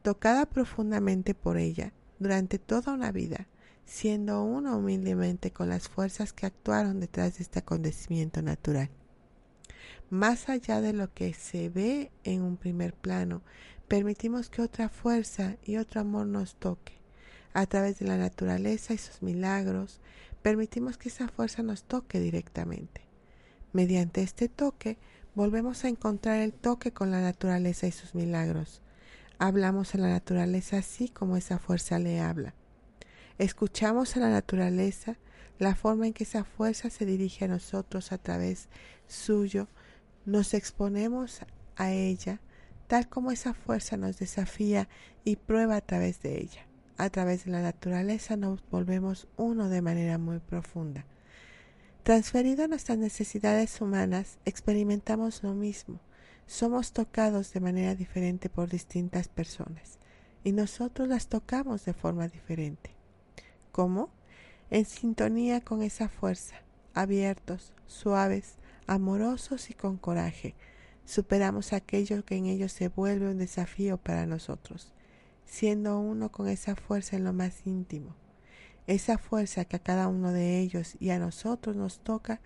Tocada 0.02 0.46
profundamente 0.46 1.32
por 1.36 1.56
ella, 1.56 1.92
durante 2.20 2.58
toda 2.58 2.92
una 2.92 3.10
vida, 3.10 3.48
siendo 3.84 4.44
uno 4.44 4.76
humildemente 4.76 5.50
con 5.50 5.70
las 5.70 5.88
fuerzas 5.88 6.32
que 6.32 6.46
actuaron 6.46 7.00
detrás 7.00 7.38
de 7.38 7.42
este 7.42 7.58
acontecimiento 7.58 8.42
natural. 8.42 8.90
Más 10.10 10.48
allá 10.48 10.80
de 10.80 10.92
lo 10.92 11.12
que 11.12 11.34
se 11.34 11.70
ve 11.70 12.12
en 12.22 12.42
un 12.42 12.56
primer 12.56 12.94
plano, 12.94 13.42
permitimos 13.88 14.50
que 14.50 14.62
otra 14.62 14.88
fuerza 14.88 15.56
y 15.64 15.78
otro 15.78 16.02
amor 16.02 16.26
nos 16.26 16.54
toque. 16.54 16.92
A 17.54 17.66
través 17.66 17.98
de 17.98 18.06
la 18.06 18.18
naturaleza 18.18 18.94
y 18.94 18.98
sus 18.98 19.22
milagros, 19.22 20.00
permitimos 20.42 20.98
que 20.98 21.08
esa 21.08 21.26
fuerza 21.26 21.62
nos 21.62 21.84
toque 21.84 22.20
directamente. 22.20 23.00
Mediante 23.72 24.22
este 24.22 24.48
toque, 24.48 24.98
volvemos 25.34 25.84
a 25.84 25.88
encontrar 25.88 26.40
el 26.40 26.52
toque 26.52 26.92
con 26.92 27.10
la 27.10 27.22
naturaleza 27.22 27.86
y 27.86 27.92
sus 27.92 28.14
milagros 28.14 28.82
hablamos 29.40 29.94
a 29.94 29.98
la 29.98 30.10
naturaleza 30.10 30.76
así 30.76 31.08
como 31.08 31.38
esa 31.38 31.58
fuerza 31.58 31.98
le 31.98 32.20
habla. 32.20 32.54
Escuchamos 33.38 34.16
a 34.16 34.20
la 34.20 34.28
naturaleza 34.28 35.16
la 35.58 35.74
forma 35.74 36.06
en 36.06 36.12
que 36.12 36.24
esa 36.24 36.44
fuerza 36.44 36.90
se 36.90 37.06
dirige 37.06 37.46
a 37.46 37.48
nosotros 37.48 38.12
a 38.12 38.18
través 38.18 38.68
suyo, 39.08 39.66
nos 40.26 40.52
exponemos 40.52 41.40
a 41.76 41.90
ella 41.90 42.40
tal 42.86 43.08
como 43.08 43.30
esa 43.30 43.54
fuerza 43.54 43.96
nos 43.96 44.18
desafía 44.18 44.88
y 45.24 45.36
prueba 45.36 45.76
a 45.76 45.80
través 45.80 46.20
de 46.20 46.38
ella. 46.38 46.66
A 46.98 47.08
través 47.08 47.46
de 47.46 47.52
la 47.52 47.62
naturaleza 47.62 48.36
nos 48.36 48.60
volvemos 48.68 49.26
uno 49.38 49.70
de 49.70 49.80
manera 49.80 50.18
muy 50.18 50.40
profunda. 50.40 51.06
Transferido 52.02 52.64
a 52.64 52.68
nuestras 52.68 52.98
necesidades 52.98 53.80
humanas, 53.80 54.38
experimentamos 54.44 55.42
lo 55.42 55.54
mismo 55.54 56.00
somos 56.46 56.92
tocados 56.92 57.52
de 57.52 57.60
manera 57.60 57.94
diferente 57.94 58.48
por 58.48 58.68
distintas 58.68 59.28
personas 59.28 59.98
y 60.44 60.52
nosotros 60.52 61.08
las 61.08 61.28
tocamos 61.28 61.84
de 61.84 61.92
forma 61.92 62.28
diferente. 62.28 62.90
¿Cómo? 63.72 64.10
En 64.70 64.84
sintonía 64.84 65.60
con 65.60 65.82
esa 65.82 66.08
fuerza, 66.08 66.56
abiertos, 66.94 67.72
suaves, 67.86 68.54
amorosos 68.86 69.70
y 69.70 69.74
con 69.74 69.96
coraje, 69.96 70.54
superamos 71.04 71.72
aquello 71.72 72.24
que 72.24 72.36
en 72.36 72.46
ellos 72.46 72.72
se 72.72 72.88
vuelve 72.88 73.30
un 73.30 73.38
desafío 73.38 73.96
para 73.98 74.26
nosotros. 74.26 74.92
siendo 75.44 75.98
uno 75.98 76.30
con 76.30 76.46
esa 76.48 76.76
fuerza 76.76 77.16
en 77.16 77.24
lo 77.24 77.32
más 77.32 77.66
íntimo. 77.66 78.14
Esa 78.86 79.18
fuerza 79.18 79.64
que 79.64 79.76
a 79.76 79.82
cada 79.82 80.06
uno 80.06 80.32
de 80.32 80.60
ellos 80.60 80.96
y 81.00 81.10
a 81.10 81.18
nosotros 81.18 81.74
nos 81.74 81.98
toca 81.98 82.40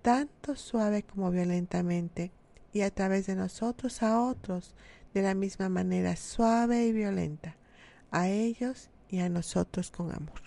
tanto 0.00 0.54
suave 0.54 1.02
como 1.02 1.32
violentamente 1.32 2.30
y 2.76 2.82
a 2.82 2.90
través 2.90 3.26
de 3.26 3.34
nosotros 3.34 4.02
a 4.02 4.20
otros 4.20 4.74
de 5.14 5.22
la 5.22 5.34
misma 5.34 5.70
manera 5.70 6.14
suave 6.14 6.86
y 6.86 6.92
violenta, 6.92 7.56
a 8.10 8.28
ellos 8.28 8.90
y 9.08 9.20
a 9.20 9.30
nosotros 9.30 9.90
con 9.90 10.12
amor. 10.12 10.42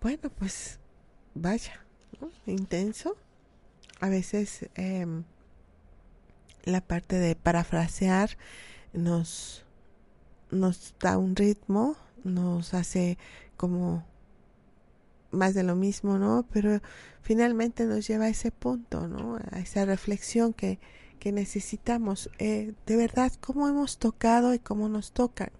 Bueno, 0.00 0.30
pues 0.30 0.78
vaya, 1.34 1.84
intenso. 2.46 3.16
A 3.98 4.08
veces 4.08 4.68
em, 4.76 5.24
la 6.62 6.80
parte 6.80 7.18
de 7.18 7.34
parafrasear 7.34 8.30
nos, 8.92 9.64
nos 10.52 10.94
da 11.00 11.18
un 11.18 11.34
ritmo, 11.34 11.96
nos 12.22 12.74
hace 12.74 13.18
como 13.56 14.04
más 15.32 15.54
de 15.54 15.64
lo 15.64 15.74
mismo, 15.76 16.18
¿no? 16.18 16.46
Pero 16.52 16.80
finalmente 17.22 17.86
nos 17.86 18.06
lleva 18.06 18.26
a 18.26 18.28
ese 18.28 18.50
punto, 18.50 19.08
¿no? 19.08 19.38
A 19.50 19.58
esa 19.58 19.84
reflexión 19.84 20.52
que, 20.52 20.78
que 21.18 21.32
necesitamos. 21.32 22.30
Eh, 22.38 22.74
de 22.86 22.96
verdad, 22.96 23.32
cómo 23.40 23.68
hemos 23.68 23.98
tocado 23.98 24.54
y 24.54 24.58
cómo 24.58 24.88
nos 24.88 25.12
tocan. 25.12 25.50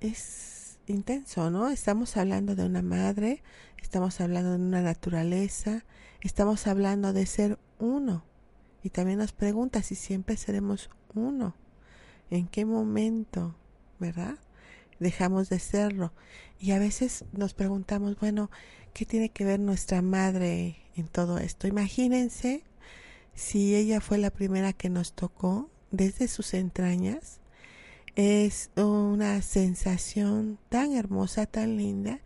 Es 0.00 0.78
intenso, 0.86 1.50
¿no? 1.50 1.68
Estamos 1.68 2.16
hablando 2.16 2.54
de 2.54 2.64
una 2.64 2.82
madre, 2.82 3.42
estamos 3.82 4.20
hablando 4.20 4.50
de 4.52 4.56
una 4.56 4.82
naturaleza, 4.82 5.84
estamos 6.20 6.66
hablando 6.66 7.12
de 7.12 7.26
ser 7.26 7.58
uno. 7.78 8.24
Y 8.82 8.90
también 8.90 9.18
nos 9.18 9.32
pregunta 9.32 9.82
si 9.82 9.94
siempre 9.94 10.36
seremos 10.36 10.90
uno. 11.14 11.54
¿En 12.30 12.46
qué 12.46 12.64
momento, 12.64 13.56
verdad? 13.98 14.38
Dejamos 14.98 15.48
de 15.48 15.58
serlo. 15.58 16.12
Y 16.58 16.72
a 16.72 16.78
veces 16.78 17.24
nos 17.32 17.54
preguntamos, 17.54 18.18
bueno, 18.18 18.50
¿qué 18.94 19.06
tiene 19.06 19.30
que 19.30 19.44
ver 19.44 19.60
nuestra 19.60 20.02
madre 20.02 20.76
en 20.96 21.08
todo 21.08 21.38
esto? 21.38 21.68
Imagínense 21.68 22.64
si 23.34 23.76
ella 23.76 24.00
fue 24.00 24.18
la 24.18 24.30
primera 24.30 24.72
que 24.72 24.90
nos 24.90 25.12
tocó 25.12 25.70
desde 25.90 26.28
sus 26.28 26.54
entrañas. 26.54 27.40
Es 28.16 28.70
una 28.76 29.40
sensación 29.42 30.58
tan 30.68 30.92
hermosa, 30.92 31.46
tan 31.46 31.76
linda, 31.76 32.20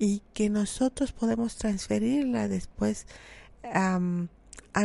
y 0.00 0.22
que 0.32 0.50
nosotros 0.50 1.12
podemos 1.12 1.56
transferirla 1.56 2.48
después 2.48 3.06
a 3.72 4.00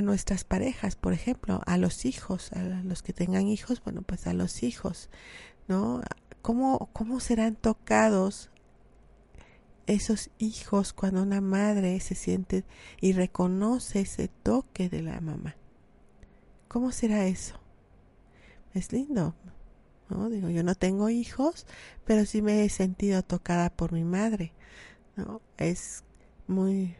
nuestras 0.01 0.43
parejas, 0.43 0.95
por 0.95 1.13
ejemplo, 1.13 1.61
a 1.65 1.77
los 1.77 2.05
hijos, 2.05 2.51
a 2.53 2.63
los 2.63 3.01
que 3.01 3.13
tengan 3.13 3.47
hijos, 3.47 3.81
bueno, 3.83 4.01
pues 4.03 4.27
a 4.27 4.33
los 4.33 4.63
hijos, 4.63 5.09
¿no? 5.67 6.01
¿Cómo, 6.43 6.89
cómo 6.91 7.21
serán 7.21 7.55
tocados 7.55 8.51
esos 9.87 10.29
hijos 10.39 10.91
cuando 10.91 11.23
una 11.23 11.39
madre 11.39 11.97
se 12.01 12.15
siente 12.15 12.65
y 12.99 13.13
reconoce 13.13 14.01
ese 14.01 14.27
toque 14.27 14.89
de 14.89 15.01
la 15.03 15.21
mamá? 15.21 15.55
¿Cómo 16.67 16.91
será 16.91 17.27
eso? 17.27 17.61
Es 18.73 18.91
lindo, 18.91 19.35
¿no? 20.09 20.29
Digo, 20.29 20.49
yo 20.49 20.63
no 20.63 20.75
tengo 20.75 21.09
hijos, 21.09 21.65
pero 22.03 22.25
sí 22.25 22.41
me 22.41 22.65
he 22.65 22.69
sentido 22.69 23.23
tocada 23.23 23.69
por 23.69 23.93
mi 23.93 24.03
madre, 24.03 24.51
¿no? 25.15 25.41
Es 25.57 26.03
muy 26.45 26.97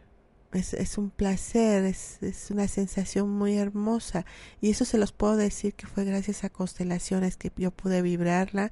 es, 0.54 0.74
es 0.74 0.98
un 0.98 1.10
placer, 1.10 1.84
es, 1.84 2.24
es, 2.24 2.50
una 2.50 2.70
sensación 2.70 3.30
muy 3.30 3.58
hermosa. 3.58 4.26
Y 4.62 4.70
eso 4.70 4.86
se 4.86 4.98
los 4.98 5.12
puedo 5.12 5.36
decir 5.36 5.74
que 5.74 5.86
fue 5.86 6.06
gracias 6.06 6.46
a 6.46 6.50
constelaciones 6.50 7.36
que 7.36 7.52
yo 7.58 7.72
pude 7.72 8.02
vibrarla 8.02 8.72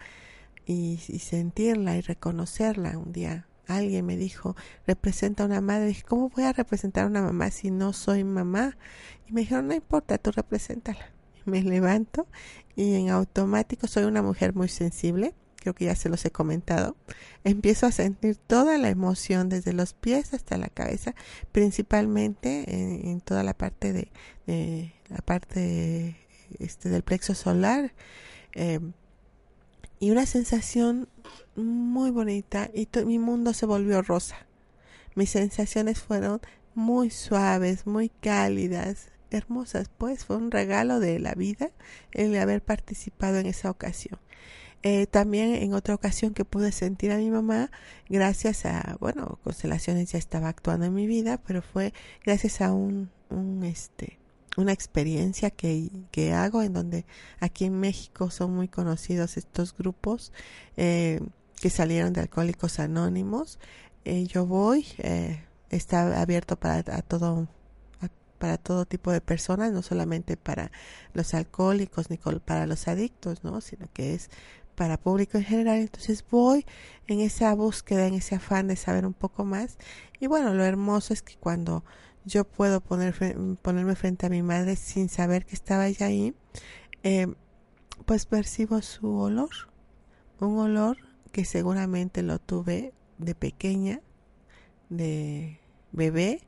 y, 0.66 1.00
y 1.08 1.20
sentirla 1.20 1.98
y 1.98 2.02
reconocerla 2.02 2.98
un 2.98 3.12
día. 3.12 3.48
Alguien 3.68 4.06
me 4.06 4.18
dijo, 4.18 4.56
representa 4.86 5.44
a 5.44 5.46
una 5.46 5.62
madre. 5.62 5.88
dije, 5.88 6.04
¿cómo 6.04 6.30
voy 6.30 6.44
a 6.44 6.54
representar 6.54 7.06
a 7.06 7.08
una 7.08 7.22
mamá 7.22 7.52
si 7.52 7.72
no 7.72 7.94
soy 7.94 8.24
mamá? 8.24 8.78
Y 9.28 9.34
me 9.34 9.42
dijeron, 9.42 9.68
no 9.68 9.74
importa, 9.74 10.18
tú 10.18 10.32
represéntala. 10.32 11.12
Me 11.46 11.64
levanto 11.64 12.28
y 12.76 12.96
en 12.96 13.10
automático 13.10 13.88
soy 13.88 14.04
una 14.04 14.22
mujer 14.22 14.54
muy 14.54 14.68
sensible 14.68 15.34
creo 15.62 15.76
que 15.76 15.86
ya 15.86 15.96
se 15.96 16.10
los 16.10 16.26
he 16.26 16.32
comentado, 16.32 16.98
empiezo 17.44 17.86
a 17.86 17.92
sentir 17.92 18.36
toda 18.36 18.78
la 18.78 18.90
emoción 18.90 19.48
desde 19.48 19.74
los 19.74 19.94
pies 19.94 20.34
hasta 20.34 20.58
la 20.58 20.68
cabeza, 20.68 21.14
principalmente 21.52 22.66
en, 23.08 23.22
toda 23.22 23.44
la 23.44 23.54
parte 23.54 23.94
de, 23.94 24.92
la 25.08 25.20
parte 25.20 26.18
este, 26.60 26.90
del 26.90 27.04
plexo 27.04 27.36
solar. 27.36 27.94
Em, 28.54 28.92
y 30.02 30.10
una 30.10 30.26
sensación 30.26 31.08
muy 31.56 32.10
bonita 32.10 32.72
y 32.74 32.88
mi 33.06 33.20
mundo 33.20 33.54
se 33.54 33.68
volvió 33.68 34.02
rosa. 34.02 34.36
Mis 35.14 35.30
sensaciones 35.30 36.00
fueron 36.00 36.42
muy 36.74 37.12
suaves, 37.12 37.86
muy 37.86 38.10
cálidas, 38.10 39.12
hermosas, 39.30 39.92
pues 40.00 40.26
fue 40.26 40.38
un 40.38 40.50
regalo 40.50 41.00
de 41.00 41.20
la 41.20 41.36
vida 41.36 41.70
el 42.14 42.36
haber 42.38 42.64
participado 42.64 43.38
en 43.38 43.46
esa 43.46 43.70
ocasión. 43.70 44.20
Eh, 44.82 45.06
también 45.06 45.54
en 45.54 45.76
otra 45.76 45.94
ocasión 45.94 46.34
que 46.34 46.46
pude 46.46 46.72
sentir 46.72 47.12
a 47.12 47.18
mi 47.18 47.30
mamá, 47.30 47.70
gracias 48.10 48.66
a, 48.66 48.98
bueno, 49.00 49.38
Constelaciones 49.44 50.12
ya 50.12 50.18
estaba 50.18 50.50
actuando 50.50 50.88
en 50.88 50.96
mi 50.96 51.06
vida, 51.06 51.40
pero 51.46 51.62
fue 51.62 51.94
gracias 52.26 52.62
a 52.62 52.74
un, 52.74 53.12
un 53.30 53.64
este, 53.64 54.18
una 54.58 54.74
experiencia 54.74 55.50
que, 55.50 55.90
que 56.12 56.34
hago 56.34 56.62
en 56.62 56.74
donde 56.74 57.06
aquí 57.40 57.66
en 57.66 57.80
México 57.80 58.30
son 58.32 58.54
muy 58.56 58.68
conocidos 58.68 59.38
estos 59.38 59.76
grupos 59.76 60.34
eh, 60.78 61.22
que 61.62 61.70
salieron 61.70 62.14
de 62.14 62.22
Alcohólicos 62.22 62.80
Anónimos. 62.80 63.60
Eh, 64.04 64.26
yo 64.26 64.46
voy, 64.46 64.86
eh, 64.98 65.44
está 65.70 66.22
abierto 66.22 66.58
para 66.58 66.78
a 66.78 67.02
todo 67.02 67.48
para 68.42 68.58
todo 68.58 68.86
tipo 68.88 69.12
de 69.12 69.22
personas, 69.22 69.72
no 69.72 69.84
solamente 69.84 70.36
para 70.36 70.72
los 71.14 71.36
alcohólicos 71.36 72.10
ni 72.10 72.18
para 72.18 72.66
los 72.66 72.88
adictos, 72.88 73.44
¿no? 73.44 73.62
sino 73.62 73.88
que 73.94 74.16
es 74.16 74.32
para 74.74 74.98
público 74.98 75.38
en 75.38 75.44
general. 75.44 75.78
Entonces 75.78 76.26
voy 76.30 76.66
en 77.06 77.20
esa 77.20 77.54
búsqueda, 77.54 78.08
en 78.08 78.16
ese 78.16 78.34
afán 78.34 78.68
de 78.68 78.76
saber 78.76 79.06
un 79.06 79.14
poco 79.14 79.46
más. 79.46 79.78
Y 80.20 80.26
bueno, 80.26 80.56
lo 80.56 80.66
hermoso 80.66 81.14
es 81.14 81.22
que 81.22 81.36
cuando 81.36 81.86
yo 82.26 82.44
puedo 82.44 82.82
poner, 82.82 83.16
ponerme 83.62 83.96
frente 83.96 84.26
a 84.26 84.30
mi 84.30 84.44
madre 84.44 84.76
sin 84.76 85.10
saber 85.10 85.46
que 85.46 85.56
estaba 85.56 85.88
ella 85.88 86.08
ahí, 86.08 86.36
eh, 87.04 87.28
pues 88.06 88.26
percibo 88.26 88.82
su 88.82 89.08
olor. 89.18 89.50
Un 90.40 90.58
olor 90.58 90.98
que 91.32 91.46
seguramente 91.46 92.24
lo 92.24 92.40
tuve 92.40 92.94
de 93.18 93.36
pequeña, 93.36 94.02
de 94.90 95.60
bebé, 95.92 96.42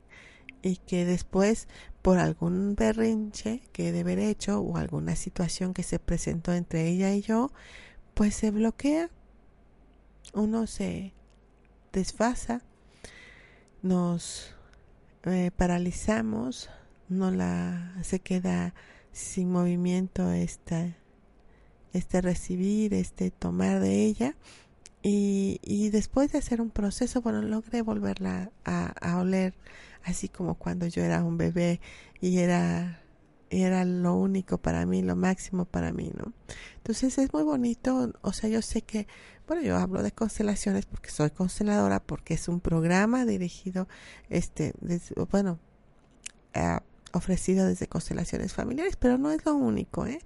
y 0.64 0.76
que 0.76 1.04
después 1.04 1.68
por 2.00 2.18
algún 2.18 2.74
berrinche 2.74 3.62
que 3.72 3.92
de 3.92 4.00
haber 4.00 4.18
hecho 4.18 4.60
o 4.60 4.76
alguna 4.78 5.14
situación 5.14 5.74
que 5.74 5.82
se 5.82 5.98
presentó 5.98 6.54
entre 6.54 6.88
ella 6.88 7.14
y 7.14 7.20
yo, 7.20 7.52
pues 8.14 8.34
se 8.34 8.50
bloquea, 8.50 9.10
uno 10.32 10.66
se 10.66 11.12
desfasa, 11.92 12.62
nos 13.82 14.53
eh, 15.26 15.50
paralizamos, 15.56 16.70
no 17.08 17.30
la 17.30 17.94
se 18.02 18.20
queda 18.20 18.74
sin 19.12 19.50
movimiento 19.50 20.32
este, 20.32 20.96
este 21.92 22.20
recibir, 22.20 22.94
este 22.94 23.30
tomar 23.30 23.80
de 23.80 24.04
ella. 24.04 24.34
Y, 25.02 25.60
y 25.62 25.90
después 25.90 26.32
de 26.32 26.38
hacer 26.38 26.60
un 26.60 26.70
proceso, 26.70 27.20
bueno, 27.20 27.42
logré 27.42 27.82
volverla 27.82 28.50
a, 28.64 28.86
a 29.00 29.18
oler 29.20 29.54
así 30.04 30.28
como 30.28 30.54
cuando 30.54 30.86
yo 30.86 31.02
era 31.02 31.24
un 31.24 31.36
bebé 31.36 31.80
y 32.20 32.38
era 32.38 33.03
era 33.62 33.84
lo 33.84 34.14
único 34.14 34.58
para 34.58 34.86
mí, 34.86 35.02
lo 35.02 35.16
máximo 35.16 35.64
para 35.64 35.92
mí, 35.92 36.10
¿no? 36.16 36.32
Entonces 36.76 37.16
es 37.18 37.32
muy 37.32 37.42
bonito, 37.42 38.12
o 38.22 38.32
sea, 38.32 38.50
yo 38.50 38.62
sé 38.62 38.82
que, 38.82 39.06
bueno, 39.46 39.62
yo 39.62 39.76
hablo 39.76 40.02
de 40.02 40.12
constelaciones 40.12 40.86
porque 40.86 41.10
soy 41.10 41.30
consteladora, 41.30 42.00
porque 42.00 42.34
es 42.34 42.48
un 42.48 42.60
programa 42.60 43.24
dirigido, 43.24 43.88
este, 44.28 44.74
bueno, 45.30 45.58
ofrecido 47.12 47.66
desde 47.66 47.86
constelaciones 47.86 48.52
familiares, 48.52 48.96
pero 48.96 49.18
no 49.18 49.30
es 49.30 49.44
lo 49.44 49.54
único, 49.54 50.06
¿eh? 50.06 50.18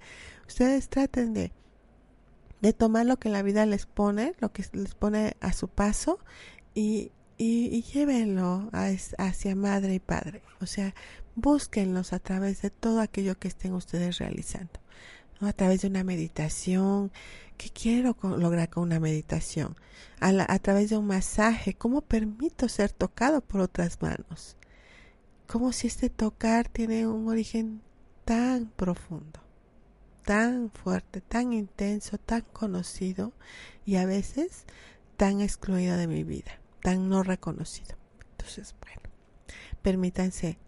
Ustedes 0.47 0.89
traten 0.89 1.33
de, 1.33 1.51
de 2.61 2.73
tomar 2.73 3.05
lo 3.05 3.17
que 3.17 3.29
la 3.29 3.43
vida 3.43 3.65
les 3.65 3.85
pone, 3.85 4.33
lo 4.39 4.51
que 4.51 4.65
les 4.73 4.95
pone 4.95 5.37
a 5.39 5.53
su 5.53 5.67
paso 5.67 6.19
y, 6.73 7.11
y, 7.37 7.67
y 7.67 7.83
llévenlo 7.83 8.69
hacia 9.17 9.55
madre 9.55 9.93
y 9.95 9.99
padre. 9.99 10.41
O 10.59 10.65
sea, 10.65 10.93
búsquenlos 11.35 12.13
a 12.13 12.19
través 12.19 12.61
de 12.61 12.69
todo 12.69 13.01
aquello 13.01 13.37
que 13.37 13.47
estén 13.47 13.73
ustedes 13.73 14.17
realizando. 14.17 14.79
A 15.39 15.53
través 15.53 15.81
de 15.81 15.87
una 15.87 16.03
meditación. 16.03 17.11
¿Qué 17.57 17.69
quiero 17.69 18.15
lograr 18.21 18.69
con 18.69 18.83
una 18.83 18.99
meditación? 18.99 19.75
A, 20.19 20.29
a 20.53 20.59
través 20.59 20.89
de 20.89 20.97
un 20.97 21.07
masaje. 21.07 21.73
¿Cómo 21.73 22.01
permito 22.01 22.67
ser 22.67 22.91
tocado 22.91 23.41
por 23.41 23.61
otras 23.61 24.01
manos? 24.01 24.57
Como 25.47 25.71
si 25.71 25.87
este 25.87 26.09
tocar 26.09 26.67
tiene 26.67 27.07
un 27.07 27.27
origen 27.27 27.81
tan 28.25 28.67
profundo, 28.67 29.39
tan 30.23 30.69
fuerte, 30.71 31.21
tan 31.21 31.53
intenso, 31.53 32.19
tan 32.19 32.41
conocido 32.41 33.33
y 33.85 33.95
a 33.95 34.05
veces 34.05 34.65
tan 35.17 35.41
excluido 35.41 35.97
de 35.97 36.05
mi 36.05 36.23
vida, 36.23 36.59
tan 36.83 37.09
no 37.09 37.23
reconocido. 37.23 37.95
Entonces, 38.31 38.75
bueno, 38.81 39.01
permítanse 39.81 40.59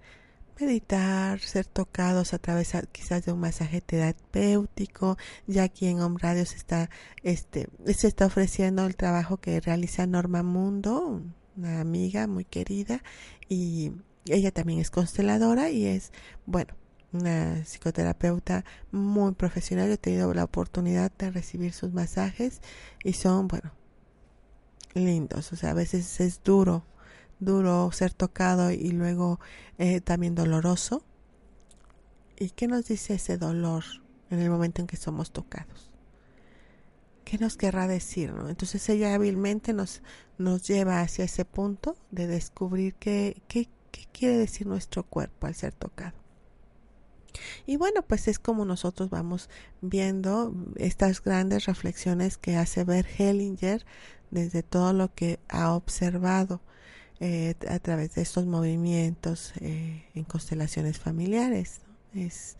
meditar, 0.62 1.39
ser 1.39 1.66
tocados 1.66 2.34
a 2.34 2.39
través 2.39 2.74
quizás 2.91 3.26
de 3.26 3.32
un 3.32 3.39
masaje 3.39 3.82
terapéutico, 3.82 5.18
ya 5.47 5.64
aquí 5.64 5.88
en 5.88 5.99
Home 6.01 6.18
Radio 6.20 6.45
se 6.45 6.55
está, 6.55 6.89
este, 7.24 7.68
se 7.95 8.07
está 8.07 8.28
ofreciendo 8.28 8.86
el 8.86 8.95
trabajo 8.95 9.38
que 9.38 9.59
realiza 9.59 10.05
Norma 10.07 10.43
Mundo, 10.43 11.22
una 11.57 11.82
amiga 11.82 12.28
muy 12.28 12.45
querida, 12.45 13.03
y 13.49 13.91
ella 14.26 14.51
también 14.51 14.80
es 14.80 14.91
consteladora 14.91 15.72
y 15.72 15.86
es, 15.86 16.12
bueno, 16.45 16.76
una 17.12 17.66
psicoterapeuta 17.66 18.64
muy 18.91 19.34
profesional. 19.34 19.88
Yo 19.88 19.93
he 19.95 19.97
tenido 19.97 20.34
la 20.34 20.43
oportunidad 20.43 21.12
de 21.18 21.32
recibir 21.32 21.74
sus 21.74 21.91
masajes 21.91 22.62
y 23.03 23.14
son, 23.14 23.47
bueno, 23.47 23.72
lindos. 24.93 25.51
O 25.51 25.55
sea, 25.55 25.72
a 25.72 25.74
veces 25.74 26.22
es 26.22 26.43
duro, 26.43 26.86
duro 27.42 27.92
ser 27.92 28.14
tocado 28.14 28.72
y 28.72 28.92
luego 28.92 29.39
eh, 29.78 30.00
también 30.00 30.36
doloroso. 30.36 31.04
¿Y 32.39 32.52
qué 32.52 32.68
nos 32.68 32.88
dice 32.88 33.16
ese 33.16 33.38
dolor 33.38 33.84
en 34.30 34.39
el 34.39 34.50
momento 34.50 34.82
en 34.82 34.88
que 34.88 34.96
somos 34.96 35.32
tocados? 35.32 35.92
¿Qué 37.26 37.38
nos 37.38 37.58
querrá 37.58 37.88
decir? 37.88 38.32
¿no? 38.34 38.50
Entonces 38.50 38.88
ella 38.89 39.14
hábilmente 39.14 39.74
nos, 39.74 40.02
nos 40.38 40.66
lleva 40.68 41.02
hacia 41.02 41.26
ese 41.26 41.44
punto 41.44 41.98
de 42.12 42.28
descubrir 42.28 42.96
qué, 42.96 43.42
qué, 43.48 43.68
qué 43.92 44.06
quiere 44.12 44.38
decir 44.38 44.68
nuestro 44.68 45.04
cuerpo 45.04 45.48
al 45.48 45.56
ser 45.56 45.74
tocado. 45.74 46.14
Y 47.66 47.78
bueno, 47.78 48.02
pues 48.02 48.28
es 48.28 48.39
como 48.39 48.66
nosotros 48.66 49.10
vamos 49.10 49.50
viendo 49.82 50.54
estas 50.76 51.24
grandes 51.24 51.66
reflexiones 51.66 52.38
que 52.38 52.58
hace 52.58 52.84
ver 52.84 53.06
Hellinger 53.18 53.86
desde 54.32 54.64
todo 54.64 54.94
lo 54.94 55.14
que 55.14 55.39
ha 55.48 55.74
observado 55.74 56.62
eh, 57.24 57.54
a 57.70 57.78
través 57.78 58.16
de 58.16 58.24
estos 58.24 58.48
movimientos 58.48 59.54
eh, 59.62 60.06
en 60.16 60.24
constelaciones 60.24 60.98
familiares. 60.98 61.82
Es, 62.16 62.58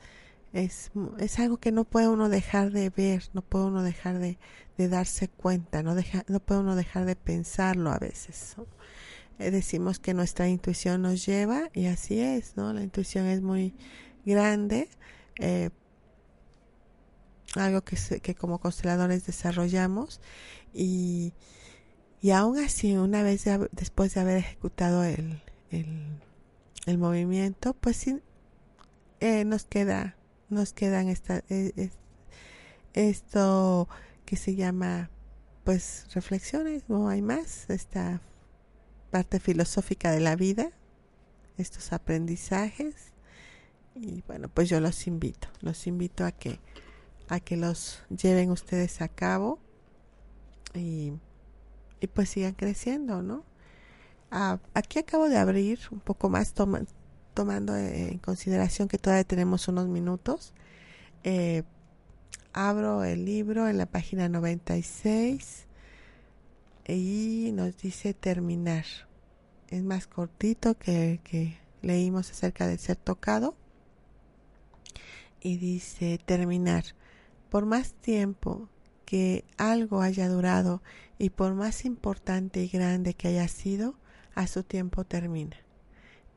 es, 0.54 0.92
es, 1.18 1.40
algo 1.40 1.58
que 1.58 1.72
no 1.72 1.84
puede 1.84 2.08
uno 2.08 2.30
dejar 2.30 2.72
de 2.72 2.92
ver, 2.92 3.24
no 3.34 3.42
puede 3.42 3.66
uno 3.66 3.82
dejar 3.82 4.20
de, 4.20 4.38
de 4.78 4.88
darse 4.88 5.30
cuenta, 5.30 5.82
no, 5.82 5.96
deja, 5.96 6.24
no 6.28 6.40
puede 6.40 6.62
uno 6.62 6.76
dejar 6.76 7.06
de 7.06 7.16
pensarlo 7.16 7.90
a 7.90 7.98
veces. 7.98 8.56
Eh, 9.40 9.50
decimos 9.50 9.98
que 9.98 10.14
nuestra 10.14 10.48
intuición 10.48 11.02
nos 11.02 11.26
lleva 11.26 11.72
y 11.74 11.88
así 11.88 12.20
es, 12.20 12.56
¿no? 12.56 12.72
La 12.72 12.84
intuición 12.84 13.26
es 13.26 13.42
muy 13.42 13.74
grande, 14.26 14.90
eh, 15.40 15.72
algo 17.56 17.82
que, 17.82 17.98
que 18.22 18.36
como 18.36 18.60
consteladores 18.60 19.26
desarrollamos 19.26 20.22
y, 20.72 21.34
y 22.22 22.32
aún 22.32 22.60
así, 22.60 22.96
una 22.96 23.24
vez 23.24 23.46
después 23.72 24.14
de 24.14 24.22
haber 24.22 24.38
ejecutado 24.38 25.04
el, 25.04 25.42
el, 25.72 26.98
movimiento, 26.98 27.74
pues 27.74 27.98
sí, 27.98 28.22
eh, 29.20 29.44
nos 29.44 29.66
queda, 29.66 30.16
nos 30.50 30.74
quedan 30.74 31.10
esta, 31.10 31.44
eh, 31.50 31.90
esto 32.94 33.90
que 34.26 34.36
se 34.36 34.56
llama 34.56 35.10
pues 35.64 36.08
reflexiones, 36.14 36.84
no 36.88 37.10
hay 37.10 37.22
más, 37.22 37.70
esta 37.70 38.22
parte 39.10 39.40
filosófica 39.40 40.12
de 40.12 40.20
la 40.20 40.36
vida, 40.36 40.72
estos 41.58 41.92
aprendizajes. 41.94 42.96
Y 43.96 44.24
bueno, 44.28 44.48
pues 44.48 44.70
yo 44.70 44.80
los 44.80 45.08
invito, 45.08 45.48
los 45.62 45.86
invito 45.88 46.24
a 46.26 46.32
que 46.32 46.60
a 47.32 47.40
que 47.40 47.56
los 47.56 48.04
lleven 48.10 48.52
ustedes 48.52 49.02
a 49.02 49.08
cabo. 49.08 49.58
Y, 50.76 51.14
y 52.02 52.08
pues 52.08 52.30
sigan 52.30 52.54
creciendo, 52.54 53.22
¿no? 53.22 53.46
Ah, 54.32 54.60
aquí 54.74 55.00
acabo 55.00 55.30
de 55.30 55.38
abrir 55.38 55.80
un 55.92 56.00
poco 56.00 56.30
más 56.30 56.54
tomando 56.54 57.78
en 57.78 58.18
consideración 58.18 58.88
que 58.88 58.98
todavía 58.98 59.24
tenemos 59.24 59.68
unos 59.68 59.88
minutos. 59.88 60.54
Eh, 61.24 61.64
abro 62.54 63.04
el 63.04 63.26
libro 63.26 63.68
en 63.68 63.78
la 63.78 63.86
página 63.86 64.30
96 64.30 65.68
y 66.88 67.52
nos 67.54 67.78
dice 67.78 68.14
terminar. 68.14 68.86
Es 69.70 69.84
más 69.84 70.08
cortito 70.08 70.78
que, 70.78 71.22
que 71.24 71.58
leímos 71.82 72.32
acerca 72.32 72.68
de 72.68 72.78
ser 72.78 72.98
tocado 72.98 73.56
y 75.40 75.58
dice 75.58 76.20
terminar. 76.26 76.84
Por 77.50 77.66
más 77.66 77.94
tiempo 77.94 78.70
que 79.12 79.44
algo 79.58 80.02
haya 80.02 80.30
durado 80.30 80.82
y 81.20 81.32
por 81.32 81.54
más 81.54 81.84
importante 81.84 82.64
y 82.64 82.70
grande 82.70 83.14
que 83.14 83.28
haya 83.28 83.50
sido, 83.50 83.96
a 84.36 84.48
su 84.48 84.64
tiempo 84.64 85.04
termina. 85.04 85.58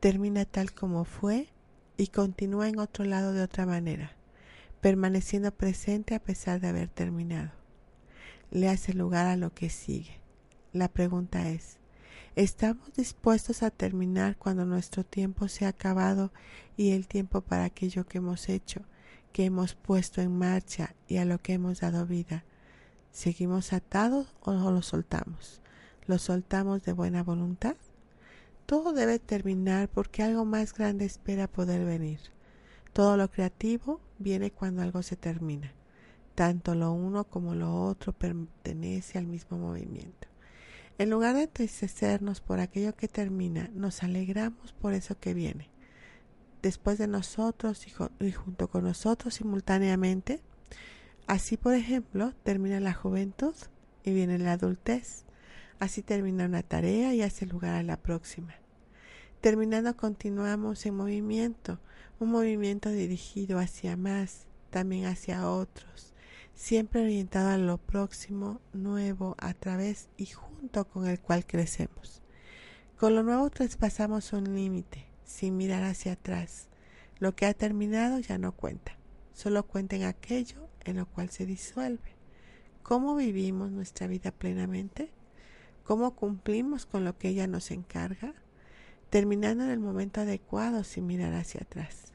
Termina 0.01 0.43
tal 0.43 0.73
como 0.73 1.05
fue 1.05 1.47
y 1.95 2.07
continúa 2.07 2.67
en 2.67 2.79
otro 2.79 3.05
lado 3.05 3.31
de 3.31 3.43
otra 3.43 3.65
manera, 3.65 4.11
permaneciendo 4.81 5.53
presente 5.53 6.15
a 6.15 6.19
pesar 6.19 6.59
de 6.59 6.67
haber 6.67 6.89
terminado. 6.89 7.53
Le 8.51 8.67
hace 8.67 8.93
lugar 8.93 9.25
a 9.25 9.37
lo 9.37 9.53
que 9.53 9.69
sigue. 9.69 10.19
La 10.73 10.89
pregunta 10.89 11.47
es, 11.47 11.77
¿estamos 12.35 12.93
dispuestos 12.93 13.63
a 13.63 13.71
terminar 13.71 14.35
cuando 14.35 14.65
nuestro 14.65 15.05
tiempo 15.05 15.47
se 15.47 15.63
ha 15.63 15.69
acabado 15.69 16.33
y 16.75 16.91
el 16.91 17.07
tiempo 17.07 17.39
para 17.39 17.63
aquello 17.63 18.05
que 18.05 18.17
hemos 18.17 18.49
hecho 18.49 18.81
que 19.31 19.43
hemos 19.43 19.75
puesto 19.75 20.21
en 20.21 20.37
marcha 20.37 20.93
y 21.07 21.17
a 21.17 21.25
lo 21.25 21.39
que 21.39 21.53
hemos 21.53 21.81
dado 21.81 22.05
vida. 22.05 22.43
¿Seguimos 23.15 23.71
atados 23.71 24.27
o 24.41 24.51
lo 24.51 24.81
soltamos? 24.81 25.61
¿Lo 26.05 26.17
soltamos 26.17 26.83
de 26.83 26.91
buena 26.91 27.23
voluntad? 27.23 27.77
Todo 28.65 28.91
debe 28.91 29.19
terminar 29.19 29.87
porque 29.87 30.21
algo 30.21 30.43
más 30.43 30.73
grande 30.73 31.05
espera 31.05 31.47
poder 31.47 31.85
venir. 31.85 32.19
Todo 32.91 33.15
lo 33.15 33.31
creativo 33.31 34.01
viene 34.19 34.51
cuando 34.51 34.81
algo 34.81 35.01
se 35.01 35.15
termina. 35.15 35.71
Tanto 36.35 36.75
lo 36.75 36.91
uno 36.91 37.23
como 37.23 37.55
lo 37.55 37.85
otro 37.85 38.11
pertenece 38.11 39.17
al 39.17 39.27
mismo 39.27 39.57
movimiento. 39.57 40.27
En 40.97 41.09
lugar 41.09 41.35
de 41.35 41.43
entristecernos 41.43 42.41
por 42.41 42.59
aquello 42.59 42.97
que 42.97 43.07
termina, 43.07 43.69
nos 43.73 44.03
alegramos 44.03 44.73
por 44.73 44.93
eso 44.93 45.17
que 45.17 45.33
viene 45.33 45.69
después 46.61 46.97
de 46.97 47.07
nosotros 47.07 47.87
y, 48.19 48.31
junto 48.33 48.67
con 48.67 48.83
nosotros 48.83 49.35
simultáneamente. 49.35 50.41
Así, 51.27 51.57
por 51.57 51.73
ejemplo, 51.73 52.33
termina 52.43 52.79
la 52.79 52.93
juventud 52.93 53.55
y 54.03 54.13
viene 54.13 54.37
la 54.37 54.53
adultez. 54.53 55.25
Así 55.79 56.03
termina 56.03 56.45
una 56.45 56.61
tarea 56.61 57.15
y 57.15 57.23
hace 57.23 57.47
lugar 57.47 57.73
a 57.73 57.83
la 57.83 57.97
próxima. 57.97 58.53
Terminando 59.41 59.97
continuamos 59.97 60.85
en 60.85 60.95
movimiento, 60.95 61.79
un 62.19 62.29
movimiento 62.29 62.89
dirigido 62.89 63.57
hacia 63.57 63.97
más, 63.97 64.45
también 64.69 65.05
hacia 65.05 65.49
otros, 65.49 66.13
siempre 66.53 67.01
orientado 67.01 67.49
a 67.49 67.57
lo 67.57 67.77
próximo, 67.77 68.61
nuevo, 68.73 69.35
a 69.39 69.53
través 69.53 70.09
y 70.17 70.27
junto 70.27 70.87
con 70.87 71.07
el 71.07 71.19
cual 71.19 71.45
crecemos. 71.45 72.21
Con 72.99 73.15
lo 73.15 73.23
nuevo 73.23 73.49
traspasamos 73.49 74.31
un 74.31 74.55
límite, 74.55 75.05
sin 75.23 75.57
mirar 75.57 75.83
hacia 75.83 76.13
atrás. 76.13 76.69
Lo 77.19 77.35
que 77.35 77.45
ha 77.45 77.53
terminado 77.53 78.19
ya 78.19 78.37
no 78.37 78.51
cuenta, 78.51 78.97
solo 79.33 79.65
cuenta 79.65 79.95
en 79.95 80.03
aquello 80.03 80.64
en 80.85 80.97
lo 80.97 81.05
cual 81.05 81.29
se 81.29 81.45
disuelve. 81.45 82.15
¿Cómo 82.83 83.15
vivimos 83.15 83.71
nuestra 83.71 84.07
vida 84.07 84.31
plenamente? 84.31 85.11
¿Cómo 85.83 86.15
cumplimos 86.15 86.85
con 86.85 87.03
lo 87.03 87.17
que 87.17 87.29
ella 87.29 87.47
nos 87.47 87.71
encarga? 87.71 88.33
Terminando 89.09 89.63
en 89.63 89.69
el 89.71 89.79
momento 89.79 90.21
adecuado 90.21 90.83
sin 90.83 91.07
mirar 91.07 91.33
hacia 91.33 91.61
atrás. 91.61 92.13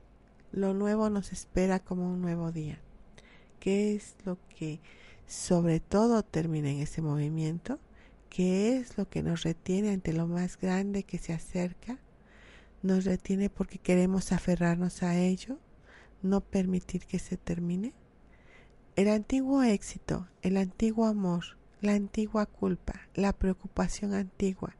Lo 0.52 0.74
nuevo 0.74 1.10
nos 1.10 1.32
espera 1.32 1.78
como 1.78 2.10
un 2.10 2.20
nuevo 2.20 2.52
día. 2.52 2.78
¿Qué 3.58 3.94
es 3.94 4.16
lo 4.24 4.38
que 4.56 4.80
sobre 5.26 5.80
todo 5.80 6.22
termina 6.22 6.70
en 6.70 6.80
ese 6.80 7.02
movimiento? 7.02 7.78
¿Qué 8.28 8.76
es 8.76 8.96
lo 8.96 9.08
que 9.08 9.22
nos 9.22 9.42
retiene 9.42 9.90
ante 9.90 10.12
lo 10.12 10.26
más 10.26 10.58
grande 10.58 11.02
que 11.02 11.18
se 11.18 11.32
acerca? 11.32 11.98
nos 12.82 13.04
retiene 13.04 13.50
porque 13.50 13.78
queremos 13.78 14.32
aferrarnos 14.32 15.02
a 15.02 15.18
ello, 15.18 15.58
no 16.22 16.40
permitir 16.40 17.04
que 17.06 17.18
se 17.18 17.36
termine? 17.36 17.92
El 19.00 19.08
antiguo 19.08 19.62
éxito, 19.62 20.28
el 20.42 20.58
antiguo 20.58 21.06
amor, 21.06 21.56
la 21.80 21.94
antigua 21.94 22.44
culpa, 22.44 23.08
la 23.14 23.32
preocupación 23.32 24.12
antigua. 24.12 24.76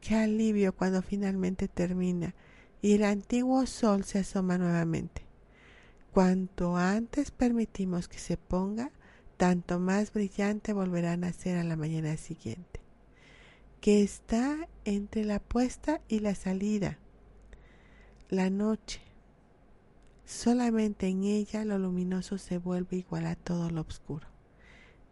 Qué 0.00 0.14
alivio 0.14 0.72
cuando 0.72 1.02
finalmente 1.02 1.66
termina 1.66 2.36
y 2.80 2.92
el 2.92 3.02
antiguo 3.02 3.66
sol 3.66 4.04
se 4.04 4.20
asoma 4.20 4.56
nuevamente. 4.56 5.22
Cuanto 6.12 6.76
antes 6.76 7.32
permitimos 7.32 8.06
que 8.06 8.20
se 8.20 8.36
ponga, 8.36 8.92
tanto 9.36 9.80
más 9.80 10.12
brillante 10.12 10.72
volverá 10.72 11.14
a 11.14 11.16
nacer 11.16 11.58
a 11.58 11.64
la 11.64 11.74
mañana 11.74 12.16
siguiente, 12.18 12.78
que 13.80 14.04
está 14.04 14.68
entre 14.84 15.24
la 15.24 15.40
puesta 15.40 16.00
y 16.06 16.20
la 16.20 16.36
salida, 16.36 16.98
la 18.28 18.48
noche 18.48 19.09
Solamente 20.30 21.08
en 21.08 21.24
ella 21.24 21.64
lo 21.64 21.76
luminoso 21.76 22.38
se 22.38 22.58
vuelve 22.58 22.98
igual 22.98 23.26
a 23.26 23.34
todo 23.34 23.68
lo 23.68 23.80
oscuro. 23.80 24.28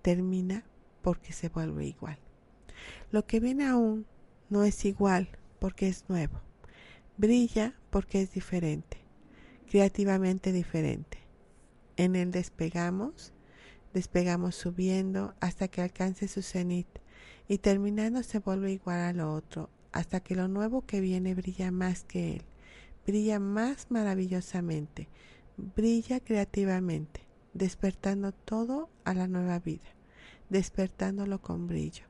Termina 0.00 0.64
porque 1.02 1.32
se 1.32 1.48
vuelve 1.48 1.86
igual. 1.86 2.18
Lo 3.10 3.26
que 3.26 3.40
viene 3.40 3.66
aún 3.66 4.06
no 4.48 4.62
es 4.62 4.84
igual 4.84 5.28
porque 5.58 5.88
es 5.88 6.04
nuevo. 6.08 6.40
Brilla 7.16 7.74
porque 7.90 8.22
es 8.22 8.30
diferente, 8.30 8.98
creativamente 9.68 10.52
diferente. 10.52 11.18
En 11.96 12.14
él 12.14 12.30
despegamos, 12.30 13.32
despegamos 13.92 14.54
subiendo 14.54 15.34
hasta 15.40 15.66
que 15.66 15.82
alcance 15.82 16.28
su 16.28 16.42
cenit 16.42 16.86
y 17.48 17.58
terminando 17.58 18.22
se 18.22 18.38
vuelve 18.38 18.70
igual 18.70 19.00
a 19.00 19.12
lo 19.12 19.34
otro, 19.34 19.68
hasta 19.90 20.20
que 20.20 20.36
lo 20.36 20.46
nuevo 20.46 20.86
que 20.86 21.00
viene 21.00 21.34
brilla 21.34 21.72
más 21.72 22.04
que 22.04 22.36
él, 22.36 22.44
brilla 23.08 23.40
más 23.40 23.90
maravillosamente, 23.90 25.08
brilla 25.56 26.20
creativamente, 26.20 27.22
despertando 27.54 28.32
todo 28.32 28.90
a 29.04 29.14
la 29.14 29.26
nueva 29.26 29.58
vida, 29.58 29.88
despertándolo 30.50 31.40
con 31.40 31.66
brillo. 31.66 32.04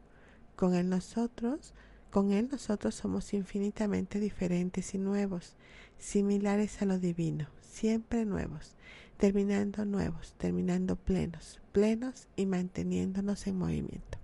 Con 0.57 0.75
él 0.75 0.89
nosotros 0.89 1.73
con 2.11 2.33
Él 2.33 2.49
nosotros 2.51 2.95
somos 2.95 3.35
infinitamente 3.35 4.19
diferentes 4.19 4.95
y 4.95 4.99
nuevos, 4.99 5.57
similares 5.99 6.81
a 6.81 6.87
lo 6.87 6.99
divino, 6.99 7.49
siempre 7.61 8.25
nuevos, 8.25 8.75
terminando 9.19 9.85
nuevos, 9.85 10.35
terminando 10.39 10.97
plenos, 10.97 11.61
plenos 11.73 12.27
y 12.35 12.47
manteniéndonos 12.47 13.47
en 13.47 13.59
movimiento. 13.59 14.19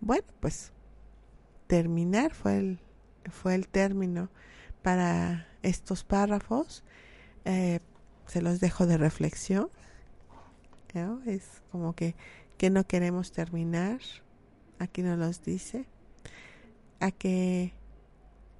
Bueno, 0.00 0.26
pues 0.38 0.70
terminar 1.66 2.32
fue 2.32 2.58
el, 2.58 2.78
fue 3.28 3.56
el 3.56 3.66
término 3.66 4.30
para 4.82 5.48
estos 5.62 6.04
párrafos. 6.04 6.84
Eh, 7.44 7.80
se 8.26 8.42
los 8.42 8.60
dejo 8.60 8.86
de 8.86 8.98
reflexión. 8.98 9.70
Es 11.26 11.62
como 11.70 11.94
que, 11.94 12.16
que 12.56 12.70
no 12.70 12.84
queremos 12.84 13.30
terminar. 13.30 14.00
Aquí 14.78 15.02
nos 15.02 15.18
los 15.18 15.42
dice 15.44 15.86
a 17.00 17.10
que 17.10 17.72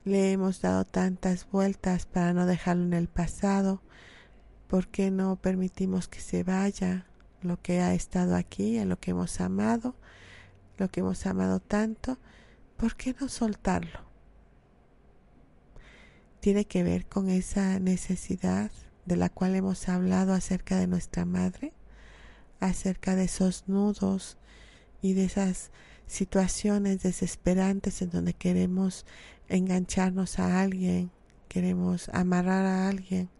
le 0.04 0.32
hemos 0.32 0.60
dado 0.60 0.84
tantas 0.84 1.48
vueltas 1.50 2.06
para 2.06 2.32
no 2.32 2.46
dejarlo 2.46 2.84
en 2.84 2.94
el 2.94 3.08
pasado? 3.08 3.82
¿Por 4.68 4.88
qué 4.88 5.10
no 5.10 5.36
permitimos 5.36 6.08
que 6.08 6.20
se 6.20 6.44
vaya 6.44 7.06
lo 7.42 7.60
que 7.60 7.80
ha 7.80 7.94
estado 7.94 8.36
aquí, 8.36 8.78
a 8.78 8.84
lo 8.84 8.98
que 8.98 9.12
hemos 9.12 9.40
amado, 9.40 9.94
lo 10.76 10.88
que 10.88 11.00
hemos 11.00 11.26
amado 11.26 11.60
tanto? 11.60 12.18
¿Por 12.76 12.96
qué 12.96 13.14
no 13.20 13.28
soltarlo? 13.28 14.07
Tiene 16.40 16.64
que 16.64 16.82
ver 16.82 17.06
con 17.06 17.28
esa 17.28 17.78
necesidad 17.80 18.70
de 19.06 19.16
la 19.16 19.28
cual 19.28 19.54
hemos 19.54 19.88
hablado 19.88 20.34
acerca 20.34 20.78
de 20.78 20.86
nuestra 20.86 21.24
madre, 21.24 21.72
acerca 22.60 23.16
de 23.16 23.24
esos 23.24 23.64
nudos 23.66 24.36
y 25.02 25.14
de 25.14 25.24
esas 25.24 25.70
situaciones 26.06 27.02
desesperantes 27.02 28.02
en 28.02 28.10
donde 28.10 28.34
queremos 28.34 29.06
engancharnos 29.48 30.38
a 30.38 30.60
alguien, 30.60 31.10
queremos 31.48 32.08
amarrar 32.10 32.64
a 32.66 32.88
alguien, 32.88 33.30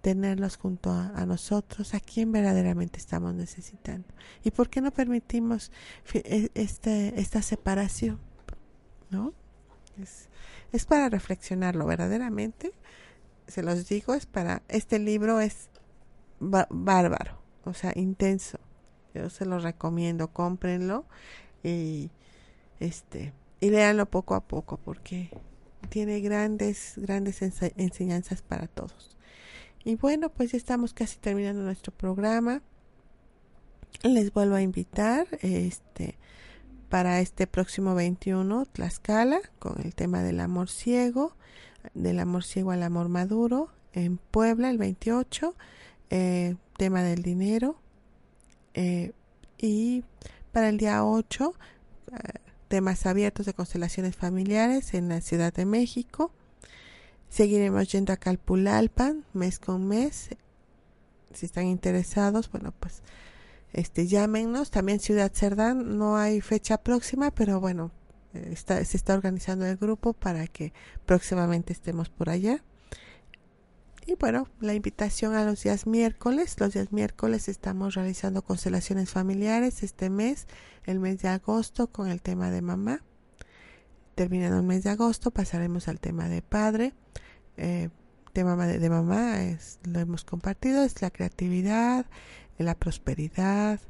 tenerlos 0.00 0.56
junto 0.56 0.90
a, 0.90 1.26
nosotros, 1.26 1.94
a 1.94 2.00
quien 2.00 2.32
verdaderamente 2.32 2.98
estamos 2.98 3.34
necesitando. 3.34 4.08
¿Y 4.42 4.50
por 4.50 4.70
qué 4.70 4.80
no 4.80 4.90
permitimos 4.90 5.70
e, 6.14 6.50
este, 6.54 7.20
esta 7.20 7.42
separación? 7.42 8.18
¿No? 9.10 9.34
Es, 10.72 10.86
para 10.86 11.08
reflexionarlo 11.08 11.86
verdaderamente. 11.86 12.72
Se 13.46 13.62
los 13.62 13.88
digo, 13.88 14.14
es 14.14 14.26
para, 14.26 14.62
este 14.68 14.98
libro 14.98 15.40
es 15.40 15.68
bárbaro, 16.38 17.38
o 17.64 17.74
sea, 17.74 17.92
intenso. 17.96 18.58
Yo 19.14 19.28
se 19.28 19.44
lo 19.44 19.58
recomiendo, 19.58 20.28
cómprenlo 20.28 21.04
y 21.62 22.10
este 22.78 23.32
y 23.60 23.70
léanlo 23.70 24.06
poco 24.06 24.34
a 24.34 24.40
poco 24.46 24.78
porque 24.78 25.30
tiene 25.90 26.20
grandes 26.20 26.94
grandes 26.96 27.42
enseñanzas 27.42 28.42
para 28.42 28.66
todos 28.66 29.16
y 29.84 29.96
bueno 29.96 30.30
pues 30.30 30.52
ya 30.52 30.56
estamos 30.56 30.94
casi 30.94 31.18
terminando 31.18 31.62
nuestro 31.62 31.92
programa 31.92 32.62
les 34.02 34.32
vuelvo 34.32 34.54
a 34.54 34.62
invitar 34.62 35.26
este 35.42 36.16
para 36.90 37.20
este 37.20 37.46
próximo 37.46 37.94
21 37.94 38.66
Tlaxcala 38.66 39.40
con 39.58 39.80
el 39.82 39.94
tema 39.94 40.22
del 40.22 40.40
amor 40.40 40.68
ciego 40.68 41.34
del 41.94 42.20
amor 42.20 42.44
ciego 42.44 42.72
al 42.72 42.82
amor 42.82 43.08
maduro 43.08 43.70
en 43.94 44.18
Puebla 44.18 44.68
el 44.68 44.76
28 44.76 45.54
eh, 46.10 46.56
tema 46.76 47.02
del 47.02 47.22
dinero 47.22 47.76
eh, 48.74 49.12
y 49.58 50.04
para 50.52 50.68
el 50.68 50.78
día 50.78 51.04
8, 51.04 51.54
eh, 52.12 52.16
temas 52.68 53.06
abiertos 53.06 53.46
de 53.46 53.54
constelaciones 53.54 54.16
familiares 54.16 54.94
en 54.94 55.08
la 55.08 55.20
Ciudad 55.20 55.52
de 55.52 55.64
México. 55.64 56.32
Seguiremos 57.28 57.90
yendo 57.92 58.12
a 58.12 58.16
Calpulalpan 58.16 59.24
mes 59.32 59.58
con 59.58 59.86
mes. 59.86 60.30
Si 61.32 61.46
están 61.46 61.66
interesados, 61.66 62.50
bueno, 62.50 62.72
pues 62.80 63.02
este 63.72 64.06
llámenos. 64.06 64.70
También 64.70 65.00
Ciudad 65.00 65.32
Cerdán, 65.32 65.98
no 65.98 66.16
hay 66.16 66.40
fecha 66.40 66.78
próxima, 66.78 67.30
pero 67.30 67.60
bueno, 67.60 67.90
eh, 68.34 68.50
está, 68.52 68.84
se 68.84 68.96
está 68.96 69.14
organizando 69.14 69.66
el 69.66 69.76
grupo 69.76 70.12
para 70.12 70.46
que 70.46 70.72
próximamente 71.06 71.72
estemos 71.72 72.08
por 72.08 72.30
allá. 72.30 72.62
Y 74.06 74.14
bueno, 74.14 74.48
la 74.60 74.74
invitación 74.74 75.34
a 75.34 75.44
los 75.44 75.62
días 75.62 75.86
miércoles. 75.86 76.56
Los 76.58 76.72
días 76.72 76.90
miércoles 76.90 77.48
estamos 77.48 77.94
realizando 77.94 78.42
constelaciones 78.42 79.10
familiares 79.10 79.82
este 79.82 80.10
mes, 80.10 80.46
el 80.84 80.98
mes 80.98 81.20
de 81.20 81.28
agosto, 81.28 81.86
con 81.88 82.08
el 82.08 82.20
tema 82.22 82.50
de 82.50 82.62
mamá. 82.62 83.02
Terminando 84.14 84.56
el 84.56 84.64
mes 84.64 84.82
de 84.84 84.90
agosto, 84.90 85.30
pasaremos 85.30 85.86
al 85.86 86.00
tema 86.00 86.28
de 86.28 86.42
padre. 86.42 86.92
Eh, 87.56 87.90
tema 88.32 88.56
de, 88.66 88.78
de 88.78 88.90
mamá 88.90 89.42
es, 89.42 89.78
lo 89.84 90.00
hemos 90.00 90.24
compartido, 90.24 90.82
es 90.82 91.02
la 91.02 91.10
creatividad, 91.10 92.06
la 92.64 92.74
prosperidad, 92.74 93.80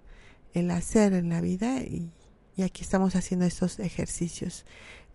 el 0.52 0.70
hacer 0.70 1.12
en 1.12 1.28
la 1.28 1.40
vida 1.40 1.82
y, 1.82 2.10
y 2.56 2.62
aquí 2.62 2.82
estamos 2.82 3.16
haciendo 3.16 3.46
estos 3.46 3.78
ejercicios 3.78 4.64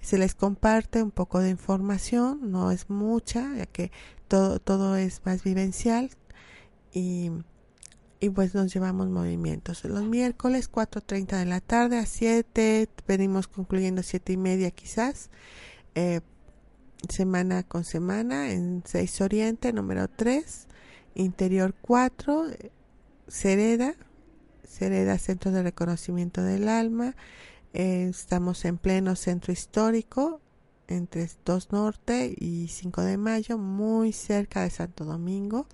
se 0.06 0.20
les 0.20 0.36
comparte 0.36 1.02
un 1.02 1.10
poco 1.10 1.40
de 1.40 1.50
información, 1.50 2.52
no 2.52 2.70
es 2.70 2.92
mucha, 2.92 3.56
ya 3.56 3.66
que 3.66 3.92
todo, 4.28 4.60
todo 4.60 4.96
es 4.96 5.22
más 5.26 5.44
vivencial 5.44 6.12
y, 6.94 7.32
y 8.20 8.30
pues 8.30 8.54
nos 8.54 8.72
llevamos 8.72 9.10
movimientos. 9.10 9.84
Los 9.84 10.04
miércoles 10.04 10.72
4.30 10.72 11.40
de 11.40 11.46
la 11.46 11.60
tarde 11.60 11.98
a 11.98 12.06
7, 12.06 12.88
venimos 13.08 13.48
concluyendo 13.48 14.04
7 14.04 14.34
y 14.34 14.38
media 14.38 14.70
quizás, 14.70 15.32
eh, 15.96 16.22
semana 17.10 17.64
con 17.64 17.84
semana 17.84 18.52
en 18.52 18.84
6 18.86 19.22
Oriente, 19.22 19.74
número 19.74 20.08
3, 20.08 20.68
Interior 21.16 21.74
4, 21.82 22.46
Cereda, 23.28 23.96
Cereda 24.68 25.18
Centro 25.18 25.52
de 25.52 25.64
Reconocimiento 25.64 26.44
del 26.44 26.70
Alma, 26.70 27.16
estamos 27.74 28.66
en 28.66 28.78
pleno 28.78 29.16
centro 29.16 29.52
histórico, 29.52 30.42
entre 30.88 31.30
2 31.46 31.72
Norte 31.72 32.34
y 32.38 32.68
5 32.68 33.02
de 33.02 33.18
Mayo, 33.18 33.58
muy 33.58 34.14
cerca 34.14 34.62
de 34.62 34.70
Santo 34.70 35.04
Domingo. 35.06 35.68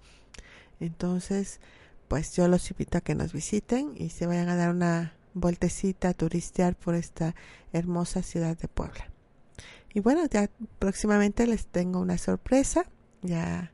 Entonces, 0.80 1.60
pues 2.08 2.36
yo 2.36 2.48
los 2.48 2.70
invito 2.72 2.98
a 2.98 3.02
que 3.02 3.16
nos 3.16 3.34
visiten 3.34 3.94
y 3.96 4.10
se 4.10 4.26
vayan 4.26 4.50
a 4.50 4.56
dar 4.56 4.72
una 4.72 5.14
vueltecita 5.34 6.10
a 6.10 6.14
turistear 6.14 6.76
por 6.76 6.96
esta 6.96 7.36
hermosa 7.72 8.24
ciudad 8.24 8.58
de 8.58 8.68
Puebla. 8.68 9.10
Y 9.94 10.00
bueno, 10.00 10.26
ya 10.26 10.50
próximamente 10.80 11.46
les 11.48 11.68
tengo 11.68 12.00
una 12.00 12.18
sorpresa. 12.18 12.86
Ya 13.22 13.72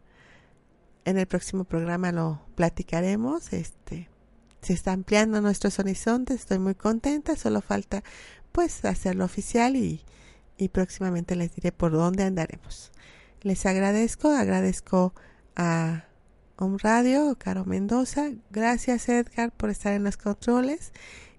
en 1.07 1.17
el 1.17 1.25
próximo 1.25 1.63
programa 1.63 2.11
lo 2.11 2.41
platicaremos. 2.55 3.53
Este 3.53 4.09
se 4.61 4.73
está 4.73 4.91
ampliando 4.91 5.39
nuestros 5.39 5.79
horizontes, 5.79 6.41
estoy 6.41 6.59
muy 6.59 6.75
contenta, 6.75 7.37
solo 7.37 7.61
falta 7.61 8.03
pues 8.51 8.83
hacerlo 8.83 9.23
oficial 9.23 9.77
y, 9.77 10.03
y 10.57 10.67
próximamente 10.67 11.37
les 11.37 11.55
diré 11.55 11.71
por 11.71 11.93
dónde 11.93 12.23
andaremos. 12.23 12.91
Les 13.41 13.65
agradezco, 13.65 14.31
agradezco 14.31 15.13
a 15.55 16.03
Home 16.57 16.77
Radio, 16.81 17.37
Caro 17.39 17.63
Mendoza, 17.63 18.31
gracias 18.49 19.07
Edgar 19.07 19.53
por 19.53 19.69
estar 19.69 19.93
en 19.93 20.03
los 20.03 20.17
controles 20.17 20.91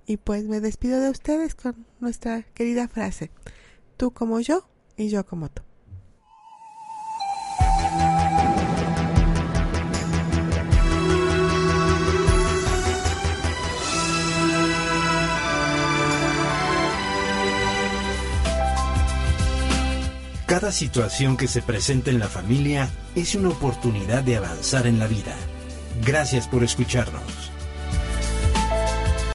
y 0.06 0.16
pues 0.16 0.44
me 0.44 0.60
despido 0.60 0.98
de 0.98 1.10
ustedes 1.10 1.54
con 1.54 1.84
nuestra 2.00 2.42
querida 2.54 2.88
frase, 2.88 3.30
tú 3.98 4.12
como 4.12 4.40
yo 4.40 4.66
y 4.96 5.10
yo 5.10 5.26
como 5.26 5.50
tú. 5.50 5.67
Cada 20.48 20.72
situación 20.72 21.36
que 21.36 21.46
se 21.46 21.60
presenta 21.60 22.10
en 22.10 22.18
la 22.18 22.26
familia 22.26 22.88
es 23.14 23.34
una 23.34 23.50
oportunidad 23.50 24.22
de 24.22 24.38
avanzar 24.38 24.86
en 24.86 24.98
la 24.98 25.06
vida. 25.06 25.36
Gracias 26.02 26.48
por 26.48 26.64
escucharnos. 26.64 27.47